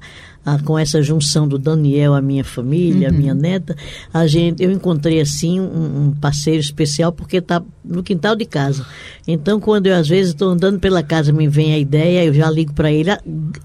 a, 0.56 0.60
com 0.60 0.78
essa 0.78 1.02
junção 1.02 1.48
do 1.48 1.58
Daniel, 1.58 2.14
a 2.14 2.22
minha 2.22 2.44
família, 2.44 3.10
a 3.10 3.12
minha 3.12 3.34
neta, 3.34 3.76
a 4.14 4.26
gente, 4.28 4.64
eu 4.64 4.72
encontrei 4.72 5.22
assim 5.22 5.60
um, 5.60 6.08
um 6.08 6.12
parceiro 6.12 6.60
especial 6.60 7.12
porque 7.12 7.38
está 7.38 7.62
no 7.84 8.04
quintal 8.04 8.36
de 8.36 8.46
casa. 8.46 8.86
Então, 9.28 9.60
quando 9.60 9.88
eu 9.88 9.96
às 9.96 10.08
vezes 10.08 10.32
estou 10.32 10.50
andando 10.50 10.80
pela 10.80 11.04
casa, 11.04 11.32
me 11.32 11.48
vem 11.48 11.74
a 11.74 11.78
ideia, 11.78 12.26
eu 12.26 12.34
já 12.34 12.50
ligo 12.50 12.74
para 12.74 12.92
ele, 12.92 13.12
"Ah, 13.12 13.22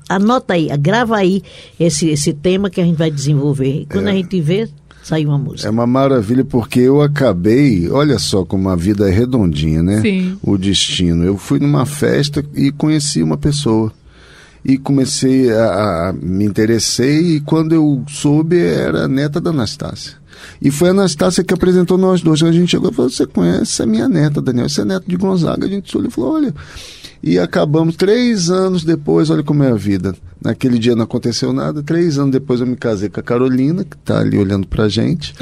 anota 0.09 0.55
aí, 0.55 0.69
grava 0.79 1.17
aí 1.17 1.43
esse, 1.79 2.09
esse 2.09 2.33
tema 2.33 2.71
que 2.71 2.81
a 2.81 2.85
gente 2.85 2.97
vai 2.97 3.11
desenvolver. 3.11 3.83
E 3.83 3.87
quando 3.87 4.09
a 4.09 4.13
gente 4.13 4.41
vê, 4.41 4.69
sai 5.03 5.25
uma 5.27 5.39
música. 5.39 5.69
É 5.69 5.71
uma 5.71 5.87
maravilha 5.87 6.45
porque 6.45 6.81
eu 6.81 7.03
acabei, 7.03 7.91
olha 7.91 8.19
só 8.19 8.45
como 8.45 8.69
a 8.69 8.77
vida 8.77 9.09
é 9.09 9.13
redondinha, 9.13 9.83
né? 9.83 10.01
Sim. 10.01 10.37
O 10.43 10.57
destino. 10.57 11.25
Eu 11.25 11.37
fui 11.37 11.59
numa 11.59 11.85
festa 11.87 12.45
e 12.55 12.73
conheci 12.73 13.23
uma 13.23 13.37
pessoa. 13.37 13.93
E 14.65 14.79
comecei 14.79 15.53
a, 15.53 16.09
a 16.09 16.13
me 16.13 16.45
interessei 16.45 17.37
e 17.37 17.41
quando 17.41 17.75
eu 17.75 18.03
soube 18.09 18.59
era 18.59 19.07
neta 19.07 19.41
da 19.41 19.51
Anastácia. 19.51 20.17
E 20.61 20.71
foi 20.71 20.89
a 20.89 20.93
Anastácia 20.93 21.45
que 21.45 21.53
apresentou 21.53 21.99
nós 21.99 22.23
dois. 22.23 22.43
A 22.43 22.51
gente 22.51 22.71
chegou 22.71 22.91
e 22.91 22.95
falou: 22.95 23.11
Você 23.11 23.27
conhece 23.27 23.83
a 23.83 23.87
minha 23.87 24.09
neta, 24.09 24.41
Daniel? 24.41 24.69
Você 24.69 24.81
é 24.81 24.85
neto 24.85 25.05
de 25.07 25.17
Gonzaga. 25.17 25.67
A 25.67 25.69
gente 25.69 25.97
olhou 25.97 26.09
e 26.09 26.13
falou: 26.13 26.35
Olha. 26.35 26.55
E 27.27 27.39
acabamos 27.39 27.97
três 27.97 28.51
anos 28.51 28.85
depois, 28.85 29.31
olha 29.31 29.43
como 29.43 29.63
é 29.63 29.71
a 29.71 29.75
vida. 29.75 30.15
Naquele 30.45 30.79
dia 30.79 30.95
não 30.95 31.05
aconteceu 31.05 31.55
nada. 31.55 31.83
Três 31.83 32.19
anos 32.19 32.33
depois 32.33 32.61
eu 32.61 32.67
me 32.67 32.77
casei 32.77 33.09
com 33.09 33.19
a 33.19 33.23
Carolina, 33.23 33.83
que 33.83 33.97
está 33.97 34.19
ali 34.19 34.37
olhando 34.37 34.67
pra 34.67 34.91
gente, 34.91 35.35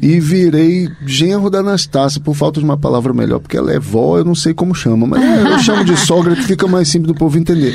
e 0.00 0.20
virei 0.20 0.88
genro 1.04 1.50
da 1.50 1.58
Anastácia, 1.58 2.20
por 2.20 2.36
falta 2.36 2.60
de 2.60 2.64
uma 2.64 2.76
palavra 2.76 3.12
melhor, 3.12 3.40
porque 3.40 3.56
ela 3.56 3.72
é 3.72 3.80
vó, 3.80 4.16
eu 4.16 4.24
não 4.24 4.36
sei 4.36 4.54
como 4.54 4.72
chama, 4.72 5.08
mas 5.08 5.50
eu 5.50 5.58
chamo 5.58 5.84
de 5.84 5.96
sogra, 5.96 6.36
que 6.36 6.44
fica 6.44 6.68
mais 6.68 6.86
simples 6.86 7.12
do 7.12 7.18
povo 7.18 7.36
entender. 7.36 7.74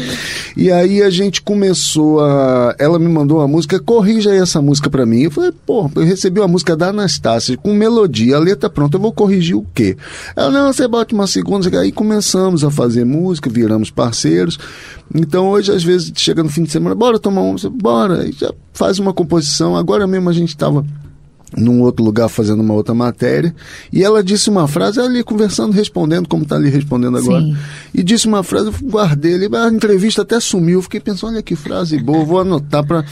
E 0.56 0.72
aí 0.72 1.04
a 1.04 1.10
gente 1.10 1.42
começou 1.42 2.22
a. 2.22 2.74
Ela 2.80 2.98
me 2.98 3.10
mandou 3.10 3.40
uma 3.40 3.48
música, 3.48 3.78
corrija 3.78 4.32
aí 4.32 4.38
essa 4.38 4.62
música 4.62 4.90
pra 4.90 5.06
mim. 5.06 5.24
Eu 5.24 5.32
falei, 5.32 5.52
pô, 5.66 5.92
eu 5.96 6.06
recebi 6.06 6.40
uma 6.40 6.48
música 6.48 6.78
da 6.78 6.88
Anastácia 6.88 7.58
com 7.58 7.74
melodia, 7.74 8.38
a 8.38 8.40
letra 8.40 8.70
pronta, 8.70 8.96
eu 8.96 9.02
vou 9.02 9.12
corrigir 9.12 9.58
o 9.58 9.66
quê? 9.74 9.98
Ela, 10.34 10.50
não, 10.50 10.72
você 10.72 10.88
bota 10.88 11.14
uma 11.14 11.28
segunda, 11.28 11.78
aí 11.78 11.92
começamos 11.92 12.64
a 12.64 12.72
fazer 12.72 13.04
música, 13.04 13.49
viramos 13.50 13.90
parceiros. 13.90 14.58
Então 15.14 15.50
hoje, 15.50 15.72
às 15.72 15.84
vezes, 15.84 16.12
chega 16.16 16.44
no 16.44 16.50
fim 16.50 16.64
de 16.64 16.72
semana, 16.72 16.96
bora 16.96 17.20
tomar 17.20 17.42
um, 17.42 17.56
bora, 17.72 18.28
e 18.28 18.32
já 18.32 18.54
faz 18.74 19.00
uma 19.00 19.14
composição. 19.14 19.76
Agora 19.76 20.08
mesmo 20.08 20.30
a 20.30 20.34
gente 20.34 20.50
estava 20.50 20.86
num 21.58 21.82
outro 21.82 22.04
lugar 22.04 22.30
fazendo 22.30 22.62
uma 22.62 22.74
outra 22.74 22.94
matéria, 22.94 23.54
e 23.92 24.04
ela 24.04 24.24
disse 24.24 24.50
uma 24.50 24.68
frase, 24.68 25.00
ali 25.00 25.24
conversando, 25.24 25.74
respondendo, 25.74 26.28
como 26.28 26.44
está 26.44 26.56
ali 26.56 26.70
respondendo 26.70 27.18
agora, 27.18 27.44
Sim. 27.44 27.58
e 27.94 28.04
disse 28.04 28.28
uma 28.28 28.44
frase, 28.44 28.68
eu 28.68 28.74
guardei 28.84 29.34
ali, 29.36 29.50
a 29.56 29.68
entrevista 29.68 30.22
até 30.22 30.40
sumiu, 30.40 30.82
fiquei 30.82 31.00
pensando, 31.00 31.34
olha 31.34 31.42
que 31.42 31.56
frase 31.56 31.98
boa, 32.00 32.24
vou 32.24 32.40
anotar 32.40 32.86
para 32.86 33.04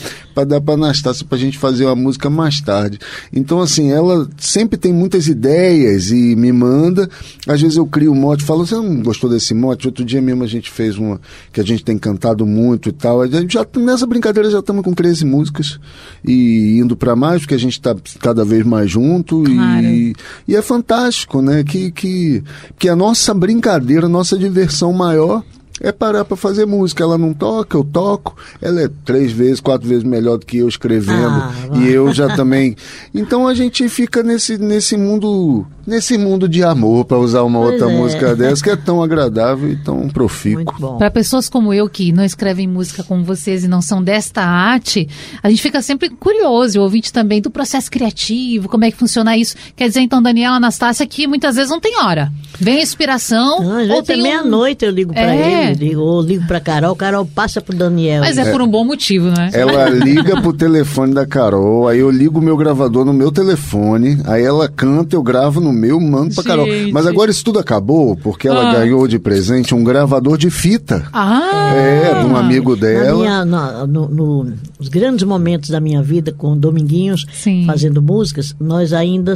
dar 0.45 0.61
para 0.61 0.75
Anastácia, 0.75 1.25
para 1.25 1.37
a 1.37 1.41
gente 1.41 1.57
fazer 1.57 1.85
uma 1.85 1.95
música 1.95 2.29
mais 2.29 2.61
tarde. 2.61 2.99
Então, 3.33 3.59
assim, 3.59 3.91
ela 3.91 4.29
sempre 4.37 4.77
tem 4.77 4.93
muitas 4.93 5.27
ideias 5.27 6.11
e 6.11 6.35
me 6.35 6.51
manda, 6.51 7.09
às 7.47 7.59
vezes 7.61 7.77
eu 7.77 7.87
crio 7.87 8.11
um 8.11 8.15
mote, 8.15 8.43
falo, 8.43 8.65
você 8.65 8.75
não 8.75 9.01
gostou 9.01 9.29
desse 9.29 9.53
mote? 9.53 9.87
Outro 9.87 10.05
dia 10.05 10.21
mesmo 10.21 10.43
a 10.43 10.47
gente 10.47 10.69
fez 10.69 10.97
uma, 10.97 11.19
que 11.51 11.59
a 11.59 11.63
gente 11.63 11.83
tem 11.83 11.97
cantado 11.97 12.45
muito 12.45 12.89
e 12.89 12.91
tal, 12.91 13.21
a 13.21 13.27
gente 13.27 13.53
já, 13.53 13.65
nessa 13.77 14.05
brincadeira 14.05 14.49
já 14.49 14.59
estamos 14.59 14.83
com 14.83 14.93
13 14.93 15.25
músicas, 15.25 15.79
e 16.23 16.77
indo 16.79 16.95
para 16.95 17.15
mais, 17.15 17.41
porque 17.41 17.55
a 17.55 17.59
gente 17.59 17.73
está 17.73 17.95
cada 18.27 18.43
vez 18.43 18.65
mais 18.65 18.91
junto 18.91 19.43
Claro. 19.43 19.85
e, 19.85 20.13
e 20.47 20.55
é 20.55 20.61
fantástico, 20.61 21.41
né? 21.41 21.63
Que, 21.63 21.91
que, 21.91 22.43
que 22.77 22.89
a 22.89 22.95
nossa 22.95 23.33
brincadeira, 23.33 24.07
a 24.07 24.09
nossa 24.09 24.37
diversão 24.37 24.91
maior 24.91 25.43
é 25.81 25.91
parar 25.91 26.25
para 26.25 26.35
fazer 26.37 26.65
música. 26.65 27.03
Ela 27.03 27.17
não 27.17 27.33
toca, 27.33 27.77
eu 27.77 27.83
toco. 27.83 28.35
Ela 28.61 28.81
é 28.83 28.89
três 29.05 29.31
vezes, 29.31 29.59
quatro 29.59 29.87
vezes 29.87 30.03
melhor 30.03 30.37
do 30.37 30.45
que 30.45 30.57
eu 30.57 30.67
escrevendo. 30.67 31.27
Ah, 31.27 31.53
e 31.77 31.87
eu 31.89 32.13
já 32.13 32.35
também. 32.35 32.75
Então 33.13 33.47
a 33.47 33.53
gente 33.53 33.87
fica 33.89 34.21
nesse, 34.23 34.57
nesse 34.57 34.97
mundo 34.97 35.65
nesse 35.85 36.17
mundo 36.17 36.49
de 36.49 36.61
amor, 36.65 37.05
para 37.05 37.17
usar 37.17 37.43
uma 37.43 37.59
Pois 37.61 37.71
outra 37.81 37.89
é. 37.89 37.95
música 37.97 38.35
dessa, 38.35 38.61
que 38.61 38.69
é 38.69 38.75
tão 38.75 39.01
agradável 39.01 39.71
e 39.71 39.77
tão 39.77 40.09
profícuo. 40.09 40.97
Para 40.97 41.09
pessoas 41.09 41.47
como 41.47 41.73
eu 41.73 41.87
que 41.87 42.11
não 42.11 42.25
escrevem 42.25 42.67
música 42.67 43.05
como 43.05 43.23
vocês 43.23 43.63
e 43.63 43.69
não 43.69 43.81
são 43.81 44.03
desta 44.03 44.41
arte, 44.41 45.07
a 45.41 45.49
gente 45.49 45.61
fica 45.61 45.81
sempre 45.81 46.09
curioso, 46.09 46.77
o 46.77 46.83
ouvinte 46.83 47.13
também, 47.13 47.41
do 47.41 47.49
processo 47.49 47.89
criativo, 47.89 48.67
como 48.67 48.83
é 48.83 48.91
que 48.91 48.97
funciona 48.97 49.37
isso. 49.37 49.55
Quer 49.77 49.87
dizer, 49.87 50.01
então, 50.01 50.21
Daniela 50.21 50.57
Anastácia, 50.57 51.07
que 51.07 51.25
muitas 51.25 51.55
vezes 51.55 51.71
não 51.71 51.79
tem 51.79 51.95
hora. 52.03 52.33
Vem 52.59 52.79
a 52.79 52.83
inspiração. 52.83 53.61
Não, 53.63 53.77
às 53.77 53.83
ou 53.89 54.03
vezes 54.03 54.07
tem 54.07 54.17
é 54.17 54.19
um- 54.19 54.23
meia-noite 54.23 54.83
eu 54.83 54.91
ligo 54.91 55.13
para 55.13 55.33
É. 55.33 55.66
ele, 55.66 55.66
ligo, 55.73 56.01
ou 56.01 56.21
ligo 56.21 56.45
para 56.47 56.59
Carol, 56.59 56.95
Carol 56.95 57.25
passa 57.25 57.59
pro 57.61 57.75
Daniel. 57.75 58.21
Mas 58.21 58.37
é, 58.37 58.51
por 58.51 58.61
um 58.61 58.67
bom 58.67 58.83
motivo, 58.83 59.27
né? 59.29 59.49
Ela 59.53 59.89
liga 59.89 60.41
pro 60.41 60.53
telefone 60.53 61.13
da 61.13 61.25
Carol, 61.25 61.87
aí 61.87 61.99
eu 61.99 62.09
ligo 62.09 62.39
o 62.39 62.41
meu 62.41 62.55
gravador 62.57 63.05
no 63.05 63.13
meu 63.13 63.31
telefone, 63.31 64.19
aí 64.25 64.43
ela 64.43 64.67
canta, 64.67 65.15
eu 65.15 65.23
gravo 65.23 65.59
no 65.59 65.71
meu, 65.73 65.99
mando 65.99 66.33
pra 66.35 66.43
Carol. 66.43 66.65
Gente. 66.65 66.91
Mas 66.91 67.05
agora 67.05 67.31
isso 67.31 67.43
tudo 67.43 67.59
acabou, 67.59 68.15
porque 68.17 68.47
ela 68.47 68.69
Ah. 68.69 68.73
ganhou 68.73 69.07
de 69.07 69.19
presente 69.19 69.73
um 69.75 69.83
gravador 69.83 70.37
de 70.37 70.49
fita. 70.49 71.05
Ah! 71.13 71.73
É, 71.75 72.19
de 72.21 72.25
um 72.25 72.35
amigo 72.35 72.75
Na 72.75 72.81
dela. 72.81 73.17
minha, 73.17 73.45
na- 73.45 73.87
no- 73.87 74.07
no- 74.07 74.53
nos 74.79 74.87
grandes 74.89 75.23
momentos 75.25 75.69
da 75.69 75.79
minha 75.79 76.01
vida 76.01 76.31
com 76.31 76.57
Dominguinhos, 76.57 77.25
Sim. 77.33 77.65
fazendo 77.65 78.01
músicas, 78.01 78.55
nós 78.59 78.93
ainda 78.93 79.33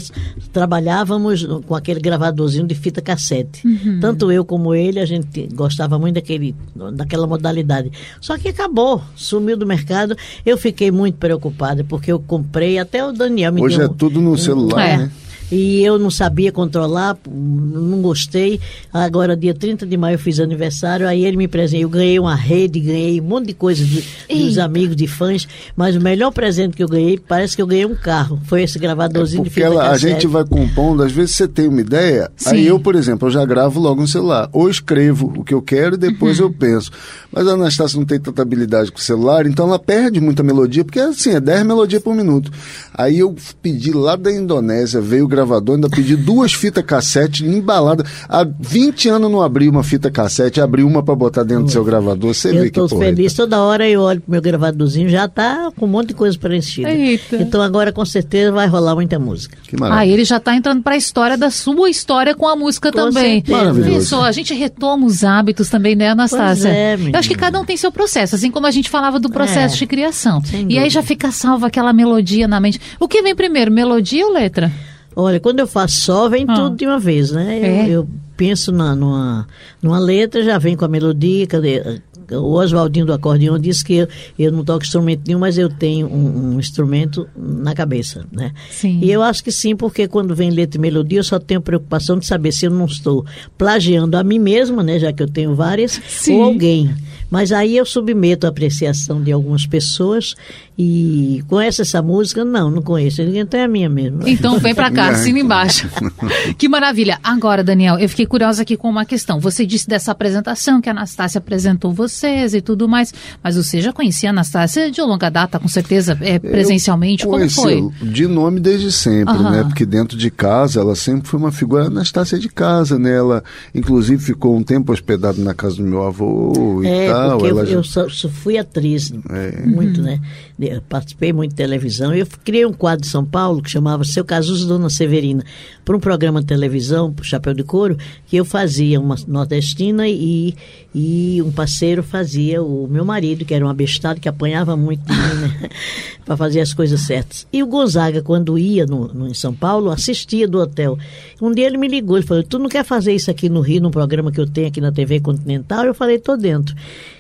trabalhávamos 0.51 1.45
com 1.65 1.75
aquele 1.75 1.99
gravadorzinho 1.99 2.67
de 2.67 2.75
fita 2.75 3.01
cassete. 3.01 3.65
Uhum. 3.67 3.99
Tanto 3.99 4.31
eu 4.31 4.43
como 4.45 4.75
ele, 4.75 4.99
a 4.99 5.05
gente 5.05 5.47
gostava 5.53 5.97
muito 5.97 6.17
daquele, 6.21 6.55
daquela 6.93 7.27
modalidade. 7.27 7.91
Só 8.21 8.37
que 8.37 8.47
acabou, 8.49 9.01
sumiu 9.15 9.57
do 9.57 9.65
mercado. 9.65 10.15
Eu 10.45 10.57
fiquei 10.57 10.91
muito 10.91 11.15
preocupada, 11.17 11.83
porque 11.83 12.11
eu 12.11 12.19
comprei, 12.19 12.77
até 12.77 13.03
o 13.05 13.11
Daniel 13.11 13.51
me 13.51 13.61
Hoje 13.61 13.77
deu 13.77 13.87
é 13.87 13.89
tudo 13.89 14.21
no 14.21 14.37
celular, 14.37 14.87
É. 14.87 14.97
né? 14.97 15.11
E 15.51 15.83
eu 15.83 15.99
não 15.99 16.09
sabia 16.09 16.51
controlar, 16.51 17.17
não 17.29 18.01
gostei. 18.01 18.59
Agora, 18.93 19.35
dia 19.35 19.53
30 19.53 19.85
de 19.85 19.97
maio, 19.97 20.15
eu 20.15 20.19
fiz 20.19 20.39
aniversário, 20.39 21.07
aí 21.07 21.25
ele 21.25 21.35
me 21.37 21.47
presenteou. 21.47 21.81
Eu 21.83 21.89
ganhei 21.89 22.19
uma 22.19 22.35
rede, 22.35 22.79
ganhei 22.79 23.19
um 23.19 23.23
monte 23.23 23.47
de 23.47 23.53
coisas 23.53 23.85
de- 23.87 24.03
dos 24.29 24.57
amigos, 24.57 24.95
de 24.95 25.07
fãs. 25.07 25.47
Mas 25.75 25.95
o 25.95 26.01
melhor 26.01 26.31
presente 26.31 26.75
que 26.77 26.83
eu 26.83 26.87
ganhei, 26.87 27.17
parece 27.19 27.55
que 27.55 27.61
eu 27.61 27.67
ganhei 27.67 27.85
um 27.85 27.95
carro. 27.95 28.39
Foi 28.45 28.63
esse 28.63 28.79
gravadorzinho 28.79 29.43
de 29.43 29.49
Porque 29.49 29.61
fita 29.61 29.73
ela- 29.73 29.89
a 29.91 29.97
gente 29.97 30.25
vai 30.27 30.45
compondo, 30.45 31.03
às 31.03 31.11
vezes 31.11 31.35
você 31.35 31.47
tem 31.47 31.67
uma 31.67 31.81
ideia, 31.81 32.31
Sim. 32.35 32.49
aí 32.51 32.67
eu, 32.67 32.79
por 32.79 32.95
exemplo, 32.95 33.27
eu 33.27 33.31
já 33.31 33.43
gravo 33.45 33.79
logo 33.79 34.01
no 34.01 34.07
celular. 34.07 34.49
Ou 34.53 34.69
escrevo 34.69 35.33
o 35.37 35.43
que 35.43 35.53
eu 35.53 35.61
quero 35.61 35.95
e 35.95 35.97
depois 35.97 36.39
Uhum. 36.39 36.45
eu 36.45 36.53
penso. 36.53 36.91
Mas 37.31 37.47
a 37.47 37.51
Anastácia 37.51 37.97
não 37.97 38.05
tem 38.05 38.19
tanta 38.19 38.41
habilidade 38.41 38.91
com 38.91 38.97
o 38.99 39.01
celular, 39.01 39.45
então 39.45 39.67
ela 39.67 39.79
perde 39.79 40.19
muita 40.21 40.43
melodia, 40.43 40.83
porque 40.85 40.99
assim, 40.99 41.31
é 41.31 41.39
10 41.39 41.65
melodias 41.65 42.01
por 42.01 42.15
minuto. 42.15 42.51
Aí 42.93 43.19
eu 43.19 43.35
pedi 43.61 43.91
lá 43.91 44.15
da 44.15 44.31
Indonésia, 44.31 45.01
veio 45.01 45.25
o 45.25 45.27
gravador, 45.45 45.75
ainda 45.75 45.89
pedi 45.89 46.15
duas 46.15 46.53
fitas 46.53 46.83
cassete 46.83 47.45
embaladas. 47.45 48.05
Há 48.29 48.43
20 48.59 49.09
anos 49.09 49.31
não 49.31 49.41
abri 49.41 49.67
uma 49.67 49.83
fita 49.83 50.09
cassete, 50.11 50.61
abri 50.61 50.83
uma 50.83 51.01
para 51.03 51.15
botar 51.15 51.43
dentro 51.43 51.65
do 51.65 51.71
seu 51.71 51.83
gravador. 51.83 52.33
Você 52.33 52.51
vê 52.51 52.57
Eu 52.57 52.61
que 52.63 52.67
estou 52.69 52.87
porra. 52.87 53.05
feliz, 53.05 53.33
toda 53.33 53.59
hora 53.61 53.87
eu 53.87 54.01
olho 54.01 54.21
pro 54.21 54.31
meu 54.31 54.41
gravadorzinho, 54.41 55.09
já 55.09 55.27
tá 55.27 55.71
com 55.77 55.85
um 55.85 55.89
monte 55.89 56.09
de 56.09 56.13
coisa 56.13 56.37
preenchida. 56.37 56.89
Eita. 56.91 57.37
Então 57.37 57.61
agora 57.61 57.91
com 57.91 58.05
certeza 58.05 58.51
vai 58.51 58.67
rolar 58.67 58.95
muita 58.95 59.17
música. 59.19 59.57
Que 59.67 59.75
Ah, 59.75 59.79
maravilha. 59.79 60.13
ele 60.13 60.25
já 60.25 60.39
tá 60.39 60.55
entrando 60.55 60.81
pra 60.83 60.95
história 60.95 61.37
da 61.37 61.49
sua 61.49 61.89
história 61.89 62.35
com 62.35 62.47
a 62.47 62.55
música 62.55 62.91
Com 62.91 62.97
também. 62.97 63.35
certeza. 63.43 63.57
Maravilhoso. 63.57 64.21
A 64.21 64.31
gente 64.31 64.53
retoma 64.53 65.05
os 65.05 65.23
hábitos 65.23 65.69
também, 65.69 65.95
né, 65.95 66.09
Anastácia? 66.09 66.69
É, 66.69 66.95
Eu 66.95 67.19
acho 67.19 67.29
que 67.29 67.35
cada 67.35 67.59
um 67.59 67.65
tem 67.65 67.77
seu 67.77 67.91
processo, 67.91 68.35
assim 68.35 68.51
como 68.51 68.67
a 68.67 68.71
gente 68.71 68.89
falava 68.89 69.19
do 69.19 69.29
processo 69.29 69.75
É, 69.75 69.77
de 69.79 69.85
criação. 69.87 70.41
E 70.69 70.77
aí 70.77 70.89
já 70.89 71.01
fica 71.01 71.31
salva 71.31 71.67
aquela 71.67 71.91
melodia 71.93 72.47
na 72.47 72.59
mente. 72.59 72.79
O 72.99 73.07
que 73.07 73.21
vem 73.21 73.35
primeiro, 73.35 73.71
melodia 73.71 74.25
ou 74.25 74.33
letra? 74.33 74.71
Olha, 75.15 75.39
quando 75.39 75.59
eu 75.59 75.67
faço 75.67 76.01
só, 76.01 76.29
vem 76.29 76.45
Ah. 76.47 76.53
tudo 76.55 76.75
de 76.75 76.85
uma 76.85 76.99
vez, 76.99 77.31
né? 77.31 77.59
Eu, 77.59 77.65
É. 77.65 77.89
eu 77.89 78.07
penso 78.37 78.71
na, 78.71 78.95
numa, 78.95 79.47
numa 79.81 79.99
letra, 79.99 80.41
já 80.43 80.57
vem 80.57 80.75
com 80.75 80.85
a 80.85 80.87
melodia. 80.87 81.45
Cadê? 81.47 82.01
O 82.31 82.53
Oswaldinho 82.53 83.05
do 83.05 83.13
acordeão 83.13 83.59
disse 83.59 83.83
que 83.83 83.95
eu, 83.95 84.07
eu 84.37 84.51
não 84.51 84.63
toco 84.63 84.83
instrumento 84.83 85.23
nenhum, 85.27 85.39
mas 85.39 85.57
eu 85.57 85.69
tenho 85.69 86.07
um, 86.07 86.55
um 86.55 86.59
instrumento 86.59 87.27
na 87.35 87.73
cabeça, 87.73 88.25
né? 88.31 88.51
Sim. 88.69 88.99
E 89.01 89.11
eu 89.11 89.21
acho 89.21 89.43
que 89.43 89.51
sim, 89.51 89.75
porque 89.75 90.07
quando 90.07 90.35
vem 90.35 90.49
letra 90.49 90.77
e 90.77 90.81
melodia, 90.81 91.19
eu 91.19 91.23
só 91.23 91.39
tenho 91.39 91.61
preocupação 91.61 92.17
de 92.17 92.25
saber 92.25 92.51
se 92.51 92.65
eu 92.65 92.71
não 92.71 92.85
estou 92.85 93.25
plagiando 93.57 94.17
a 94.17 94.23
mim 94.23 94.39
mesma, 94.39 94.83
né? 94.83 94.99
Já 94.99 95.11
que 95.11 95.21
eu 95.21 95.27
tenho 95.27 95.55
várias, 95.55 95.99
Sim. 96.07 96.35
ou 96.35 96.43
alguém. 96.43 96.93
Mas 97.31 97.53
aí 97.53 97.77
eu 97.77 97.85
submeto 97.85 98.45
a 98.45 98.49
apreciação 98.49 99.23
de 99.23 99.31
algumas 99.31 99.65
pessoas 99.65 100.35
e 100.77 101.41
conhece 101.47 101.81
essa 101.81 102.01
música? 102.01 102.43
Não, 102.43 102.69
não 102.69 102.81
conheço. 102.81 103.21
Então 103.21 103.57
é 103.57 103.63
a 103.63 103.67
minha 103.69 103.87
mesmo. 103.87 104.27
Então 104.27 104.59
vem 104.59 104.75
pra 104.75 104.91
cá, 104.91 105.11
assina 105.15 105.39
embaixo. 105.39 105.87
que 106.57 106.67
maravilha. 106.67 107.19
Agora, 107.23 107.63
Daniel, 107.63 107.97
eu 107.99 108.09
fiquei 108.09 108.25
curiosa 108.25 108.63
aqui 108.63 108.75
com 108.75 108.89
uma 108.89 109.05
questão. 109.05 109.39
Você 109.39 109.65
disse 109.65 109.87
dessa 109.87 110.11
apresentação 110.11 110.81
que 110.81 110.89
a 110.89 110.91
Anastácia 110.91 111.39
apresentou 111.39 111.93
vocês 112.21 112.53
e 112.53 112.61
tudo 112.61 112.87
mais, 112.87 113.13
mas 113.43 113.55
você 113.55 113.81
já 113.81 113.91
conhecia 113.91 114.29
a 114.29 114.31
Anastácia 114.31 114.91
de 114.91 115.01
longa 115.01 115.29
data, 115.29 115.59
com 115.59 115.67
certeza, 115.67 116.17
é, 116.21 116.37
presencialmente? 116.37 117.25
Eu 117.25 117.31
Como 117.31 117.49
foi? 117.49 117.89
De 118.01 118.27
nome 118.27 118.59
desde 118.59 118.91
sempre, 118.91 119.33
Aham. 119.33 119.51
né? 119.51 119.63
Porque 119.63 119.85
dentro 119.85 120.17
de 120.17 120.29
casa 120.29 120.79
ela 120.79 120.95
sempre 120.95 121.27
foi 121.27 121.39
uma 121.39 121.51
figura 121.51 121.85
Anastácia 121.85 122.37
de 122.37 122.47
casa, 122.47 122.99
né? 122.99 123.11
Ela, 123.17 123.43
inclusive, 123.73 124.21
ficou 124.23 124.55
um 124.55 124.63
tempo 124.63 124.91
hospedada 124.93 125.41
na 125.41 125.53
casa 125.53 125.77
do 125.77 125.83
meu 125.83 126.03
avô 126.03 126.81
e 126.83 126.87
É, 126.87 127.09
tal. 127.11 127.37
Porque 127.39 127.49
ela 127.51 127.61
eu, 127.61 127.65
já- 127.65 127.73
eu 127.73 127.83
só, 127.83 128.07
só 128.09 128.29
fui 128.29 128.57
atriz, 128.57 129.11
É. 129.29 129.65
muito, 129.65 130.01
né? 130.01 130.19
De- 130.57 130.79
Participei 130.87 131.33
muito 131.33 131.51
de 131.51 131.55
televisão. 131.55 132.13
Eu 132.13 132.27
criei 132.43 132.65
um 132.65 132.73
quadro 132.73 133.05
em 133.05 133.09
São 133.09 133.25
Paulo 133.25 133.61
que 133.61 133.69
chamava 133.69 134.03
Seu 134.03 134.23
Casuso 134.23 134.67
Dona 134.67 134.89
Severina, 134.89 135.43
para 135.83 135.97
um 135.97 135.99
programa 135.99 136.41
de 136.41 136.45
televisão, 136.47 137.13
Chapéu 137.23 137.53
de 137.53 137.63
Couro, 137.63 137.97
que 138.27 138.37
eu 138.37 138.45
fazia 138.45 138.99
uma 138.99 139.15
nordestina 139.27 140.07
e, 140.07 140.53
e 140.93 141.41
um 141.41 141.51
parceiro 141.51 142.03
fazia 142.03 142.61
o 142.61 142.87
meu 142.87 143.03
marido, 143.03 143.43
que 143.43 143.53
era 143.53 143.65
um 143.65 143.69
abestado, 143.69 144.19
que 144.19 144.29
apanhava 144.29 144.77
muito 144.77 145.01
né? 145.09 145.69
para 146.23 146.37
fazer 146.37 146.61
as 146.61 146.73
coisas 146.73 147.01
certas. 147.01 147.47
E 147.51 147.63
o 147.63 147.67
Gonzaga, 147.67 148.21
quando 148.21 148.57
ia 148.59 148.85
no, 148.85 149.07
no- 149.07 149.27
em 149.27 149.33
São 149.33 149.53
Paulo, 149.53 149.89
assistia 149.89 150.47
do 150.47 150.59
hotel. 150.59 150.97
Um 151.41 151.51
dia 151.51 151.65
ele 151.65 151.77
me 151.77 151.87
ligou 151.87 152.17
e 152.17 152.21
falou: 152.21 152.43
Tu 152.43 152.59
não 152.59 152.69
quer 152.69 152.85
fazer 152.85 153.13
isso 153.13 153.31
aqui 153.31 153.49
no 153.49 153.61
Rio, 153.61 153.81
num 153.81 153.91
programa 153.91 154.31
que 154.31 154.39
eu 154.39 154.47
tenho 154.47 154.67
aqui 154.67 154.79
na 154.79 154.91
TV 154.91 155.19
Continental? 155.19 155.85
Eu 155.85 155.93
falei: 155.95 156.19
Tô 156.19 156.37
dentro. 156.37 156.75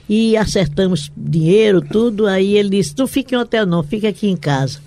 E 0.07 0.35
acertamos 0.37 1.11
dinheiro, 1.17 1.81
tudo. 1.81 2.27
Aí 2.27 2.55
ele 2.57 2.69
disse: 2.69 2.93
Não 2.97 3.07
fica 3.07 3.33
em 3.35 3.37
hotel, 3.39 3.65
não, 3.65 3.81
fica 3.81 4.07
aqui 4.09 4.27
em 4.27 4.37
casa. 4.37 4.79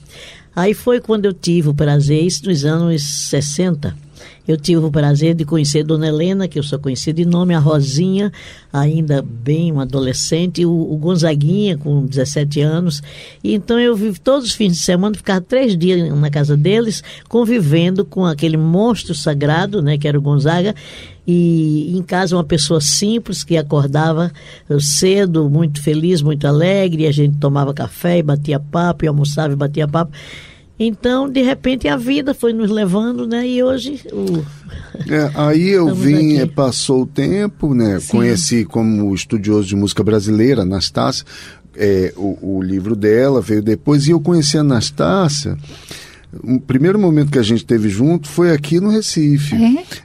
Aí 0.55 0.73
foi 0.73 1.01
quando 1.01 1.25
eu 1.25 1.33
tive 1.33 1.69
o 1.69 1.75
prazer, 1.75 2.23
isso 2.23 2.47
nos 2.47 2.65
anos 2.65 3.03
60. 3.29 4.04
Eu 4.47 4.57
tive 4.59 4.85
o 4.85 4.91
prazer 4.91 5.35
de 5.35 5.45
conhecer 5.45 5.83
Dona 5.85 6.07
Helena, 6.07 6.47
que 6.47 6.59
eu 6.59 6.63
só 6.63 6.79
conhecia 6.79 7.13
de 7.13 7.25
nome, 7.25 7.55
a 7.55 7.59
Rosinha, 7.59 8.31
ainda 8.73 9.23
bem 9.23 9.73
uma 9.73 9.83
adolescente, 9.83 10.67
o, 10.67 10.71
o 10.71 10.97
Gonzaguinha, 10.99 11.79
com 11.79 12.05
17 12.05 12.61
anos. 12.61 13.03
E 13.43 13.55
então 13.55 13.81
eu 13.81 13.97
vivo 13.97 14.21
todos 14.21 14.49
os 14.49 14.55
fins 14.55 14.73
de 14.73 14.79
semana, 14.79 15.17
ficava 15.17 15.41
três 15.41 15.77
dias 15.77 16.13
na 16.19 16.31
casa 16.31 16.57
deles, 16.57 17.03
convivendo 17.29 18.05
com 18.05 18.27
aquele 18.27 18.59
monstro 18.59 19.15
sagrado, 19.15 19.81
né, 19.81 19.97
que 19.97 20.07
era 20.07 20.19
o 20.19 20.23
Gonzaga, 20.23 20.75
e 21.27 21.97
em 21.97 22.03
casa 22.03 22.37
uma 22.37 22.45
pessoa 22.45 22.83
simples 22.83 23.43
que 23.43 23.57
acordava 23.57 24.31
cedo, 24.79 25.49
muito 25.49 25.83
feliz, 25.83 26.21
muito 26.21 26.47
alegre, 26.47 27.05
e 27.05 27.07
a 27.07 27.13
gente 27.13 27.39
tomava 27.39 27.73
café 27.73 28.19
e 28.19 28.23
batia 28.23 28.61
papo, 28.61 29.07
e 29.07 29.09
almoçava 29.09 29.55
e 29.55 29.57
batia 29.57 29.89
papo. 29.89 30.13
Então, 30.79 31.29
de 31.29 31.41
repente, 31.41 31.87
a 31.87 31.97
vida 31.97 32.35
foi 32.35 32.53
nos 32.53 32.69
levando, 32.71 33.27
né? 33.27 33.47
E 33.47 33.63
hoje 33.63 34.01
o, 34.13 34.45
É, 35.09 35.31
aí 35.35 35.69
eu 35.69 35.95
vim, 35.95 36.33
aqui. 36.35 36.41
eh, 36.41 36.47
passou 36.47 37.03
o 37.03 37.07
tempo, 37.07 37.75
né? 37.75 38.01
Conheci 38.09 38.65
como 38.65 39.15
estudioso 39.15 39.69
de 39.69 39.77
música 39.77 40.03
brasileira, 40.03 40.63
Anastácia, 40.63 41.25
é, 41.77 42.13
o, 42.17 42.57
o 42.57 42.63
livro 42.63 42.97
dela 42.97 43.41
veio 43.41 43.63
depois, 43.63 44.07
e 44.07 44.11
eu 44.11 44.21
conheci 44.21 44.57
a 44.57 44.63
Anastácia. 44.63 45.57
O 46.43 46.59
primeiro 46.61 46.99
momento 46.99 47.31
que 47.31 47.39
a 47.39 47.43
gente 47.45 47.65
teve 47.65 47.89
junto 47.89 48.27
foi 48.29 48.51
aqui 48.51 48.81
no 48.81 48.91
Recife. 48.91 49.55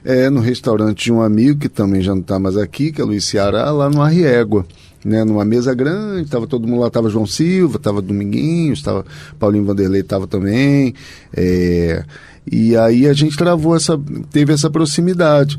É, 0.04 0.30
no 0.30 0.38
restaurante 0.40 1.04
de 1.06 1.12
um 1.12 1.20
amigo 1.20 1.58
que 1.58 1.68
também 1.68 2.00
já 2.00 2.14
não 2.14 2.20
está 2.22 2.38
mais 2.38 2.56
aqui, 2.56 2.92
que 2.92 3.00
é 3.00 3.04
Luiz 3.04 3.24
Ceará, 3.24 3.72
lá 3.72 3.90
no 3.90 4.00
Arriégua. 4.00 4.64
Né, 5.02 5.24
numa 5.24 5.46
mesa 5.46 5.74
grande, 5.74 6.24
estava 6.24 6.46
todo 6.46 6.68
mundo 6.68 6.80
lá, 6.80 6.88
estava 6.88 7.08
João 7.08 7.24
Silva, 7.26 7.78
estava 7.78 8.02
Dominguinhos, 8.02 8.80
estava 8.80 9.02
Paulinho 9.38 9.64
Vanderlei, 9.64 10.02
estava 10.02 10.26
também. 10.26 10.94
é, 11.34 12.04
e 12.50 12.76
aí 12.76 13.06
a 13.06 13.12
gente 13.12 13.36
travou 13.36 13.74
essa, 13.76 13.98
teve 14.30 14.52
essa 14.52 14.68
proximidade. 14.68 15.58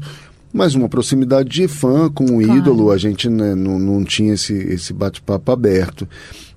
Mas 0.54 0.76
uma 0.76 0.90
proximidade 0.90 1.48
de 1.50 1.66
fã 1.68 2.10
com 2.10 2.26
o 2.26 2.44
Claro. 2.44 2.58
ídolo, 2.58 2.92
a 2.92 2.98
gente 2.98 3.30
né, 3.30 3.56
não, 3.56 3.80
não 3.80 4.04
tinha 4.04 4.34
esse, 4.34 4.54
esse 4.54 4.92
bate-papo 4.92 5.50
aberto. 5.52 6.06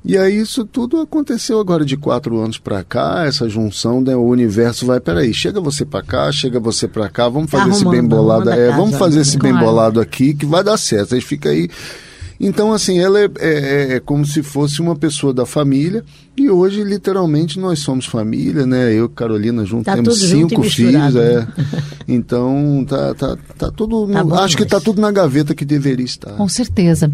E 0.05 0.19
aí 0.19 0.37
isso 0.37 0.65
tudo 0.65 1.01
aconteceu 1.01 1.61
agora 1.61 1.85
de 1.85 1.97
quatro 1.97 2.37
anos 2.41 2.59
para 2.59 2.83
cá, 2.83 3.25
essa 3.25 3.49
junção, 3.49 4.01
né, 4.01 4.15
o 4.17 4.25
universo 4.27 4.85
vai, 4.85 4.99
peraí, 5.01 5.33
chega 5.33 5.61
você 5.61 5.85
para 5.85 6.03
cá, 6.03 6.31
chega 6.33 6.59
você 6.59 6.89
para 6.89 7.09
cá, 7.09 7.29
vamos 7.29 7.51
Tá 7.51 7.59
fazer 7.59 7.71
esse 7.71 7.85
bem 7.89 8.05
bolado, 8.05 8.51
é, 8.51 8.71
vamos 8.73 8.97
fazer 8.99 9.21
esse 9.21 9.39
bem 9.39 9.53
Claro. 9.53 9.67
bolado 9.67 10.01
aqui 10.01 10.35
que 10.35 10.45
vai 10.45 10.63
dar 10.65 10.77
certo. 10.77 11.15
Aí 11.15 11.21
fica 11.21 11.51
aí. 11.51 11.71
Então, 12.47 12.73
assim, 12.73 12.99
ela 12.99 13.19
é, 13.21 13.29
é- 13.41 13.95
é 13.97 14.01
como 14.01 14.25
se 14.27 14.43
fosse 14.43 14.81
uma 14.81 14.95
pessoa 14.95 15.33
da 15.33 15.47
família 15.47 16.05
e 16.37 16.51
hoje, 16.51 16.85
literalmente, 16.85 17.59
nós 17.59 17.79
somos 17.79 18.05
família, 18.07 18.67
né? 18.67 18.93
Eu 18.93 19.07
e 19.07 19.09
Carolina 19.09 19.65
juntos 19.65 19.87
Tá 19.87 19.95
temos 19.95 20.19
junto 20.19 20.49
cinco 20.51 20.65
e 20.67 20.71
filhos, 20.71 21.17
é. 21.17 21.39
né? 21.41 21.49
Então, 22.07 22.85
tá, 22.87 23.15
tá, 23.15 23.39
tá 23.57 23.71
tudo. 23.71 24.07
Tá 24.13 24.23
no- 24.23 24.35
acho 24.35 24.57
que 24.59 24.67
tá 24.67 24.79
tudo 24.79 25.01
na 25.01 25.11
gaveta 25.11 25.55
que 25.55 25.65
deveria 25.65 26.05
estar. 26.05 26.33
Com 26.33 26.49
certeza. 26.49 27.11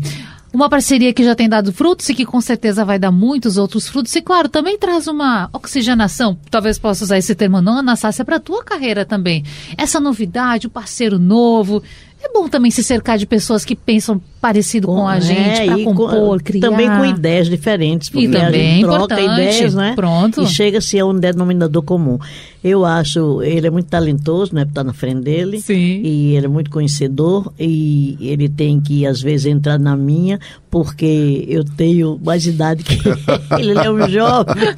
Uma 0.52 0.68
parceria 0.68 1.12
que 1.12 1.22
já 1.24 1.34
tem 1.36 1.48
dado 1.48 1.72
frutos 1.72 2.08
e 2.08 2.14
que 2.14 2.24
com 2.26 2.40
certeza 2.40 2.84
vai 2.84 2.98
dar 2.98 3.12
muitos 3.12 3.56
outros 3.56 3.88
frutos. 3.88 4.14
E 4.16 4.20
claro, 4.20 4.48
também 4.48 4.76
traz 4.76 5.06
uma 5.06 5.48
oxigenação. 5.52 6.36
Talvez 6.50 6.76
possa 6.78 7.04
usar 7.04 7.18
esse 7.18 7.34
termo 7.36 7.60
não, 7.60 7.78
Anastácia, 7.78 8.24
para 8.24 8.36
a 8.36 8.40
tua 8.40 8.64
carreira 8.64 9.04
também. 9.04 9.44
Essa 9.78 10.00
novidade, 10.00 10.66
o 10.66 10.70
parceiro 10.70 11.18
novo. 11.18 11.82
É 12.22 12.30
bom 12.34 12.48
também 12.48 12.70
se 12.70 12.84
cercar 12.84 13.16
de 13.16 13.24
pessoas 13.26 13.64
que 13.64 13.74
pensam 13.74 14.20
parecido 14.42 14.86
com, 14.88 15.08
a 15.08 15.18
gente, 15.20 15.60
é, 15.62 15.64
para 15.66 15.78
e 15.78 15.84
compor, 15.84 16.10
com- 16.38 16.44
criar. 16.44 16.68
Também 16.68 16.86
com 16.90 17.02
ideias 17.06 17.48
diferentes, 17.48 18.10
porque 18.10 18.26
a 18.26 18.30
também 18.46 18.74
gente 18.74 18.80
troca 18.82 19.14
importante. 19.14 19.32
ideias, 19.32 19.74
né? 19.74 19.92
Pronto. 19.94 20.42
E 20.42 20.46
chega-se 20.46 20.98
a 20.98 21.06
um 21.06 21.14
denominador 21.18 21.82
comum. 21.82 22.18
Eu 22.62 22.84
acho, 22.84 23.42
ele 23.42 23.66
é 23.66 23.70
muito 23.70 23.88
talentoso, 23.88 24.54
né? 24.54 24.62
Estar 24.62 24.84
na 24.84 24.92
frente 24.92 25.22
dele. 25.22 25.60
Sim. 25.60 26.02
E 26.02 26.36
ele 26.36 26.46
é 26.46 26.48
muito 26.48 26.70
conhecedor 26.70 27.52
e 27.58 28.18
ele 28.20 28.48
tem 28.48 28.80
que, 28.80 29.06
às 29.06 29.22
vezes, 29.22 29.46
entrar 29.46 29.78
na 29.78 29.96
minha, 29.96 30.38
porque 30.70 31.44
eu 31.48 31.64
tenho 31.64 32.20
mais 32.22 32.46
idade 32.46 32.84
que 32.84 32.94
ele, 33.58 33.70
ele 33.70 33.78
é 33.78 33.90
um 33.90 34.08
jovem. 34.08 34.74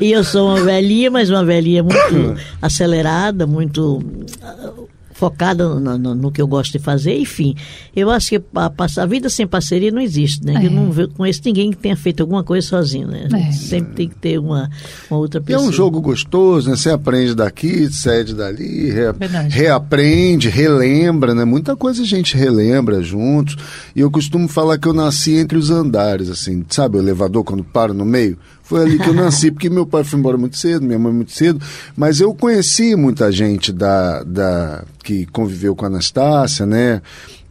E 0.00 0.12
eu 0.12 0.22
sou 0.22 0.48
uma 0.48 0.62
velhinha, 0.62 1.10
mas 1.10 1.28
uma 1.28 1.44
velhinha 1.44 1.82
muito 1.82 2.40
acelerada, 2.62 3.46
muito 3.46 4.00
focada 5.30 5.68
no, 5.68 5.98
no- 5.98 6.14
no 6.14 6.30
que 6.30 6.40
eu 6.42 6.46
gosto 6.46 6.72
de 6.72 6.78
fazer, 6.78 7.18
enfim. 7.18 7.54
Eu 7.96 8.10
acho 8.10 8.28
que 8.30 8.36
a, 8.36 8.66
a- 8.66 9.02
a 9.02 9.06
vida 9.06 9.28
sem 9.30 9.46
parceria 9.46 9.90
não 9.90 10.00
existe, 10.02 10.44
né? 10.44 10.54
É. 10.62 10.66
Eu 10.66 10.70
não 10.70 10.90
conheço 11.08 11.40
ninguém 11.44 11.70
que 11.70 11.76
tenha 11.78 11.96
feito 11.96 12.20
alguma 12.20 12.42
coisa 12.44 12.66
sozinho, 12.66 13.08
né? 13.08 13.28
É. 13.32 13.52
Sempre 13.52 13.94
tem 13.94 14.08
que 14.08 14.16
ter 14.16 14.38
uma, 14.38 14.70
uma 15.10 15.18
outra 15.18 15.40
E 15.40 15.42
é 15.42 15.46
pessoa. 15.46 15.68
um 15.68 15.72
jogo 15.72 16.00
gostoso, 16.00 16.68
né? 16.68 16.76
Você 16.76 16.90
aprende 16.90 17.34
daqui, 17.34 17.90
cede 17.92 18.34
dali, 18.34 18.90
reaprende, 19.48 20.48
relembra, 20.48 21.34
né? 21.34 21.44
Muita 21.44 21.74
coisa 21.76 22.02
a 22.02 22.06
gente 22.06 22.36
relembra 22.36 23.02
juntos. 23.02 23.56
E 23.94 24.00
eu 24.00 24.10
costumo 24.10 24.48
falar 24.48 24.78
que 24.78 24.86
eu 24.88 24.92
nasci 24.92 25.34
entre 25.36 25.56
os 25.56 25.70
andares, 25.70 26.28
assim, 26.28 26.64
sabe 26.68 26.96
o 26.96 27.00
elevador 27.00 27.44
quando 27.44 27.64
para 27.64 27.92
no 27.94 28.04
meio? 28.04 28.36
Foi 28.64 28.80
ali 28.80 28.98
que 28.98 29.08
eu 29.08 29.14
nasci, 29.14 29.50
porque 29.50 29.68
meu 29.68 29.86
pai 29.86 30.02
foi 30.04 30.18
embora 30.18 30.38
muito 30.38 30.56
cedo, 30.56 30.86
minha 30.86 30.98
mãe 30.98 31.12
muito 31.12 31.32
cedo, 31.32 31.60
mas 31.94 32.18
eu 32.18 32.34
conheci 32.34 32.96
muita 32.96 33.30
gente 33.30 33.70
da, 33.70 34.24
da 34.24 34.84
que 35.02 35.26
conviveu 35.26 35.76
com 35.76 35.84
a 35.84 35.88
Anastácia, 35.88 36.64
né? 36.64 37.02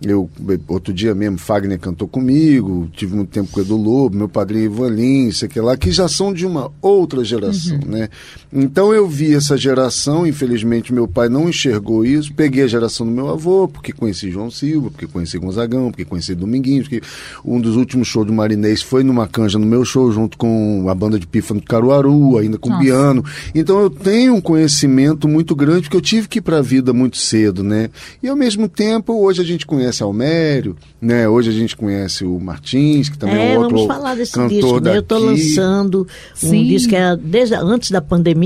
Eu, 0.01 0.29
outro 0.67 0.91
dia 0.93 1.15
mesmo, 1.15 1.37
Fagner 1.37 1.79
cantou 1.79 2.07
comigo, 2.07 2.89
tive 2.93 3.15
muito 3.15 3.29
tempo 3.29 3.49
com 3.51 3.59
o 3.59 3.63
Edu 3.63 3.77
Lobo, 3.77 4.17
meu 4.17 4.27
padrinho 4.27 4.65
Ivan 4.65 4.89
Lins, 4.89 5.37
sei 5.37 5.47
que 5.47 5.61
lá, 5.61 5.77
que 5.77 5.91
já 5.91 6.09
são 6.09 6.33
de 6.33 6.45
uma 6.45 6.71
outra 6.81 7.23
geração, 7.23 7.79
né? 7.85 8.09
Então 8.55 8.93
eu 8.93 9.07
vi 9.07 9.33
essa 9.33 9.57
geração, 9.57 10.27
infelizmente 10.27 10.93
meu 10.93 11.07
pai 11.07 11.27
não 11.27 11.49
enxergou 11.49 12.05
isso, 12.05 12.31
peguei 12.33 12.63
a 12.63 12.67
geração 12.67 13.03
do 13.05 13.11
meu 13.11 13.29
avô, 13.29 13.67
porque 13.67 13.91
conheci 13.91 14.29
João 14.29 14.51
Silva, 14.51 14.91
porque 14.91 15.07
conheci 15.07 15.39
Gonzagão, 15.39 15.89
porque 15.89 16.05
conheci 16.05 16.35
Dominguinhos, 16.35 16.87
porque 16.87 17.01
um 17.43 17.59
dos 17.59 17.75
últimos 17.75 18.07
shows 18.07 18.27
do 18.27 18.33
Marinês 18.33 18.83
foi 18.83 19.03
numa 19.03 19.27
canja 19.27 19.57
no 19.57 19.65
meu 19.65 19.83
show, 19.83 20.11
junto 20.11 20.37
com 20.37 20.85
a 20.87 20.93
banda 20.93 21.17
de 21.17 21.25
pífano 21.25 21.61
do 21.61 21.65
Caruaru, 21.65 22.37
ainda 22.37 22.59
com 22.59 22.69
Nossa. 22.69 22.81
piano. 22.83 23.25
Então 23.55 23.79
eu 23.81 23.89
tenho 23.89 24.35
um 24.35 24.41
conhecimento 24.41 25.27
muito 25.27 25.55
grande, 25.55 25.81
porque 25.83 25.97
eu 25.97 26.01
tive 26.01 26.27
que 26.27 26.37
ir 26.37 26.41
para 26.41 26.59
a 26.59 26.61
vida 26.61 26.93
muito 26.93 27.17
cedo, 27.17 27.63
né? 27.63 27.89
E 28.21 28.29
ao 28.29 28.35
mesmo 28.35 28.69
tempo, 28.69 29.13
hoje 29.13 29.41
a 29.41 29.45
gente 29.45 29.65
conhece 29.65 30.03
Almério, 30.03 30.75
né? 31.01 31.27
Hoje 31.27 31.49
a 31.49 31.53
gente 31.53 31.75
conhece 31.75 32.23
o 32.23 32.39
Martins, 32.39 33.09
que 33.09 33.17
também 33.17 33.35
é, 33.35 33.53
É, 33.53 33.57
outro 33.57 33.77
vamos 33.77 33.87
falar 33.87 34.15
desse 34.15 34.31
cantor 34.33 34.49
disco. 34.49 34.79
Né? 34.79 34.95
Eu 34.95 34.99
estou 34.99 35.19
daqui. 35.19 35.41
lançando 35.41 36.07
um 36.43 36.49
Sim. 36.49 36.63
disco 36.65 36.89
que 36.89 36.95
era 36.95 37.17
desde 37.17 37.55
antes 37.55 37.89
da 37.89 37.99
pandemia 38.01 38.42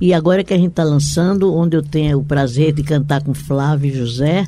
e 0.00 0.12
agora 0.12 0.44
que 0.44 0.52
a 0.52 0.56
gente 0.56 0.70
está 0.70 0.84
lançando, 0.84 1.54
onde 1.54 1.76
eu 1.76 1.82
tenho 1.82 2.18
o 2.18 2.24
prazer 2.24 2.72
de 2.72 2.82
cantar 2.82 3.22
com 3.22 3.32
Flávio 3.34 3.94
José, 3.94 4.46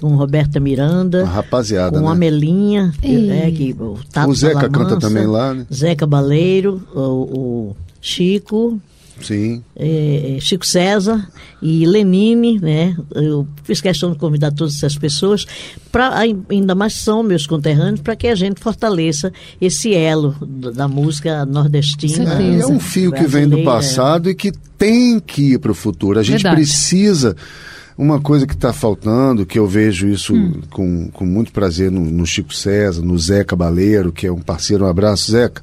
com 0.00 0.14
Roberta 0.16 0.58
Miranda, 0.58 1.24
Uma 1.24 1.30
rapaziada, 1.32 1.98
com 1.98 2.06
né? 2.06 2.12
a 2.12 2.14
Melinha, 2.14 2.92
Ei. 3.02 3.30
é, 3.30 3.50
que, 3.50 3.76
o 3.78 3.98
Tato 4.10 4.30
O 4.30 4.34
Zeca 4.34 4.68
canta 4.68 4.98
também 4.98 5.26
lá, 5.26 5.52
né? 5.52 5.66
Zeca 5.72 6.06
Baleiro, 6.06 6.82
o, 6.94 7.00
o 7.00 7.76
Chico, 8.00 8.80
Sim. 9.20 9.62
é, 9.76 10.38
Chico 10.40 10.66
César 10.66 11.28
e 11.62 11.86
Lenine, 11.86 12.58
né? 12.58 12.96
Eu 13.14 13.46
fiz 13.64 13.80
questão 13.80 14.12
de 14.12 14.18
convidar 14.18 14.50
todas 14.52 14.76
essas 14.76 14.96
pessoas, 14.96 15.46
pra, 15.92 16.18
ainda 16.48 16.74
mais 16.74 16.94
são 16.94 17.22
meus 17.22 17.46
conterrâneos, 17.46 18.00
para 18.00 18.16
que 18.16 18.26
a 18.28 18.34
gente 18.34 18.60
fortaleça 18.60 19.32
esse 19.60 19.94
elo 19.94 20.34
da 20.74 20.88
música 20.88 21.44
nordestina. 21.44 22.40
É, 22.40 22.60
é 22.60 22.66
um 22.66 22.80
fio 22.80 23.12
que 23.12 23.26
vem 23.26 23.48
do 23.48 23.62
passado 23.62 24.30
e 24.30 24.34
que 24.34 24.52
tem 24.78 25.20
que 25.20 25.52
ir 25.52 25.58
para 25.58 25.72
o 25.72 25.74
futuro. 25.74 26.18
A 26.18 26.22
gente 26.22 26.42
Verdade. 26.42 26.56
precisa. 26.56 27.36
Uma 27.98 28.18
coisa 28.18 28.46
que 28.46 28.54
está 28.54 28.72
faltando, 28.72 29.44
que 29.44 29.58
eu 29.58 29.66
vejo 29.66 30.08
isso 30.08 30.32
com, 30.70 31.10
com 31.10 31.26
muito 31.26 31.52
prazer 31.52 31.90
no, 31.90 32.00
no 32.00 32.24
Chico 32.24 32.54
César, 32.54 33.02
no 33.02 33.18
Zé 33.18 33.44
Cabaleiro, 33.44 34.10
que 34.10 34.26
é 34.26 34.32
um 34.32 34.40
parceiro, 34.40 34.86
um 34.86 34.88
abraço, 34.88 35.30
Zeca, 35.30 35.60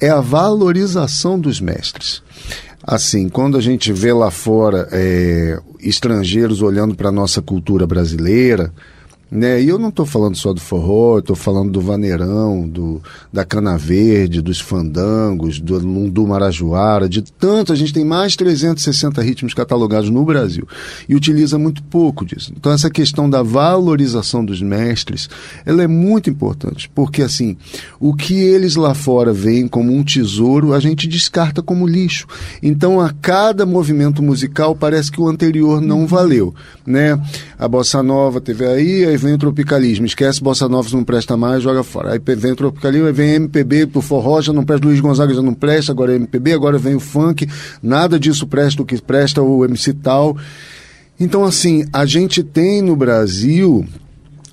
é 0.00 0.08
a 0.08 0.22
valorização 0.22 1.38
dos 1.38 1.60
mestres. 1.60 2.22
Assim, 2.82 3.28
quando 3.28 3.56
a 3.56 3.60
gente 3.60 3.92
vê 3.92 4.12
lá 4.12 4.30
fora 4.30 4.88
é, 4.92 5.58
estrangeiros 5.80 6.62
olhando 6.62 6.94
para 6.94 7.08
a 7.08 7.12
nossa 7.12 7.42
cultura 7.42 7.86
brasileira, 7.86 8.72
Né? 9.28 9.60
E 9.60 9.68
eu 9.68 9.76
não 9.76 9.88
estou 9.88 10.06
falando 10.06 10.36
só 10.36 10.52
do 10.52 10.60
forró, 10.60 11.18
estou 11.18 11.34
falando 11.34 11.72
do 11.72 11.80
vaneirão, 11.80 12.66
do, 12.68 13.02
da 13.32 13.44
cana 13.44 13.76
verde, 13.76 14.40
dos 14.40 14.60
fandangos, 14.60 15.58
do 15.58 15.76
lundu 15.78 16.24
marajoara, 16.28 17.08
de 17.08 17.22
tanto. 17.22 17.72
A 17.72 17.76
gente 17.76 17.92
tem 17.92 18.04
mais 18.04 18.32
de 18.32 18.38
360 18.38 19.20
ritmos 19.20 19.52
catalogados 19.52 20.10
no 20.10 20.24
Brasil 20.24 20.66
e 21.08 21.14
utiliza 21.16 21.58
muito 21.58 21.82
pouco 21.82 22.24
disso. 22.24 22.52
Então 22.56 22.70
essa 22.70 22.88
questão 22.88 23.28
da 23.28 23.42
valorização 23.42 24.44
dos 24.44 24.62
mestres, 24.62 25.28
ela 25.64 25.82
é 25.82 25.88
muito 25.88 26.30
importante, 26.30 26.88
porque 26.94 27.22
assim, 27.22 27.56
o 27.98 28.14
que 28.14 28.34
eles 28.34 28.76
lá 28.76 28.94
fora 28.94 29.32
veem 29.32 29.66
como 29.66 29.92
um 29.92 30.04
tesouro, 30.04 30.72
a 30.72 30.78
gente 30.78 31.08
descarta 31.08 31.60
como 31.60 31.86
lixo. 31.86 32.28
Então 32.62 33.00
a 33.00 33.10
cada 33.10 33.66
movimento 33.66 34.22
musical 34.22 34.76
parece 34.76 35.10
que 35.10 35.20
o 35.20 35.28
anterior 35.28 35.80
não 35.80 36.06
valeu, 36.06 36.54
né? 36.86 37.20
A 37.58 37.66
bossa 37.66 38.02
nova 38.04 38.40
teve 38.40 38.64
aí, 38.64 39.15
aí 39.16 39.22
vem 39.22 39.34
o 39.34 39.38
tropicalismo, 39.38 40.06
esquece 40.06 40.42
bossa 40.42 40.68
nova 40.68 40.88
não 40.92 41.02
presta 41.02 41.36
mais, 41.36 41.62
joga 41.62 41.82
fora. 41.82 42.12
Aí 42.12 42.36
vem 42.36 42.52
o 42.52 42.56
tropicalismo, 42.56 43.06
aí 43.06 43.12
vem 43.12 43.34
MPB, 43.34 43.88
o 43.94 44.02
forró 44.02 44.40
já 44.40 44.52
não 44.52 44.64
presta, 44.64 44.86
Luiz 44.86 45.00
Gonzaga 45.00 45.34
já 45.34 45.42
não 45.42 45.54
presta, 45.54 45.90
agora 45.90 46.12
é 46.12 46.16
MPB, 46.16 46.52
agora 46.52 46.78
vem 46.78 46.94
o 46.94 47.00
funk, 47.00 47.48
nada 47.82 48.20
disso 48.20 48.46
presta, 48.46 48.82
o 48.82 48.84
que 48.84 49.00
presta 49.00 49.42
o 49.42 49.64
MC 49.64 49.94
tal. 49.94 50.36
Então 51.18 51.44
assim, 51.44 51.86
a 51.92 52.04
gente 52.04 52.42
tem 52.42 52.82
no 52.82 52.94
Brasil 52.94 53.84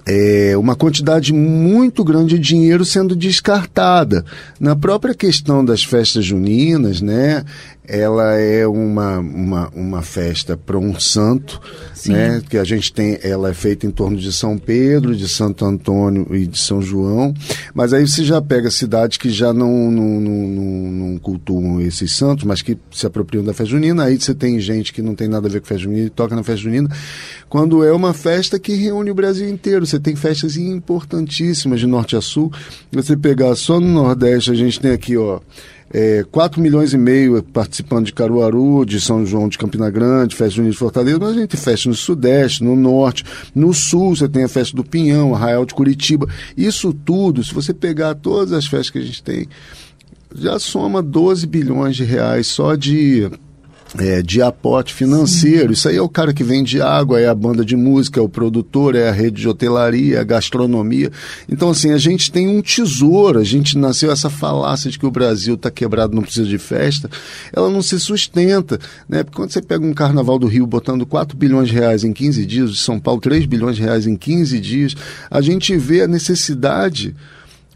é, 0.05 0.55
uma 0.57 0.75
quantidade 0.75 1.31
muito 1.33 2.03
grande 2.03 2.37
de 2.37 2.39
dinheiro 2.39 2.83
sendo 2.83 3.15
descartada. 3.15 4.25
Na 4.59 4.75
própria 4.75 5.13
questão 5.13 5.63
das 5.63 5.83
festas 5.83 6.25
juninas, 6.25 7.01
né? 7.01 7.43
ela 7.85 8.35
é 8.35 8.65
uma, 8.65 9.19
uma, 9.19 9.69
uma 9.75 10.01
festa 10.01 10.55
para 10.55 10.77
um 10.77 10.97
santo, 10.97 11.61
Sim. 11.93 12.13
né? 12.13 12.41
Que 12.47 12.57
a 12.57 12.63
gente 12.63 12.93
tem, 12.93 13.19
ela 13.21 13.49
é 13.49 13.53
feita 13.53 13.85
em 13.85 13.91
torno 13.91 14.17
de 14.17 14.31
São 14.31 14.57
Pedro, 14.57 15.15
de 15.15 15.27
Santo 15.27 15.65
Antônio 15.65 16.33
e 16.33 16.47
de 16.47 16.57
São 16.57 16.81
João. 16.81 17.33
Mas 17.73 17.91
aí 17.91 18.07
você 18.07 18.23
já 18.23 18.41
pega 18.41 18.71
cidades 18.71 19.17
que 19.17 19.29
já 19.29 19.51
não, 19.51 19.91
não, 19.91 20.21
não, 20.21 20.91
não 20.91 21.02
cultuam 21.33 21.81
esses 21.81 22.11
santos, 22.11 22.45
mas 22.45 22.61
que 22.61 22.77
se 22.91 23.07
apropriam 23.07 23.43
da 23.43 23.53
festa 23.53 23.71
junina. 23.71 24.03
Aí 24.03 24.19
você 24.19 24.35
tem 24.35 24.59
gente 24.59 24.93
que 24.93 25.01
não 25.01 25.15
tem 25.15 25.27
nada 25.27 25.47
a 25.47 25.51
ver 25.51 25.61
com 25.61 25.67
festa 25.67 25.83
junina 25.83 26.05
e 26.05 26.09
toca 26.09 26.35
na 26.35 26.43
festa 26.43 26.61
junina. 26.61 26.89
Quando 27.49 27.83
é 27.83 27.91
uma 27.91 28.13
festa 28.13 28.59
que 28.59 28.75
reúne 28.75 29.09
o 29.09 29.15
Brasil 29.15 29.49
inteiro, 29.49 29.85
você 29.85 29.99
tem 29.99 30.15
festas 30.15 30.55
importantíssimas 30.57 31.79
de 31.79 31.87
norte 31.87 32.15
a 32.15 32.21
sul. 32.21 32.51
Você 32.91 33.17
pegar 33.17 33.55
só 33.55 33.79
no 33.79 33.87
Nordeste, 33.87 34.51
a 34.51 34.55
gente 34.55 34.79
tem 34.79 34.91
aqui, 34.91 35.17
ó 35.17 35.39
é, 35.93 36.25
4 36.31 36.59
milhões 36.59 36.91
e 36.93 36.97
meio 36.97 37.41
participando 37.43 38.07
de 38.07 38.13
Caruaru, 38.13 38.83
de 38.83 38.99
São 38.99 39.23
João 39.23 39.47
de 39.47 39.59
Campina 39.59 39.89
Grande, 39.91 40.35
Festa 40.35 40.55
Junina 40.55 40.71
de 40.71 40.77
Fortaleza, 40.77 41.19
mas 41.19 41.29
a 41.29 41.39
gente 41.39 41.55
festa 41.55 41.87
no 41.87 41.95
Sudeste, 41.95 42.63
no 42.63 42.75
Norte, 42.75 43.23
no 43.53 43.71
Sul 43.73 44.15
você 44.15 44.27
tem 44.27 44.43
a 44.43 44.49
festa 44.49 44.75
do 44.75 44.83
Pinhão, 44.83 45.35
Arraial 45.35 45.65
de 45.65 45.75
Curitiba. 45.75 46.27
Isso 46.57 46.91
tudo, 46.91 47.43
se 47.43 47.53
você 47.53 47.73
pegar 47.73 48.15
todas 48.15 48.51
as 48.51 48.65
festas 48.65 48.89
que 48.89 48.97
a 48.97 49.03
gente 49.03 49.21
tem, 49.21 49.47
já 50.35 50.59
soma 50.59 51.01
12 51.01 51.45
bilhões 51.47 51.95
de 51.95 52.03
reais 52.03 52.47
só 52.47 52.75
de 52.75 53.29
é, 53.97 54.21
de 54.21 54.41
aporte 54.41 54.93
financeiro. 54.93 55.67
Sim. 55.67 55.73
Isso 55.73 55.89
aí 55.89 55.97
é 55.97 56.01
o 56.01 56.09
cara 56.09 56.33
que 56.33 56.43
vende 56.43 56.81
água, 56.81 57.19
é 57.19 57.27
a 57.27 57.35
banda 57.35 57.63
de 57.63 57.75
música, 57.75 58.19
é 58.19 58.23
o 58.23 58.29
produtor, 58.29 58.95
é 58.95 59.09
a 59.09 59.11
rede 59.11 59.41
de 59.41 59.47
hotelaria, 59.47 60.17
é 60.17 60.19
a 60.19 60.23
gastronomia. 60.23 61.11
Então, 61.47 61.69
assim, 61.69 61.91
a 61.91 61.97
gente 61.97 62.31
tem 62.31 62.47
um 62.47 62.61
tesouro. 62.61 63.39
A 63.39 63.43
gente 63.43 63.77
nasceu 63.77 64.11
essa 64.11 64.29
falácia 64.29 64.89
de 64.89 64.97
que 64.97 65.05
o 65.05 65.11
Brasil 65.11 65.55
está 65.55 65.69
quebrado, 65.69 66.15
não 66.15 66.23
precisa 66.23 66.47
de 66.47 66.57
festa. 66.57 67.09
Ela 67.51 67.69
não 67.69 67.81
se 67.81 67.99
sustenta, 67.99 68.79
né? 69.07 69.23
Porque 69.23 69.35
quando 69.35 69.51
você 69.51 69.61
pega 69.61 69.85
um 69.85 69.93
carnaval 69.93 70.39
do 70.39 70.47
Rio 70.47 70.65
botando 70.65 71.05
4 71.05 71.37
bilhões 71.37 71.69
de 71.69 71.75
reais 71.75 72.03
em 72.03 72.13
15 72.13 72.45
dias, 72.45 72.71
de 72.71 72.77
São 72.77 72.99
Paulo 72.99 73.21
3 73.21 73.45
bilhões 73.45 73.75
de 73.75 73.83
reais 73.83 74.07
em 74.07 74.15
15 74.15 74.59
dias, 74.59 74.95
a 75.29 75.41
gente 75.41 75.75
vê 75.77 76.01
a 76.01 76.07
necessidade 76.07 77.15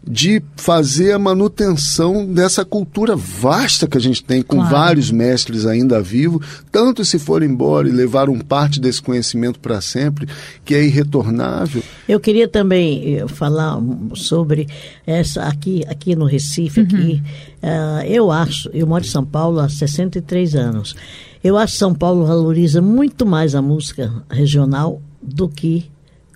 de 0.06 0.42
fazer 0.56 1.12
a 1.12 1.18
manutenção 1.18 2.26
dessa 2.26 2.64
cultura 2.64 3.16
vasta 3.16 3.86
que 3.86 3.98
a 3.98 4.00
gente 4.00 4.22
tem, 4.22 4.42
com 4.42 4.56
claro. 4.56 4.70
vários 4.70 5.10
mestres 5.10 5.66
ainda 5.66 6.00
vivos, 6.00 6.46
tanto 6.70 7.04
se 7.04 7.18
for 7.18 7.42
embora 7.42 7.88
e 7.88 7.92
levaram 7.92 8.38
parte 8.38 8.80
desse 8.80 9.02
conhecimento 9.02 9.60
para 9.60 9.80
sempre, 9.80 10.26
que 10.64 10.74
é 10.74 10.84
irretornável. 10.84 11.82
Eu 12.08 12.20
queria 12.20 12.48
também 12.48 13.16
eh, 13.16 13.28
falar 13.28 13.78
sobre 14.14 14.66
essa 15.06 15.44
aqui, 15.44 15.84
aqui 15.88 16.14
no 16.14 16.24
Recife, 16.24 16.80
uhum. 16.80 16.86
aqui, 16.86 17.22
uh, 17.62 18.04
eu 18.06 18.30
acho, 18.30 18.70
eu 18.72 18.86
moro 18.86 19.04
em 19.04 19.08
São 19.08 19.24
Paulo 19.24 19.60
há 19.60 19.68
63 19.68 20.54
anos, 20.54 20.94
eu 21.42 21.56
acho 21.56 21.74
que 21.74 21.78
São 21.78 21.94
Paulo 21.94 22.26
valoriza 22.26 22.80
muito 22.80 23.24
mais 23.24 23.54
a 23.54 23.62
música 23.62 24.12
regional 24.30 25.00
do 25.22 25.48
que 25.48 25.90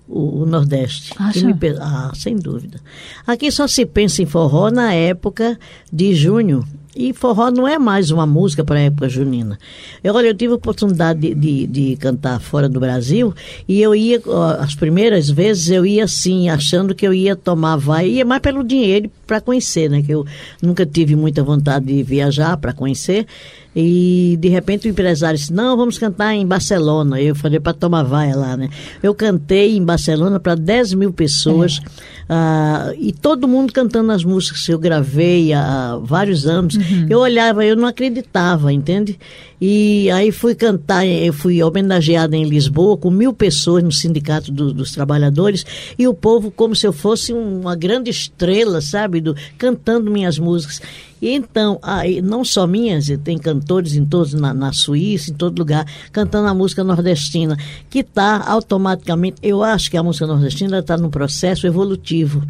o, 0.09 0.43
o 0.43 0.47
Nordeste. 0.47 1.15
Me, 1.45 1.55
ah, 1.81 2.13
sem 2.15 2.37
dúvida. 2.37 2.81
Aqui 3.27 3.51
só 3.51 3.67
se 3.67 3.87
pensa 3.87 4.23
em 4.23 4.27
forró 4.27 4.71
na 4.71 4.93
época 4.93 5.59
de 5.93 6.15
junho. 6.15 6.65
E 6.95 7.15
forró 7.15 7.51
não 7.51 7.67
é 7.67 7.79
mais 7.79 8.11
uma 8.11 8.27
música 8.27 8.63
para 8.63 8.77
a 8.77 8.83
época 8.83 9.09
junina. 9.09 9.59
Eu, 10.05 10.15
olha, 10.15 10.27
eu 10.27 10.35
tive 10.35 10.53
a 10.53 10.57
oportunidade 10.57 11.21
de, 11.21 11.35
de, 11.35 11.67
de, 11.67 11.97
cantar 11.97 12.39
fora 12.39 12.69
do 12.69 12.79
Brasil 12.79 13.35
e 13.67 13.81
eu 13.81 13.95
ia, 13.95 14.21
as 14.59 14.75
primeiras 14.75 15.31
vezes, 15.31 15.71
eu 15.71 15.87
ia 15.87 16.05
assim, 16.05 16.51
achando 16.51 16.95
que 16.95 17.07
eu 17.07 17.15
ia 17.15 17.35
tomar 17.35 17.77
vai, 17.77 18.11
ia 18.11 18.27
mais 18.27 18.43
pelo 18.43 18.63
dinheiro 18.63 19.11
para 19.27 19.41
conhecer, 19.41 19.89
né? 19.89 20.03
Que 20.03 20.13
eu 20.13 20.27
nunca 20.61 20.85
tive 20.85 21.17
muita 21.17 21.43
vontade 21.43 21.87
de 21.87 22.03
viajar 22.03 22.59
para 22.59 22.75
conhecer. 22.75 23.27
E 23.75 24.37
de 24.39 24.49
repente 24.49 24.87
o 24.87 24.91
empresário 24.91 25.39
disse: 25.39 25.53
Não, 25.53 25.77
vamos 25.77 25.99
cantar 25.99 26.35
em 26.35 26.47
Barcelona. 26.47 27.21
Eu 27.21 27.35
falei 27.35 27.59
para 27.59 27.73
tomar 27.73 28.03
vaia 28.03 28.37
lá, 28.37 28.57
né? 28.57 28.69
Eu 29.03 29.15
cantei 29.15 29.77
em 29.77 29.85
Barcelona 29.85 30.39
para 30.39 30.55
10 30.55 30.95
mil 30.95 31.13
pessoas 31.13 31.81
é. 32.29 32.35
uh, 32.35 32.97
e 32.99 33.13
todo 33.13 33.49
mundo 33.49 33.73
cantando 33.73 34.13
as 34.13 34.25
músicas 34.25 34.67
que 34.67 34.73
eu 34.73 34.79
gravei 34.79 35.55
há 35.55 35.99
vários 36.03 36.47
anos. 36.47 36.75
Uhum. 36.77 37.07
Eu 37.09 37.21
olhava, 37.21 37.65
eu 37.65 37.77
não 37.77 37.89
acreditava, 37.89 38.73
entende? 38.73 39.19
E 39.65 40.11
aí 40.11 40.33
fui 40.33 40.57
cantar, 40.57 41.07
eu 41.07 41.33
fui 41.33 41.63
homenageada 41.63 42.37
em 42.37 42.43
Lisboa 42.43 42.97
com 42.97 43.13
mil 43.13 43.33
pessoas 43.33 43.85
no 43.85 43.93
Sindicato 43.93 44.51
do, 44.51 44.75
dos 44.75 44.91
Trabalhadores 44.91 45.65
e 45.97 46.09
o 46.09 46.13
povo 46.13 46.51
como 46.51 46.75
se 46.75 46.85
eu 46.85 46.93
fosse 46.93 47.33
uma 47.33 47.77
grande 47.77 48.11
estrela, 48.11 48.81
sabe? 48.81 49.21
Do, 49.21 49.37
cantando 49.57 50.11
minhas 50.11 50.37
músicas. 50.37 50.83
E 51.21 51.31
então, 51.31 51.79
aí, 51.81 52.21
não 52.21 52.45
só 52.45 52.67
minhas, 52.67 53.07
tem 53.23 53.39
cantores 53.39 53.95
em 53.95 54.05
todos, 54.05 54.35
na, 54.35 54.53
na 54.53 54.73
Suíça, 54.73 55.31
em 55.31 55.35
todo 55.35 55.61
lugar, 55.61 55.87
cantando 56.11 56.49
a 56.49 56.55
música 56.55 56.83
nordestina, 56.83 57.57
que 57.89 58.01
está 58.01 58.45
automaticamente, 58.45 59.37
eu 59.45 59.63
acho 59.63 59.89
que 59.89 59.97
a 59.97 60.03
música 60.03 60.27
nordestina 60.27 60.81
está 60.81 60.97
num 60.97 61.09
processo 61.09 61.69
evolutivo. 61.69 62.43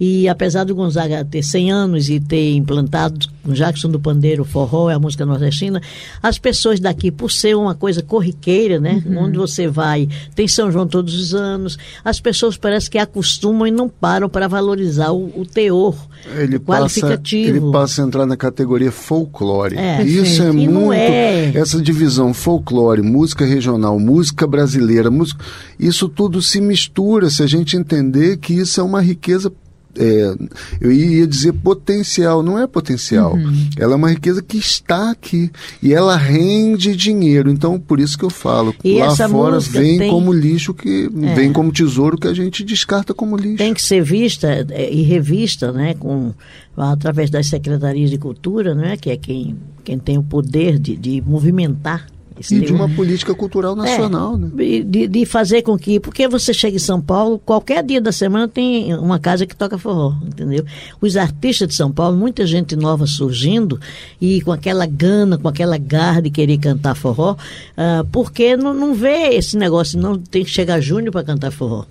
E 0.00 0.26
apesar 0.28 0.64
do 0.64 0.74
Gonzaga 0.74 1.22
ter 1.24 1.42
100 1.42 1.70
anos 1.70 2.08
e 2.08 2.18
ter 2.18 2.54
implantado 2.54 3.28
com 3.44 3.52
Jackson 3.52 3.90
do 3.90 4.00
Pandeiro, 4.00 4.44
forró, 4.44 4.88
é 4.88 4.94
a 4.94 4.98
música 4.98 5.26
nordestina, 5.26 5.82
as 6.22 6.38
pessoas 6.38 6.80
daqui, 6.80 7.10
por 7.10 7.30
ser 7.30 7.54
uma 7.54 7.74
coisa 7.74 8.02
corriqueira, 8.02 8.80
né? 8.80 9.02
Uhum. 9.04 9.24
Onde 9.24 9.36
você 9.36 9.68
vai, 9.68 10.08
tem 10.34 10.48
São 10.48 10.72
João 10.72 10.86
todos 10.86 11.14
os 11.14 11.34
anos, 11.34 11.78
as 12.02 12.18
pessoas 12.18 12.56
parece 12.56 12.88
que 12.88 12.96
acostumam 12.96 13.66
e 13.66 13.70
não 13.70 13.90
param 13.90 14.28
para 14.28 14.48
valorizar 14.48 15.10
o, 15.10 15.30
o 15.38 15.44
teor 15.44 15.94
ele 16.36 16.58
qualificativo. 16.58 17.52
Passa, 17.52 17.58
ele 17.58 17.72
passa 17.72 18.02
a 18.02 18.06
entrar 18.06 18.26
na 18.26 18.36
categoria 18.36 18.92
folclore. 18.92 19.76
É, 19.76 20.02
Isso 20.02 20.42
é 20.42 20.48
e 20.48 20.68
muito. 20.68 20.92
É. 20.92 21.52
Essa 21.54 21.80
divisão 21.80 22.32
folclore, 22.32 23.02
música 23.02 23.44
regional, 23.44 23.98
música 23.98 24.46
brasileira, 24.46 25.10
música, 25.10 25.44
isso 25.78 26.08
tudo 26.08 26.40
se 26.42 26.60
mistura 26.60 27.30
se 27.30 27.42
a 27.42 27.46
gente 27.46 27.76
entender 27.76 28.38
que 28.38 28.54
isso 28.54 28.80
é 28.80 28.84
uma 28.84 29.00
riqueza 29.00 29.50
é, 29.98 30.34
eu 30.80 30.92
ia 30.92 31.26
dizer 31.26 31.52
potencial, 31.52 32.42
não 32.42 32.58
é 32.58 32.66
potencial. 32.66 33.34
Uhum. 33.34 33.68
Ela 33.76 33.92
é 33.92 33.96
uma 33.96 34.10
riqueza 34.10 34.42
que 34.42 34.56
está 34.56 35.10
aqui 35.10 35.50
e 35.82 35.92
ela 35.92 36.16
rende 36.16 36.94
dinheiro. 36.94 37.50
Então, 37.50 37.78
por 37.78 37.98
isso 37.98 38.16
que 38.16 38.24
eu 38.24 38.30
falo, 38.30 38.74
e 38.84 38.98
lá 38.98 39.14
fora 39.28 39.58
vem 39.58 39.98
tem... 39.98 40.10
como 40.10 40.32
lixo 40.32 40.72
que 40.72 41.10
é. 41.22 41.34
vem 41.34 41.52
como 41.52 41.72
tesouro 41.72 42.16
que 42.16 42.28
a 42.28 42.34
gente 42.34 42.64
descarta 42.64 43.12
como 43.12 43.36
lixo. 43.36 43.58
Tem 43.58 43.74
que 43.74 43.82
ser 43.82 44.02
vista 44.02 44.66
é, 44.70 44.92
e 44.92 45.02
revista, 45.02 45.72
né, 45.72 45.94
com 45.94 46.32
através 46.76 47.28
das 47.28 47.46
secretarias 47.46 48.08
de 48.10 48.16
cultura, 48.16 48.74
né, 48.74 48.96
que 48.96 49.10
é 49.10 49.16
quem 49.16 49.56
quem 49.82 49.98
tem 49.98 50.18
o 50.18 50.22
poder 50.22 50.78
de, 50.78 50.96
de 50.96 51.20
movimentar 51.22 52.06
e 52.50 52.60
de 52.60 52.72
uma 52.72 52.88
política 52.88 53.34
cultural 53.34 53.76
nacional, 53.76 54.34
é, 54.34 54.38
né? 54.38 54.50
De, 54.84 55.06
de 55.06 55.26
fazer 55.26 55.62
com 55.62 55.76
que, 55.76 56.00
porque 56.00 56.26
você 56.28 56.54
chega 56.54 56.76
em 56.76 56.80
São 56.80 57.00
Paulo, 57.00 57.38
qualquer 57.38 57.82
dia 57.84 58.00
da 58.00 58.12
semana 58.12 58.48
tem 58.48 58.94
uma 58.94 59.18
casa 59.18 59.44
que 59.46 59.54
toca 59.54 59.76
forró, 59.76 60.14
entendeu? 60.24 60.64
Os 61.00 61.16
artistas 61.16 61.68
de 61.68 61.74
São 61.74 61.92
Paulo, 61.92 62.16
muita 62.16 62.46
gente 62.46 62.74
nova 62.76 63.06
surgindo 63.06 63.78
e 64.20 64.40
com 64.40 64.52
aquela 64.52 64.86
gana, 64.86 65.36
com 65.36 65.48
aquela 65.48 65.76
garra 65.76 66.22
de 66.22 66.30
querer 66.30 66.58
cantar 66.58 66.94
forró, 66.94 67.32
uh, 67.32 68.06
porque 68.10 68.56
não, 68.56 68.72
não 68.72 68.94
vê 68.94 69.34
esse 69.34 69.56
negócio, 69.56 69.98
não 69.98 70.16
tem 70.18 70.44
que 70.44 70.50
chegar 70.50 70.80
junho 70.80 71.10
para 71.12 71.24
cantar 71.24 71.50
forró. 71.50 71.84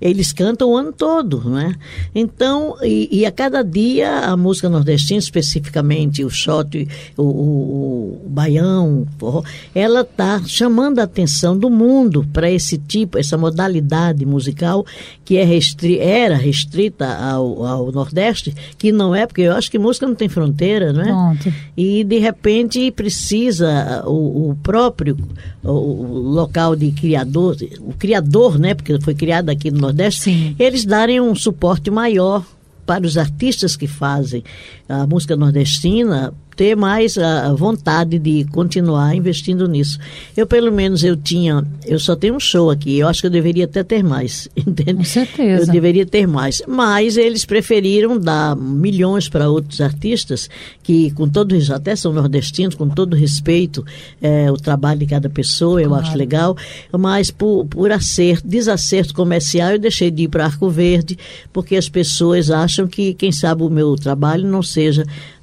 Eles 0.00 0.32
cantam 0.32 0.70
o 0.70 0.76
ano 0.76 0.92
todo, 0.92 1.50
né? 1.50 1.74
Então, 2.14 2.76
e, 2.82 3.08
e 3.20 3.26
a 3.26 3.30
cada 3.30 3.62
dia 3.62 4.20
a 4.20 4.36
música 4.36 4.68
nordestina, 4.68 5.18
especificamente 5.18 6.24
o 6.24 6.30
shot, 6.30 6.88
o, 7.16 7.22
o, 7.22 8.20
o 8.24 8.28
baião, 8.28 9.06
o 9.20 9.44
ela 9.74 10.00
está 10.00 10.42
chamando 10.44 11.00
a 11.00 11.02
atenção 11.02 11.56
do 11.56 11.68
mundo 11.68 12.26
para 12.32 12.50
esse 12.50 12.78
tipo, 12.78 13.18
essa 13.18 13.36
modalidade 13.36 14.24
musical 14.24 14.86
que 15.24 15.36
é 15.36 15.44
restri 15.44 15.98
era 15.98 16.36
restrita 16.36 17.06
ao, 17.06 17.64
ao 17.64 17.92
Nordeste, 17.92 18.54
que 18.78 18.90
não 18.90 19.14
é, 19.14 19.26
porque 19.26 19.42
eu 19.42 19.52
acho 19.52 19.70
que 19.70 19.78
música 19.78 20.06
não 20.06 20.14
tem 20.14 20.28
fronteira, 20.28 20.92
né? 20.92 21.04
Pronto. 21.04 21.54
E 21.76 22.02
de 22.04 22.18
repente 22.18 22.90
precisa 22.90 24.02
o, 24.06 24.50
o 24.50 24.56
próprio 24.62 25.16
o, 25.62 25.70
o 25.70 26.28
local 26.30 26.74
de 26.74 26.90
criador, 26.90 27.56
o 27.80 27.92
criador, 27.92 28.58
né? 28.58 28.74
Porque 28.74 28.98
foi 29.00 29.14
criado 29.14 29.50
aqui 29.50 29.70
no 29.70 29.89
Nordeste, 29.90 30.22
Sim. 30.22 30.56
eles 30.58 30.84
darem 30.84 31.20
um 31.20 31.34
suporte 31.34 31.90
maior 31.90 32.44
para 32.86 33.06
os 33.06 33.16
artistas 33.16 33.76
que 33.76 33.86
fazem 33.86 34.42
a 34.90 35.06
música 35.06 35.36
nordestina 35.36 36.32
ter 36.60 36.76
mais 36.76 37.16
a 37.16 37.54
vontade 37.54 38.18
de 38.18 38.44
continuar 38.52 39.14
investindo 39.16 39.66
nisso. 39.66 39.98
Eu 40.36 40.46
pelo 40.46 40.70
menos 40.70 41.02
eu 41.02 41.16
tinha, 41.16 41.64
eu 41.86 41.98
só 41.98 42.14
tenho 42.14 42.34
um 42.34 42.40
show 42.40 42.68
aqui, 42.70 42.98
eu 42.98 43.08
acho 43.08 43.22
que 43.22 43.26
eu 43.28 43.30
deveria 43.30 43.64
até 43.64 43.82
ter 43.82 44.02
mais, 44.04 44.46
entende? 44.54 44.96
Com 44.96 45.04
certeza. 45.04 45.62
Eu 45.64 45.72
deveria 45.72 46.04
ter 46.04 46.26
mais, 46.26 46.60
mas 46.68 47.16
eles 47.16 47.46
preferiram 47.46 48.18
dar 48.18 48.54
milhões 48.56 49.26
para 49.26 49.48
outros 49.48 49.80
artistas 49.80 50.50
que 50.82 51.10
com 51.12 51.26
todo 51.26 51.56
até 51.72 51.96
são 51.96 52.12
nordestinos, 52.12 52.74
com 52.74 52.90
todo 52.90 53.16
respeito 53.16 53.82
é, 54.20 54.50
o 54.50 54.56
trabalho 54.56 55.00
de 55.00 55.06
cada 55.06 55.30
pessoa, 55.30 55.80
eu 55.80 55.88
Claro. 55.88 56.04
acho 56.06 56.16
legal, 56.18 56.56
mas 56.92 57.30
por, 57.30 57.64
por 57.66 57.90
acerto, 57.90 58.46
desacerto 58.46 59.14
comercial 59.14 59.70
eu 59.70 59.78
deixei 59.78 60.10
de 60.10 60.24
ir 60.24 60.28
para 60.28 60.44
Arco 60.44 60.68
Verde, 60.68 61.16
porque 61.54 61.74
as 61.76 61.88
pessoas 61.88 62.50
acham 62.50 62.86
que 62.86 63.14
quem 63.14 63.32
sabe 63.32 63.62
o 63.62 63.70
meu 63.70 63.96
trabalho 63.96 64.46
não 64.46 64.62
seja, 64.62 64.79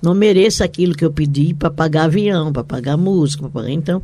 não 0.02 0.14
mereça 0.14 0.64
aquilo 0.64 0.94
que 0.96 1.04
eu 1.06 1.12
pedi 1.12 1.54
para 1.54 1.70
pagar 1.70 2.04
avião, 2.06 2.52
para 2.52 2.64
pagar 2.64 2.98
música, 2.98 3.44
para 3.44 3.52
pagar 3.52 3.72
então, 3.72 4.02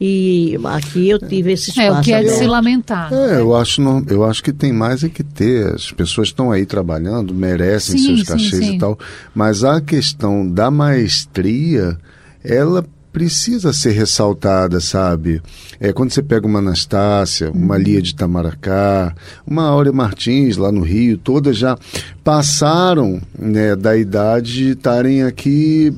e 0.00 0.58
aqui 0.64 1.08
eu 1.10 1.18
tive 1.18 1.52
esse 1.52 1.70
É, 1.78 1.84
espaço. 1.84 2.00
o 2.00 2.04
que 2.04 2.12
é 2.12 2.22
de 2.22 2.30
se 2.30 2.46
lamentar. 2.46 3.12
É, 3.12 3.40
eu 3.40 3.54
acho, 3.54 3.80
não, 3.80 4.04
eu 4.08 4.24
acho 4.24 4.42
que 4.42 4.52
tem 4.52 4.72
mais 4.72 5.04
é 5.04 5.08
que 5.08 5.22
ter. 5.22 5.74
As 5.74 5.92
pessoas 5.92 6.28
estão 6.28 6.50
aí 6.50 6.66
trabalhando, 6.66 7.32
merecem 7.32 7.96
Sim, 7.96 8.04
seus 8.06 8.20
sim, 8.20 8.26
cachês 8.26 8.66
sim. 8.66 8.74
e 8.76 8.78
tal. 8.78 8.98
Mas 9.34 9.62
a 9.62 9.80
questão 9.80 10.48
da 10.48 10.70
maestria, 10.70 11.96
ela 12.42 12.84
precisa 13.12 13.72
ser 13.72 13.90
ressaltada, 13.90 14.80
sabe? 14.80 15.42
É 15.78 15.92
quando 15.92 16.10
você 16.12 16.22
pega 16.22 16.46
uma 16.46 16.60
Anastácia, 16.60 17.50
uma 17.50 17.76
Lia 17.76 18.00
de 18.00 18.14
Tamaracá, 18.14 19.14
uma 19.46 19.64
Áurea 19.64 19.92
Martins 19.92 20.56
lá 20.56 20.72
no 20.72 20.80
Rio, 20.80 21.18
todas 21.18 21.56
já 21.56 21.76
passaram 22.24 23.20
né, 23.38 23.76
da 23.76 23.96
idade 23.96 24.52
de 24.52 24.70
estarem 24.70 25.22
aqui 25.24 25.92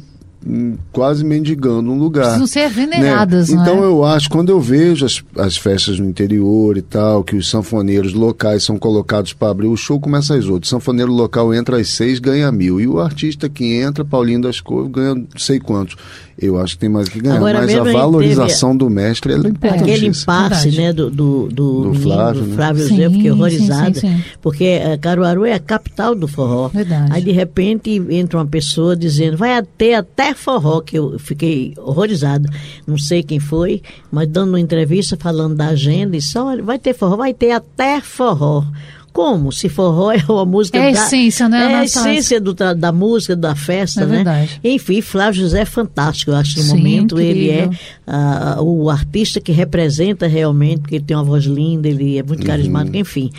hum, 0.44 0.76
quase 0.90 1.24
mendigando 1.24 1.90
um 1.90 1.98
lugar. 1.98 2.24
Precisam 2.24 2.46
ser 2.46 2.68
veneradas, 2.68 3.50
né? 3.50 3.60
Então 3.60 3.78
é? 3.84 3.86
eu 3.86 4.04
acho, 4.04 4.28
quando 4.28 4.50
eu 4.50 4.60
vejo 4.60 5.06
as, 5.06 5.22
as 5.36 5.56
festas 5.56 5.98
no 6.00 6.06
interior 6.08 6.76
e 6.76 6.82
tal, 6.82 7.22
que 7.22 7.36
os 7.36 7.48
sanfoneiros 7.48 8.12
locais 8.12 8.64
são 8.64 8.76
colocados 8.76 9.32
para 9.32 9.50
abrir 9.50 9.68
o 9.68 9.76
show, 9.76 10.00
começa 10.00 10.34
às 10.34 10.46
outras. 10.46 10.68
O 10.68 10.70
sanfoneiro 10.70 11.12
local 11.12 11.54
entra 11.54 11.76
às 11.78 11.90
seis, 11.90 12.18
ganha 12.18 12.50
mil. 12.50 12.80
E 12.80 12.88
o 12.88 12.98
artista 12.98 13.48
que 13.48 13.74
entra, 13.74 14.04
Paulinho 14.04 14.42
das 14.42 14.60
Cores, 14.60 14.90
ganha 14.90 15.14
não 15.14 15.26
sei 15.36 15.60
quantos. 15.60 15.96
Eu 16.36 16.58
acho 16.58 16.74
que 16.74 16.80
tem 16.80 16.88
mais 16.88 17.08
que 17.08 17.20
ganhar. 17.20 17.36
Agora 17.36 17.58
Mas 17.58 17.66
mesmo 17.66 17.88
a 17.88 17.92
valorização 17.92 18.76
do 18.76 18.90
mestre 18.90 19.32
ela 19.32 19.46
é 19.46 19.48
Aquele 19.48 20.06
importantíssima. 20.06 20.34
impasse, 20.34 20.70
né, 20.72 20.92
do, 20.92 21.10
do, 21.10 21.48
do, 21.48 21.82
Do 21.82 21.90
menino, 21.90 22.02
Flávio, 22.02 22.40
do 22.42 22.46
né? 22.48 22.56
Flávio 22.56 22.88
Sim, 22.88 22.96
Zé, 22.96 23.08
fiquei 23.08 23.22
sim, 23.22 23.30
horrorizada, 23.30 24.00
sim, 24.00 24.16
sim. 24.16 24.24
porque 24.42 24.64
eh, 24.64 24.96
Caruaru 24.96 25.44
é 25.44 25.52
a 25.54 25.60
capital 25.60 26.14
do 26.14 26.26
forró. 26.26 26.68
Verdade. 26.68 27.12
Aí, 27.12 27.22
de 27.22 27.32
repente, 27.32 27.90
entra 28.10 28.38
uma 28.38 28.46
pessoa 28.46 28.96
dizendo, 28.96 29.36
vai 29.36 29.62
ter 29.62 29.94
até 29.94 30.34
forró, 30.34 30.80
que 30.80 30.98
eu 30.98 31.18
fiquei 31.18 31.74
horrorizada. 31.78 32.48
Não 32.86 32.98
sei 32.98 33.22
quem 33.22 33.38
foi, 33.38 33.80
mas 34.10 34.28
dando 34.28 34.50
uma 34.50 34.60
entrevista, 34.60 35.16
falando 35.16 35.54
da 35.56 35.68
agenda, 35.68 36.16
e 36.16 36.20
só, 36.22 36.46
olha, 36.46 36.62
vai 36.62 36.78
ter 36.78 36.94
forró, 36.94 37.16
vai 37.16 37.32
ter 37.32 37.52
até 37.52 38.00
forró. 38.00 38.64
Como? 39.14 39.52
Se 39.52 39.68
forró 39.68 40.10
é 40.12 40.22
uma 40.28 40.44
música 40.44 40.76
É 40.76 40.88
a 40.88 40.92
da... 40.92 41.06
essência, 41.06 41.48
né, 41.48 41.72
É 41.72 41.74
a 41.76 41.84
essência 41.84 42.40
do 42.40 42.52
da 42.52 42.90
música, 42.90 43.36
da 43.36 43.54
festa, 43.54 44.02
É 44.02 44.06
né? 44.06 44.16
verdade. 44.16 44.60
Enfim, 44.62 45.00
Flávio 45.00 45.40
José 45.40 45.60
é 45.60 45.64
fantástico, 45.64 46.32
eu 46.32 46.36
acho, 46.36 46.58
no 46.58 46.64
Sim, 46.64 46.76
momento. 46.76 47.20
Ele 47.20 47.48
é 47.48 47.64
incrível. 47.66 47.78
ah, 48.08 48.56
o 48.60 48.90
artista 48.90 49.40
que 49.40 49.52
representa 49.52 50.26
realmente, 50.26 50.80
porque 50.80 50.96
ele 50.96 51.04
tem 51.04 51.16
uma 51.16 51.22
voz 51.22 51.44
linda, 51.44 51.88
ele 51.88 52.18
é 52.18 52.22
muito 52.24 52.44
carismático, 52.44 52.96
enfim. 52.96 53.30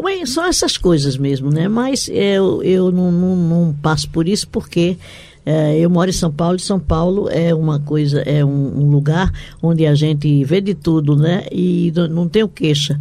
Bem, 0.00 0.24
são 0.26 0.44
essas 0.46 0.76
coisas 0.78 1.16
mesmo, 1.16 1.50
né? 1.50 1.66
Mas 1.68 2.08
eu, 2.08 2.62
eu 2.62 2.92
não, 2.92 3.10
não, 3.10 3.34
não 3.36 3.74
passo 3.82 4.08
por 4.10 4.28
isso 4.28 4.46
porque 4.46 4.96
eh, 5.44 5.78
eu 5.80 5.90
moro 5.90 6.08
em 6.08 6.12
São 6.12 6.30
Paulo 6.30 6.56
e 6.56 6.60
São 6.60 6.78
Paulo 6.78 7.28
é 7.30 7.52
uma 7.52 7.80
coisa, 7.80 8.20
é 8.20 8.44
um, 8.44 8.78
um 8.82 8.90
lugar 8.90 9.32
onde 9.60 9.86
a 9.86 9.94
gente 9.94 10.44
vê 10.44 10.60
de 10.60 10.74
tudo, 10.74 11.16
né? 11.16 11.46
E 11.50 11.90
não, 11.96 12.06
não 12.08 12.28
tenho 12.28 12.46
queixa 12.46 13.00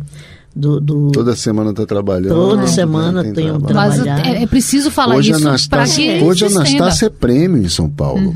do, 0.55 0.79
do- 0.79 1.11
Toda 1.11 1.35
semana 1.35 1.71
está 1.71 1.85
trabalhando. 1.85 2.33
Toda 2.33 2.61
né? 2.61 2.67
semana 2.67 3.23
tem 3.33 3.51
um 3.51 3.59
trabalho. 3.59 4.05
Mas 4.05 4.25
é, 4.25 4.43
é 4.43 4.47
preciso 4.47 4.89
falar 4.89 5.15
Hoje 5.15 5.31
a 5.33 5.35
isso 5.35 5.41
para 5.41 5.49
Anastácia, 5.49 6.17
que 6.19 6.23
hoje 6.23 6.45
a. 6.45 6.47
Anastácia 6.47 7.05
é 7.07 7.09
prêmio 7.09 7.61
em 7.61 7.67
São 7.69 7.89
Paulo. 7.89 8.33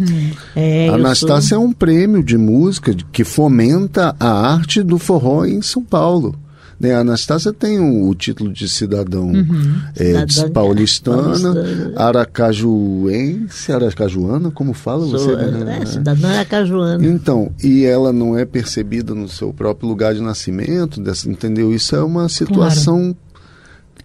É, 0.56 0.84
A 0.84 0.88
eu 0.88 0.94
Anastácia 0.96 1.56
é 1.56 1.58
um 1.58 1.72
prêmio 1.72 2.22
de 2.22 2.38
música 2.38 2.94
que 3.12 3.24
fomenta 3.24 4.16
a 4.20 4.30
arte 4.54 4.84
do 4.84 4.98
forró 4.98 5.46
em 5.46 5.62
São 5.62 5.82
Paulo. 5.84 6.36
Né? 6.80 6.94
A 6.94 7.00
Anastácia 7.00 7.52
tem 7.52 7.78
o, 7.80 8.14
título 8.16 8.54
de 8.54 8.70
cidadão 8.70 9.32
é, 9.98 10.24
de- 10.26 10.34
Cidadã- 10.34 10.54
paulistana, 10.54 11.24
paulistana. 11.24 11.92
aracajuense, 11.96 13.72
aracajuana, 13.72 14.52
como 14.52 14.74
fala 14.74 15.06
sou, 15.08 15.20
você? 15.20 15.32
é, 15.34 15.52
né? 15.52 15.80
é, 15.82 15.86
cidadã 15.86 16.40
acajuana. 16.40 17.06
Então, 17.06 17.52
e 17.64 17.84
ela 17.84 18.14
não 18.14 18.38
é 18.38 18.46
percebida 18.46 19.14
no 19.14 19.28
seu 19.28 19.52
próprio 19.54 19.90
lugar 19.90 20.14
de 20.14 20.22
nascimento, 20.22 21.02
dessa, 21.02 21.30
entendeu? 21.30 21.74
Isso 21.74 21.96
é 21.96 22.04
uma 22.04 22.30
situação. 22.30 23.16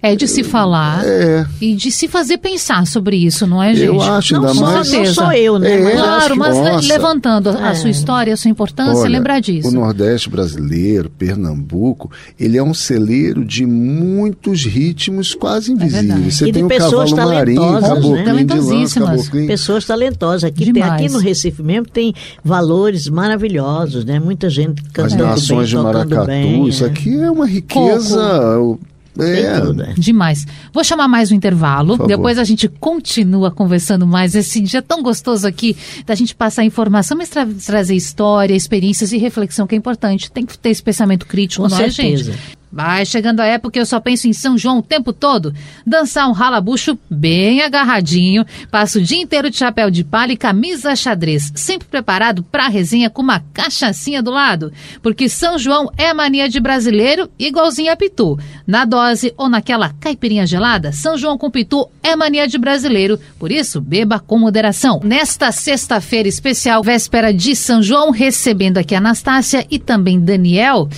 É 0.06 0.14
de 0.14 0.28
se 0.28 0.42
falar 0.44 1.02
É, 1.04 1.46
e 1.60 1.74
de 1.74 1.90
se 1.90 2.06
fazer 2.08 2.36
pensar 2.38 2.86
sobre 2.86 3.16
isso, 3.16 3.46
não 3.46 3.62
é, 3.62 3.74
gente? 3.74 3.86
eu 3.86 4.02
acho, 4.02 4.34
ainda 4.34 4.48
não, 4.48 4.54
só, 4.54 4.60
mais. 4.66 4.92
não 4.92 5.04
sou 5.06 5.32
eu, 5.32 5.58
né? 5.58 5.72
É, 5.92 5.92
Claro, 5.96 6.36
mas 6.36 6.56
Nossa. 6.58 6.88
levantando 6.88 7.48
a, 7.48 7.70
a 7.70 7.74
sua 7.74 7.88
É. 7.88 7.90
história, 7.90 8.34
a 8.34 8.36
sua 8.36 8.50
importância, 8.50 9.00
Olha, 9.02 9.08
lembrar 9.10 9.40
disso. 9.40 9.68
O 9.68 9.72
Nordeste 9.72 10.28
brasileiro, 10.28 11.08
Pernambuco, 11.10 12.10
ele 12.38 12.58
é 12.58 12.62
um 12.62 12.74
celeiro 12.74 13.44
de 13.44 13.64
muitos 13.64 14.64
ritmos 14.64 15.34
quase 15.34 15.72
invisíveis. 15.72 16.06
verdade. 16.06 16.30
Você 16.32 16.44
E 16.44 16.46
de 16.48 16.52
tem 16.52 16.64
o 16.64 16.68
pessoas 16.68 17.10
cavalo 17.12 17.34
marinho, 17.34 17.60
talentosas, 17.62 18.04
né? 18.10 18.18
de 18.18 18.24
Talentosíssimas. 18.24 19.08
caboclinho. 19.10 19.46
Pessoas 19.46 19.84
talentosas. 19.86 20.44
Aqui, 20.44 20.72
tem, 20.72 20.82
aqui 20.82 21.08
no 21.08 21.18
Recife 21.18 21.62
mesmo 21.62 21.86
tem 21.86 22.14
valores 22.44 23.08
maravilhosos, 23.08 24.04
né? 24.04 24.20
Muita 24.20 24.50
gente 24.50 24.82
As 24.82 24.92
cantando 24.92 25.22
nações 25.24 25.68
de 25.68 25.76
bem, 25.76 25.84
tocando 25.84 25.98
maracatu, 26.10 26.26
bem. 26.26 26.68
isso 26.68 26.84
é. 26.84 26.88
aqui 26.88 27.14
é 27.18 27.30
uma 27.30 27.46
riqueza. 27.46 28.58
o- 28.60 28.76
Tem 28.76 28.93
É, 29.18 29.60
tudo, 29.60 29.82
é. 29.82 29.94
Demais. 29.96 30.46
Vou 30.72 30.82
chamar 30.82 31.06
mais 31.08 31.30
um 31.30 31.34
intervalo. 31.34 31.96
Depois 32.06 32.38
a 32.38 32.44
gente 32.44 32.68
continua 32.68 33.50
conversando 33.50 34.06
mais. 34.06 34.34
Esse 34.34 34.60
dia 34.60 34.82
tão 34.82 35.02
gostoso 35.02 35.46
aqui 35.46 35.76
da 36.04 36.14
gente 36.14 36.34
passar 36.34 36.64
informação, 36.64 37.16
mas 37.16 37.28
tra- 37.28 37.46
trazer 37.64 37.94
história, 37.94 38.54
experiências 38.54 39.12
e 39.12 39.18
reflexão 39.18 39.66
que 39.66 39.74
é 39.74 39.78
importante. 39.78 40.30
Tem 40.32 40.44
que 40.44 40.58
ter 40.58 40.70
esse 40.70 40.82
pensamento 40.82 41.26
crítico, 41.26 41.62
Com 41.62 41.68
não 41.68 41.76
certeza. 41.76 42.30
é, 42.30 42.34
gente? 42.34 42.40
Vai 42.74 43.06
chegando 43.06 43.38
a 43.38 43.46
época 43.46 43.74
que 43.74 43.78
eu 43.78 43.86
só 43.86 44.00
penso 44.00 44.26
em 44.26 44.32
São 44.32 44.58
João 44.58 44.78
o 44.78 44.82
tempo 44.82 45.12
todo. 45.12 45.54
Dançar 45.86 46.28
um 46.28 46.32
ralabucho 46.32 46.98
bem 47.08 47.62
agarradinho. 47.62 48.44
Passo 48.68 48.98
o 48.98 49.00
dia 49.00 49.22
inteiro 49.22 49.48
de 49.48 49.56
chapéu 49.56 49.92
de 49.92 50.02
palha 50.02 50.32
e 50.32 50.36
camisa 50.36 50.96
xadrez. 50.96 51.52
Sempre 51.54 51.86
preparado 51.86 52.42
pra 52.42 52.66
resenha 52.66 53.08
com 53.08 53.22
uma 53.22 53.38
cachaçinha 53.52 54.20
do 54.20 54.32
lado. 54.32 54.72
Porque 55.00 55.28
São 55.28 55.56
João 55.56 55.88
é 55.96 56.12
mania 56.12 56.48
de 56.48 56.58
brasileiro 56.58 57.30
igualzinho 57.38 57.92
a 57.92 57.96
Pitu. 57.96 58.36
Na 58.66 58.84
dose 58.84 59.32
ou 59.36 59.48
naquela 59.48 59.90
caipirinha 60.00 60.44
gelada, 60.44 60.90
São 60.90 61.16
João 61.16 61.38
com 61.38 61.52
Pitu 61.52 61.88
é 62.02 62.16
mania 62.16 62.48
de 62.48 62.58
brasileiro. 62.58 63.20
Por 63.38 63.52
isso, 63.52 63.80
beba 63.80 64.18
com 64.18 64.36
moderação. 64.36 65.00
Nesta 65.04 65.52
sexta-feira 65.52 66.28
especial, 66.28 66.82
véspera 66.82 67.32
de 67.32 67.54
São 67.54 67.80
João, 67.80 68.10
recebendo 68.10 68.78
aqui 68.78 68.96
a 68.96 68.98
Anastácia 68.98 69.64
e 69.70 69.78
também 69.78 70.18
Daniel 70.18 70.88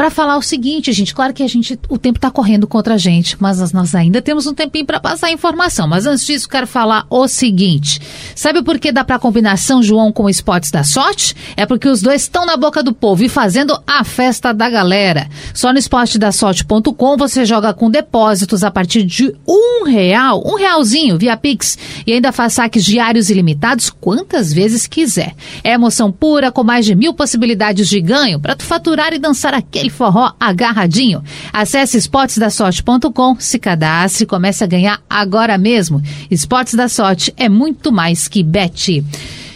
para 0.00 0.08
falar 0.08 0.38
o 0.38 0.42
seguinte, 0.42 0.90
gente. 0.94 1.14
Claro 1.14 1.34
que 1.34 1.42
a 1.42 1.46
gente, 1.46 1.78
o 1.90 1.98
tempo 1.98 2.16
está 2.16 2.30
correndo 2.30 2.66
contra 2.66 2.94
a 2.94 2.96
gente, 2.96 3.36
mas 3.38 3.70
nós 3.70 3.94
ainda 3.94 4.22
temos 4.22 4.46
um 4.46 4.54
tempinho 4.54 4.86
para 4.86 4.98
passar 4.98 5.26
a 5.26 5.30
informação. 5.30 5.86
Mas 5.86 6.06
antes 6.06 6.24
disso, 6.24 6.48
quero 6.48 6.66
falar 6.66 7.04
o 7.10 7.28
seguinte: 7.28 8.00
sabe 8.34 8.62
por 8.62 8.78
que 8.78 8.90
dá 8.92 9.04
para 9.04 9.18
combinar 9.18 9.58
São 9.58 9.82
João 9.82 10.10
com 10.10 10.26
esportes 10.26 10.70
da 10.70 10.84
sorte? 10.84 11.36
É 11.54 11.66
porque 11.66 11.86
os 11.86 12.00
dois 12.00 12.22
estão 12.22 12.46
na 12.46 12.56
boca 12.56 12.82
do 12.82 12.94
povo 12.94 13.22
e 13.22 13.28
fazendo 13.28 13.78
a 13.86 14.02
festa 14.02 14.54
da 14.54 14.70
galera. 14.70 15.28
Só 15.52 15.70
no 15.70 15.78
esportedasorte.com 15.78 17.16
você 17.18 17.44
joga 17.44 17.74
com 17.74 17.90
depósitos 17.90 18.64
a 18.64 18.70
partir 18.70 19.02
de 19.02 19.36
um 19.46 19.84
real, 19.84 20.42
um 20.46 20.54
realzinho 20.54 21.18
via 21.18 21.36
Pix 21.36 21.76
e 22.06 22.14
ainda 22.14 22.32
faz 22.32 22.54
saques 22.54 22.86
diários 22.86 23.28
ilimitados 23.28 23.90
quantas 23.90 24.50
vezes 24.50 24.86
quiser. 24.86 25.34
É 25.62 25.74
emoção 25.74 26.10
pura 26.10 26.50
com 26.50 26.64
mais 26.64 26.86
de 26.86 26.94
mil 26.94 27.12
possibilidades 27.12 27.86
de 27.86 28.00
ganho 28.00 28.40
para 28.40 28.56
tu 28.56 28.64
faturar 28.64 29.12
e 29.12 29.18
dançar 29.18 29.52
aquele 29.52 29.89
forró 29.90 30.32
agarradinho. 30.38 31.22
Acesse 31.52 31.96
esportesdasorte.com, 31.96 33.36
se 33.38 33.58
cadastre 33.58 34.24
e 34.24 34.26
comece 34.26 34.64
a 34.64 34.66
ganhar 34.66 35.00
agora 35.08 35.56
mesmo. 35.58 36.02
Esportes 36.30 36.74
da 36.74 36.88
Sorte 36.88 37.32
é 37.36 37.48
muito 37.48 37.92
mais 37.92 38.28
que 38.28 38.42
bet. 38.42 39.04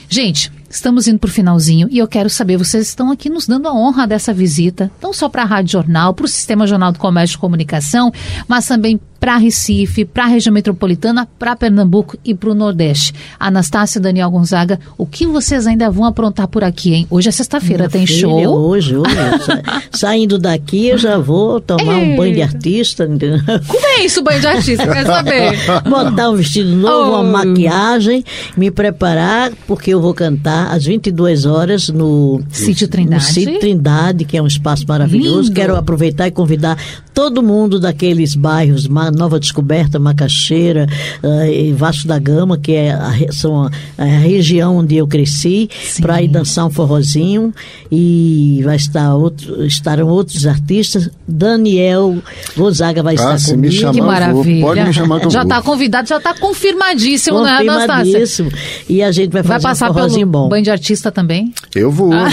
Gente, 0.09 0.53
Estamos 0.75 1.07
indo 1.07 1.21
para 1.21 1.29
o 1.29 1.33
finalzinho 1.33 1.87
e 1.89 1.99
eu 1.99 2.09
quero 2.09 2.29
saber, 2.29 2.57
vocês 2.57 2.89
estão 2.89 3.09
aqui 3.13 3.31
nos 3.31 3.47
dando 3.47 3.69
a 3.69 3.73
honra 3.73 4.09
dessa 4.09 4.35
visita, 4.35 4.91
não 5.01 5.13
só 5.13 5.29
para 5.29 5.43
a 5.43 5.47
Rádio 5.47 5.71
Jornal, 5.71 6.13
para 6.13 6.25
o 6.25 6.29
Sistema 6.29 6.67
Jornal 6.67 6.91
do 6.91 6.99
Comércio 6.99 7.37
e 7.37 7.39
Comunicação, 7.39 8.13
mas 8.49 8.67
também 8.67 8.99
para 9.25 9.39
Recife, 9.39 10.05
para 10.05 10.25
a 10.25 10.27
região 10.27 10.53
metropolitana, 10.53 11.27
para 11.39 11.57
Pernambuco 11.57 12.19
e 12.23 12.35
para 12.35 12.51
o 12.51 12.55
Nordeste. 12.55 13.15
Anastácia 13.41 13.99
Daniel 13.99 14.31
Gonzaga, 14.31 14.79
o 14.99 15.07
que 15.07 15.27
vocês 15.27 15.67
ainda 15.67 15.91
vão 15.91 16.05
aprontar 16.05 16.47
por 16.47 16.63
aqui, 16.63 16.93
hein? 16.93 17.07
Hoje 17.09 17.31
é 17.31 17.33
sexta-feira, 17.33 17.89
tem 17.89 18.07
filha, 18.07 18.21
show. 18.21 18.69
Hoje, 18.69 18.95
hoje. 18.95 19.17
Saindo 19.93 20.37
daqui, 20.37 20.89
eu 20.89 20.99
já 20.99 21.17
vou 21.17 21.59
tomar 21.59 22.03
Ei. 22.03 22.13
um 22.13 22.17
banho 22.17 22.35
de 22.35 22.43
artista. 22.43 23.07
Como 23.07 23.87
é 23.87 24.05
isso, 24.05 24.23
banho 24.23 24.43
de 24.43 24.47
artista? 24.47 24.87
Quer 24.87 25.07
saber? 25.07 25.53
Botar 25.89 26.29
um 26.29 26.37
vestido 26.37 26.77
novo, 26.77 27.13
oh. 27.13 27.23
uma 27.23 27.45
maquiagem, 27.45 28.23
me 28.55 28.71
preparar, 28.71 29.53
porque 29.67 29.95
eu 29.95 30.03
vou 30.03 30.13
cantar 30.13 30.71
às 30.71 30.85
22 30.85 31.47
horas 31.47 31.89
no 31.89 32.43
Sítio 32.51 32.89
Trindade. 32.89 33.25
No 33.25 33.33
Sítio 33.33 33.59
Trindade, 33.59 34.27
que 34.27 34.37
é 34.37 34.43
um 34.43 34.47
espaço 34.47 34.85
maravilhoso. 34.87 35.45
Lindo. 35.45 35.55
Quero 35.55 35.77
aproveitar 35.77 36.27
e 36.27 36.31
convidar 36.31 36.77
todo 37.15 37.43
mundo 37.43 37.79
daqueles 37.79 38.35
bairros 38.35 38.89
Nova 38.89 39.39
Descoberta, 39.39 39.99
Macaxeira 40.01 40.87
uh, 41.23 41.45
e 41.47 41.73
Vasco 41.73 42.09
da 42.09 42.19
Gama, 42.19 42.59
que 42.59 42.73
é 42.73 42.91
a, 42.91 43.13
são 43.31 43.63
a, 43.63 43.71
a 43.97 44.05
região 44.05 44.79
onde 44.79 44.97
eu 44.97 45.07
cresci, 45.07 45.71
para 46.03 46.21
ir 46.21 46.29
dançar 46.29 46.67
um 46.67 46.71
forrozinho. 46.71 47.55
E 47.91 48.61
vai 48.65 48.75
estar 48.75 49.15
outro, 49.15 49.65
estarão 49.65 50.09
outros 50.09 50.47
artistas. 50.47 51.09
Daniel 51.27 52.19
Gonzaga 52.57 53.03
vai 53.03 53.15
ah, 53.17 53.37
estar 53.37 53.53
comigo. 53.53 53.61
Me 53.61 53.73
chamar, 53.73 53.93
que 53.95 54.01
maravilha. 54.01 54.67
Pode 54.67 54.81
me 54.83 54.93
chamar 54.93 55.31
Já 55.31 55.43
está 55.43 55.63
convidado, 55.63 56.09
já 56.09 56.17
está 56.17 56.35
confirmadíssimo, 56.35 57.43
né, 57.43 57.51
Anastácia? 57.51 58.49
E 58.89 59.03
a 59.03 59.13
gente 59.13 59.31
vai 59.31 59.43
fazer 59.43 59.63
vai 59.63 59.63
passar 59.63 59.91
um 59.91 59.95
forrozinho 59.95 60.27
pelo 60.27 60.43
bom. 60.45 60.49
banho 60.49 60.65
de 60.65 60.71
artista 60.71 61.13
também? 61.13 61.55
Eu 61.75 61.91
vou. 61.91 62.13
Ah. 62.13 62.29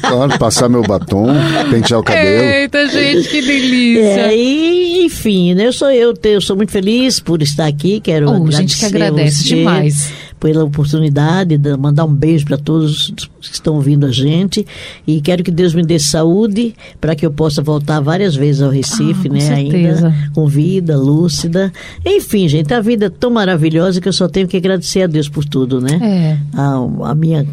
Claro, 0.00 0.38
passar 0.38 0.68
meu 0.68 0.82
batom, 0.82 1.26
pentear 1.70 2.00
o 2.00 2.02
cabelo. 2.02 2.44
Eita, 2.44 2.88
gente, 2.88 3.28
que 3.28 3.42
delícia. 3.42 3.75
É, 3.76 4.36
e, 4.36 5.04
enfim, 5.04 5.54
né, 5.54 5.66
eu 5.66 5.72
sou 5.72 5.90
eu, 5.90 6.14
eu 6.24 6.40
sou 6.40 6.56
muito 6.56 6.72
feliz 6.72 7.20
por 7.20 7.42
estar 7.42 7.66
aqui. 7.66 8.00
Quero 8.00 8.28
oh, 8.28 8.34
agradecer 8.34 8.58
gente 8.58 8.78
que 8.78 8.84
agradece 8.84 9.44
demais 9.44 10.12
pela 10.38 10.64
oportunidade 10.64 11.56
de 11.56 11.76
mandar 11.76 12.04
um 12.04 12.14
beijo 12.14 12.44
para 12.44 12.58
todos 12.58 13.12
que 13.40 13.54
estão 13.54 13.74
ouvindo 13.76 14.06
a 14.06 14.12
gente 14.12 14.66
e 15.06 15.20
quero 15.20 15.42
que 15.42 15.50
Deus 15.50 15.74
me 15.74 15.82
dê 15.82 15.98
saúde 15.98 16.74
para 17.00 17.14
que 17.14 17.24
eu 17.24 17.30
possa 17.30 17.62
voltar 17.62 18.00
várias 18.00 18.36
vezes 18.36 18.60
ao 18.60 18.70
Recife, 18.70 19.28
ah, 19.28 19.32
né? 19.32 19.40
Certeza. 19.40 20.08
Ainda 20.08 20.30
com 20.34 20.46
vida, 20.46 20.96
lúcida. 20.96 21.72
Enfim, 22.04 22.48
gente, 22.48 22.72
a 22.74 22.80
vida 22.80 23.06
é 23.06 23.10
tão 23.10 23.30
maravilhosa 23.30 24.00
que 24.00 24.08
eu 24.08 24.12
só 24.12 24.28
tenho 24.28 24.46
que 24.46 24.56
agradecer 24.56 25.02
a 25.02 25.06
Deus 25.06 25.28
por 25.28 25.44
tudo, 25.44 25.80
né? 25.80 25.98
É. 26.02 26.58
A, 26.58 27.10
a 27.10 27.14
minha 27.14 27.46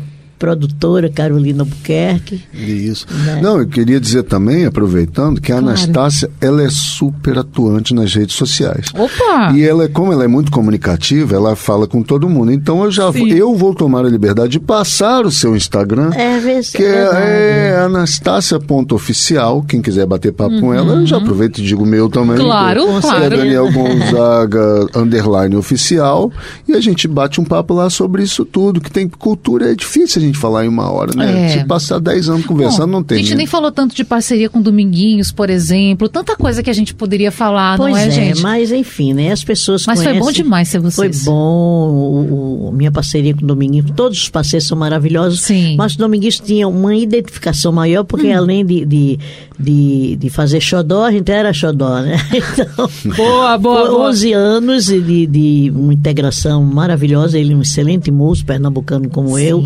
produtora 0.43 1.09
Carolina 1.09 1.63
Buquerque. 1.63 2.43
Isso. 2.53 3.07
Né? 3.09 3.39
Não, 3.41 3.59
eu 3.59 3.65
queria 3.65 3.97
dizer 3.97 4.23
também, 4.23 4.65
aproveitando, 4.65 5.39
que 5.39 5.53
a 5.53 5.59
claro. 5.59 5.69
Anastácia, 5.69 6.29
ela 6.41 6.61
é 6.61 6.67
super 6.69 7.37
atuante 7.37 7.93
nas 7.93 8.13
redes 8.13 8.35
sociais. 8.35 8.87
Opa! 8.93 9.53
E 9.55 9.63
ela, 9.63 9.87
como 9.87 10.11
ela 10.11 10.25
é 10.25 10.27
muito 10.27 10.51
comunicativa, 10.51 11.33
ela 11.33 11.55
fala 11.55 11.87
com 11.87 12.03
todo 12.03 12.27
mundo. 12.27 12.51
Então 12.51 12.83
eu 12.83 12.91
já 12.91 13.09
vou, 13.09 13.25
eu 13.25 13.55
vou 13.55 13.73
tomar 13.73 14.05
a 14.05 14.09
liberdade 14.09 14.51
de 14.51 14.59
passar 14.59 15.25
o 15.25 15.31
seu 15.31 15.55
Instagram, 15.55 16.11
é, 16.13 16.41
que 16.75 16.83
é, 16.83 17.71
é 17.71 17.75
anastasia.oficial. 17.77 19.63
Quem 19.63 19.81
quiser 19.81 20.05
bater 20.05 20.33
papo 20.33 20.55
uhum. 20.55 20.61
com 20.61 20.73
ela, 20.73 20.95
eu 20.95 21.05
já 21.05 21.15
uhum. 21.15 21.23
aproveito 21.23 21.59
e 21.59 21.61
digo 21.61 21.83
o 21.83 21.87
meu 21.87 22.09
também. 22.09 22.35
Claro, 22.35 22.85
que, 22.95 23.01
claro. 23.01 23.23
É 23.23 23.29
Daniel 23.29 23.71
Gonzaga, 23.71 24.87
underline 24.93 25.55
oficial. 25.55 26.29
E 26.67 26.73
a 26.73 26.81
gente 26.81 27.07
bate 27.07 27.39
um 27.39 27.45
papo 27.45 27.73
lá 27.73 27.89
sobre 27.89 28.23
isso 28.23 28.43
tudo, 28.43 28.81
que 28.81 28.91
tem 28.91 29.07
cultura, 29.07 29.71
é 29.71 29.73
difícil 29.75 30.21
a 30.21 30.25
gente 30.25 30.32
gente 30.33 30.39
falar 30.39 30.65
em 30.65 30.67
uma 30.67 30.91
hora, 30.91 31.11
né? 31.15 31.45
É. 31.45 31.49
Se 31.49 31.65
passar 31.65 31.99
10 31.99 32.29
anos 32.29 32.45
conversando, 32.45 32.87
Bom, 32.87 32.93
não 32.93 33.03
tem. 33.03 33.17
A 33.17 33.21
gente 33.21 33.29
nem, 33.29 33.37
nem 33.39 33.47
falou 33.47 33.71
tanto 33.71 33.95
de 33.95 34.03
parceria 34.03 34.49
com 34.49 34.61
Dominguinhos, 34.61 35.31
por 35.31 35.49
exemplo. 35.49 36.09
Tanta 36.09 36.35
coisa 36.35 36.63
que 36.63 36.69
a 36.69 36.73
gente 36.73 36.93
poderia 36.93 37.31
falar, 37.31 37.77
pois 37.77 37.91
não 37.91 37.97
é, 37.97 38.07
é, 38.07 38.11
gente? 38.11 38.41
Mas 38.41 38.71
enfim, 38.71 39.13
né? 39.13 39.31
As 39.31 39.43
pessoas 39.43 39.85
Mas 39.85 39.99
conhecem, 39.99 40.19
foi 40.19 40.31
bom 40.31 40.35
demais 40.35 40.67
ser 40.67 40.79
vocês. 40.79 41.23
Foi 41.23 41.31
bom. 41.31 41.33
O, 41.33 42.69
o, 42.69 42.71
minha 42.71 42.91
parceria 42.91 43.33
com 43.33 43.43
o 43.43 43.47
Dominguinhos, 43.47 43.91
todos 43.95 44.17
os 44.17 44.29
parceiros 44.29 44.67
são 44.67 44.77
maravilhosos. 44.77 45.41
Sim. 45.41 45.75
Mas 45.77 45.93
o 45.95 45.97
Dominguinhos 45.97 46.39
tinha 46.39 46.67
uma 46.67 46.95
identificação 46.95 47.71
maior, 47.71 48.03
porque 48.03 48.27
hum. 48.27 48.37
além 48.37 48.65
de, 48.65 48.85
de, 48.85 49.19
de, 49.59 50.15
de, 50.15 50.29
fazer 50.29 50.59
xodó, 50.59 51.05
a 51.05 51.11
gente 51.11 51.31
era 51.31 51.53
xodó, 51.53 52.01
né? 52.01 52.17
Então, 52.53 52.89
boa, 53.15 53.57
boa, 53.57 53.89
boa. 53.89 54.09
11 54.09 54.33
anos 54.33 54.85
de, 54.85 55.27
de 55.27 55.71
uma 55.75 55.93
integração 55.93 56.63
maravilhosa. 56.63 57.37
Ele 57.37 57.53
é 57.53 57.55
um 57.55 57.61
excelente 57.61 58.11
músico, 58.11 58.47
pernambucano 58.47 59.09
como 59.09 59.37
Sim. 59.37 59.43
eu. 59.43 59.63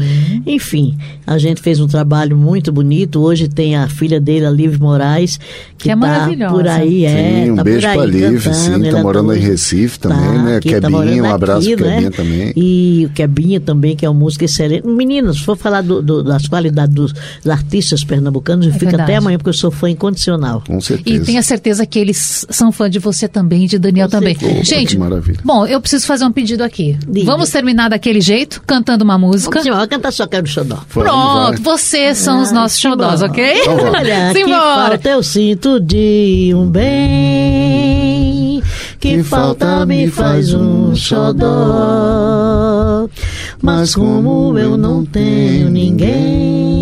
Enfim, 0.57 0.97
a 1.25 1.37
gente 1.37 1.61
fez 1.61 1.79
um 1.79 1.85
trabalho 1.85 2.35
muito 2.35 2.71
bonito. 2.71 3.21
Hoje 3.21 3.47
tem 3.47 3.75
a 3.75 3.87
filha 3.87 4.19
dele, 4.19 4.43
a 4.43 4.49
Liv 4.49 4.79
Moraes, 4.79 5.37
que, 5.77 5.83
que 5.83 5.91
é 5.91 5.95
tá 5.95 6.49
por 6.49 6.67
aí. 6.67 7.05
É, 7.05 7.43
sim, 7.45 7.51
um 7.51 7.55
tá 7.57 7.63
beijo 7.63 7.87
pra 7.87 8.05
Liv, 8.05 8.53
sim, 8.53 8.81
tá 8.81 8.97
é 8.97 9.03
morando 9.03 9.35
em 9.35 9.39
Recife 9.39 9.99
também, 9.99 10.17
tá, 10.17 10.43
né? 10.43 10.59
Quebinha, 10.59 10.81
tá 10.81 11.29
um 11.29 11.33
abraço 11.33 11.67
aqui, 11.67 11.75
pro 11.75 11.85
Quebinha 11.85 12.09
né? 12.09 12.15
também. 12.15 12.53
E 12.55 13.05
o 13.05 13.09
Quebinha 13.13 13.59
também, 13.59 13.95
que 13.95 14.03
é 14.03 14.09
um 14.09 14.15
músico 14.15 14.45
excelente. 14.45 14.87
Meninas, 14.87 15.37
se 15.37 15.43
for 15.43 15.55
falar 15.55 15.81
do, 15.81 16.01
do, 16.01 16.23
das 16.23 16.47
qualidades 16.47 16.95
dos, 16.95 17.13
dos 17.13 17.51
artistas 17.51 18.03
pernambucanos, 18.03 18.65
é 18.65 18.71
fica 18.71 18.85
verdade. 18.85 19.03
até 19.03 19.15
amanhã, 19.17 19.37
porque 19.37 19.49
eu 19.49 19.53
sou 19.53 19.69
fã 19.69 19.91
incondicional. 19.91 20.63
Com 20.65 20.81
certeza. 20.81 21.23
E 21.23 21.25
tenha 21.25 21.43
certeza 21.43 21.85
que 21.85 21.99
eles 21.99 22.47
são 22.49 22.71
fã 22.71 22.89
de 22.89 22.97
você 22.97 23.27
também, 23.27 23.67
de 23.67 23.77
Daniel 23.77 24.09
também. 24.09 24.35
Opa, 24.35 24.63
Gente, 24.63 24.97
maravilha. 24.97 25.39
bom, 25.45 25.67
eu 25.67 25.79
preciso 25.79 26.07
fazer 26.07 26.25
um 26.25 26.31
pedido 26.31 26.63
aqui. 26.63 26.97
Diga. 27.07 27.27
Vamos 27.27 27.51
terminar 27.51 27.89
daquele 27.89 28.21
jeito, 28.21 28.63
cantando 28.65 29.03
uma 29.03 29.19
música. 29.19 29.59
Vamos, 29.59 29.69
vamos 29.69 29.87
cantar 29.87 30.11
Só 30.11 30.25
Quero 30.37 30.47
Xodó. 30.47 30.77
Pronto, 30.93 31.63
vocês 31.63 32.19
são 32.19 32.43
os 32.43 32.51
nossos 32.51 32.79
xodós, 32.79 33.23
ok? 33.23 33.61
Então, 33.61 33.91
Olha, 33.91 34.31
que 34.35 34.45
falta 34.45 35.09
eu 35.09 35.23
sinto 35.23 35.79
de 35.79 36.51
um 36.53 36.67
bem, 36.69 38.61
que 38.99 39.23
falta 39.23 39.83
me 39.83 40.07
faz 40.09 40.53
um 40.53 40.93
xodó. 40.95 41.47
Mas 43.63 43.95
como 43.95 44.59
eu 44.59 44.77
não 44.77 45.03
tenho 45.03 45.71
ninguém, 45.71 46.76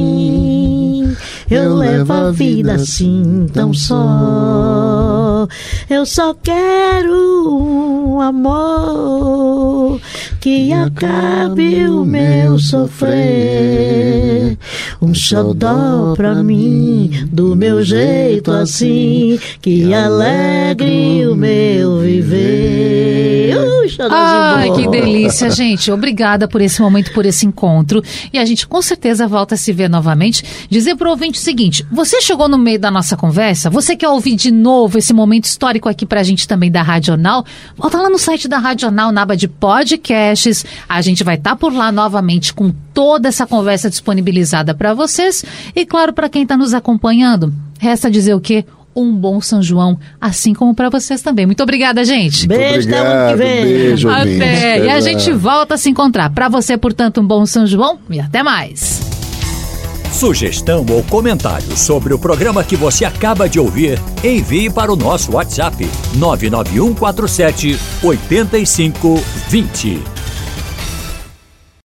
eu 1.49 1.75
levo 1.75 2.13
a 2.13 2.31
vida 2.31 2.73
assim 2.73 3.47
tão 3.53 3.73
só. 3.73 5.47
Eu 5.89 6.05
só 6.05 6.33
quero 6.33 7.85
um 8.15 8.19
amor 8.19 10.01
que 10.39 10.73
acabe 10.73 11.87
o 11.87 12.03
meu 12.03 12.57
sofrer. 12.57 14.57
Um 15.01 15.13
xodó 15.13 16.13
pra 16.15 16.43
mim, 16.43 17.11
do 17.31 17.55
meu 17.55 17.83
jeito 17.83 18.51
assim, 18.51 19.39
que 19.61 19.93
alegre 19.93 21.27
o 21.27 21.35
meu 21.35 21.99
viver. 21.99 23.44
Uh, 23.59 24.07
Ai, 24.09 24.71
que 24.71 24.87
delícia, 24.87 25.49
gente. 25.49 25.91
Obrigada 25.91 26.47
por 26.47 26.61
esse 26.61 26.81
momento, 26.81 27.13
por 27.13 27.25
esse 27.25 27.45
encontro. 27.45 28.03
E 28.31 28.37
a 28.37 28.45
gente 28.45 28.67
com 28.67 28.81
certeza 28.81 29.27
volta 29.27 29.55
a 29.55 29.57
se 29.57 29.71
ver 29.71 29.89
novamente. 29.89 30.43
Dizer 30.69 30.95
pro 30.95 31.09
ouvinte 31.09 31.39
o 31.39 31.41
seguinte: 31.41 31.85
você 31.91 32.21
chegou 32.21 32.47
no 32.47 32.57
meio 32.57 32.79
da 32.79 32.91
nossa 32.91 33.15
conversa, 33.15 33.69
você 33.69 33.95
quer 33.95 34.09
ouvir 34.09 34.35
de 34.35 34.51
novo 34.51 34.97
esse 34.97 35.13
momento 35.13 35.45
histórico 35.45 35.89
aqui 35.89 36.05
pra 36.05 36.23
gente 36.23 36.47
também 36.47 36.71
da 36.71 36.81
Radional? 36.81 37.45
Volta 37.75 38.01
lá 38.01 38.09
no 38.09 38.17
site 38.17 38.47
da 38.47 38.57
Radional, 38.57 39.11
na 39.11 39.21
aba 39.21 39.35
de 39.35 39.47
podcast 39.47 39.95
podcasts. 39.95 40.65
A 40.87 41.01
gente 41.01 41.23
vai 41.23 41.35
estar 41.35 41.51
tá 41.51 41.55
por 41.55 41.73
lá 41.73 41.91
novamente 41.91 42.53
com 42.53 42.71
toda 42.93 43.27
essa 43.27 43.45
conversa 43.45 43.89
disponibilizada 43.89 44.73
para 44.73 44.93
vocês. 44.93 45.43
E 45.75 45.85
claro, 45.85 46.13
para 46.13 46.29
quem 46.29 46.43
está 46.43 46.57
nos 46.57 46.73
acompanhando, 46.73 47.53
resta 47.79 48.09
dizer 48.09 48.33
o 48.33 48.39
quê? 48.39 48.65
Um 48.95 49.13
bom 49.13 49.41
São 49.41 49.61
João, 49.61 49.99
assim 50.19 50.53
como 50.53 50.73
para 50.73 50.89
vocês 50.89 51.21
também. 51.21 51.45
Muito 51.45 51.61
obrigada, 51.61 52.03
gente. 52.05 52.47
Beijo, 52.47 52.87
obrigado, 52.87 53.31
que 53.31 53.35
vem. 53.35 53.63
Beijo, 53.63 54.09
até. 54.09 54.85
E 54.85 54.89
a 54.89 55.01
gente 55.01 55.31
volta 55.33 55.75
a 55.75 55.77
se 55.77 55.89
encontrar. 55.89 56.29
Para 56.29 56.47
você, 56.47 56.77
portanto, 56.77 57.21
um 57.21 57.27
bom 57.27 57.45
São 57.45 57.67
João 57.67 57.99
e 58.09 58.19
até 58.19 58.41
mais. 58.41 59.01
Sugestão 60.11 60.85
ou 60.89 61.03
comentário 61.03 61.75
sobre 61.75 62.13
o 62.13 62.19
programa 62.19 62.63
que 62.63 62.77
você 62.77 63.03
acaba 63.03 63.49
de 63.49 63.59
ouvir, 63.59 63.99
envie 64.23 64.69
para 64.69 64.91
o 64.91 64.95
nosso 64.95 65.33
WhatsApp 65.33 65.85
99147 66.15 67.77
8520. 68.01 70.24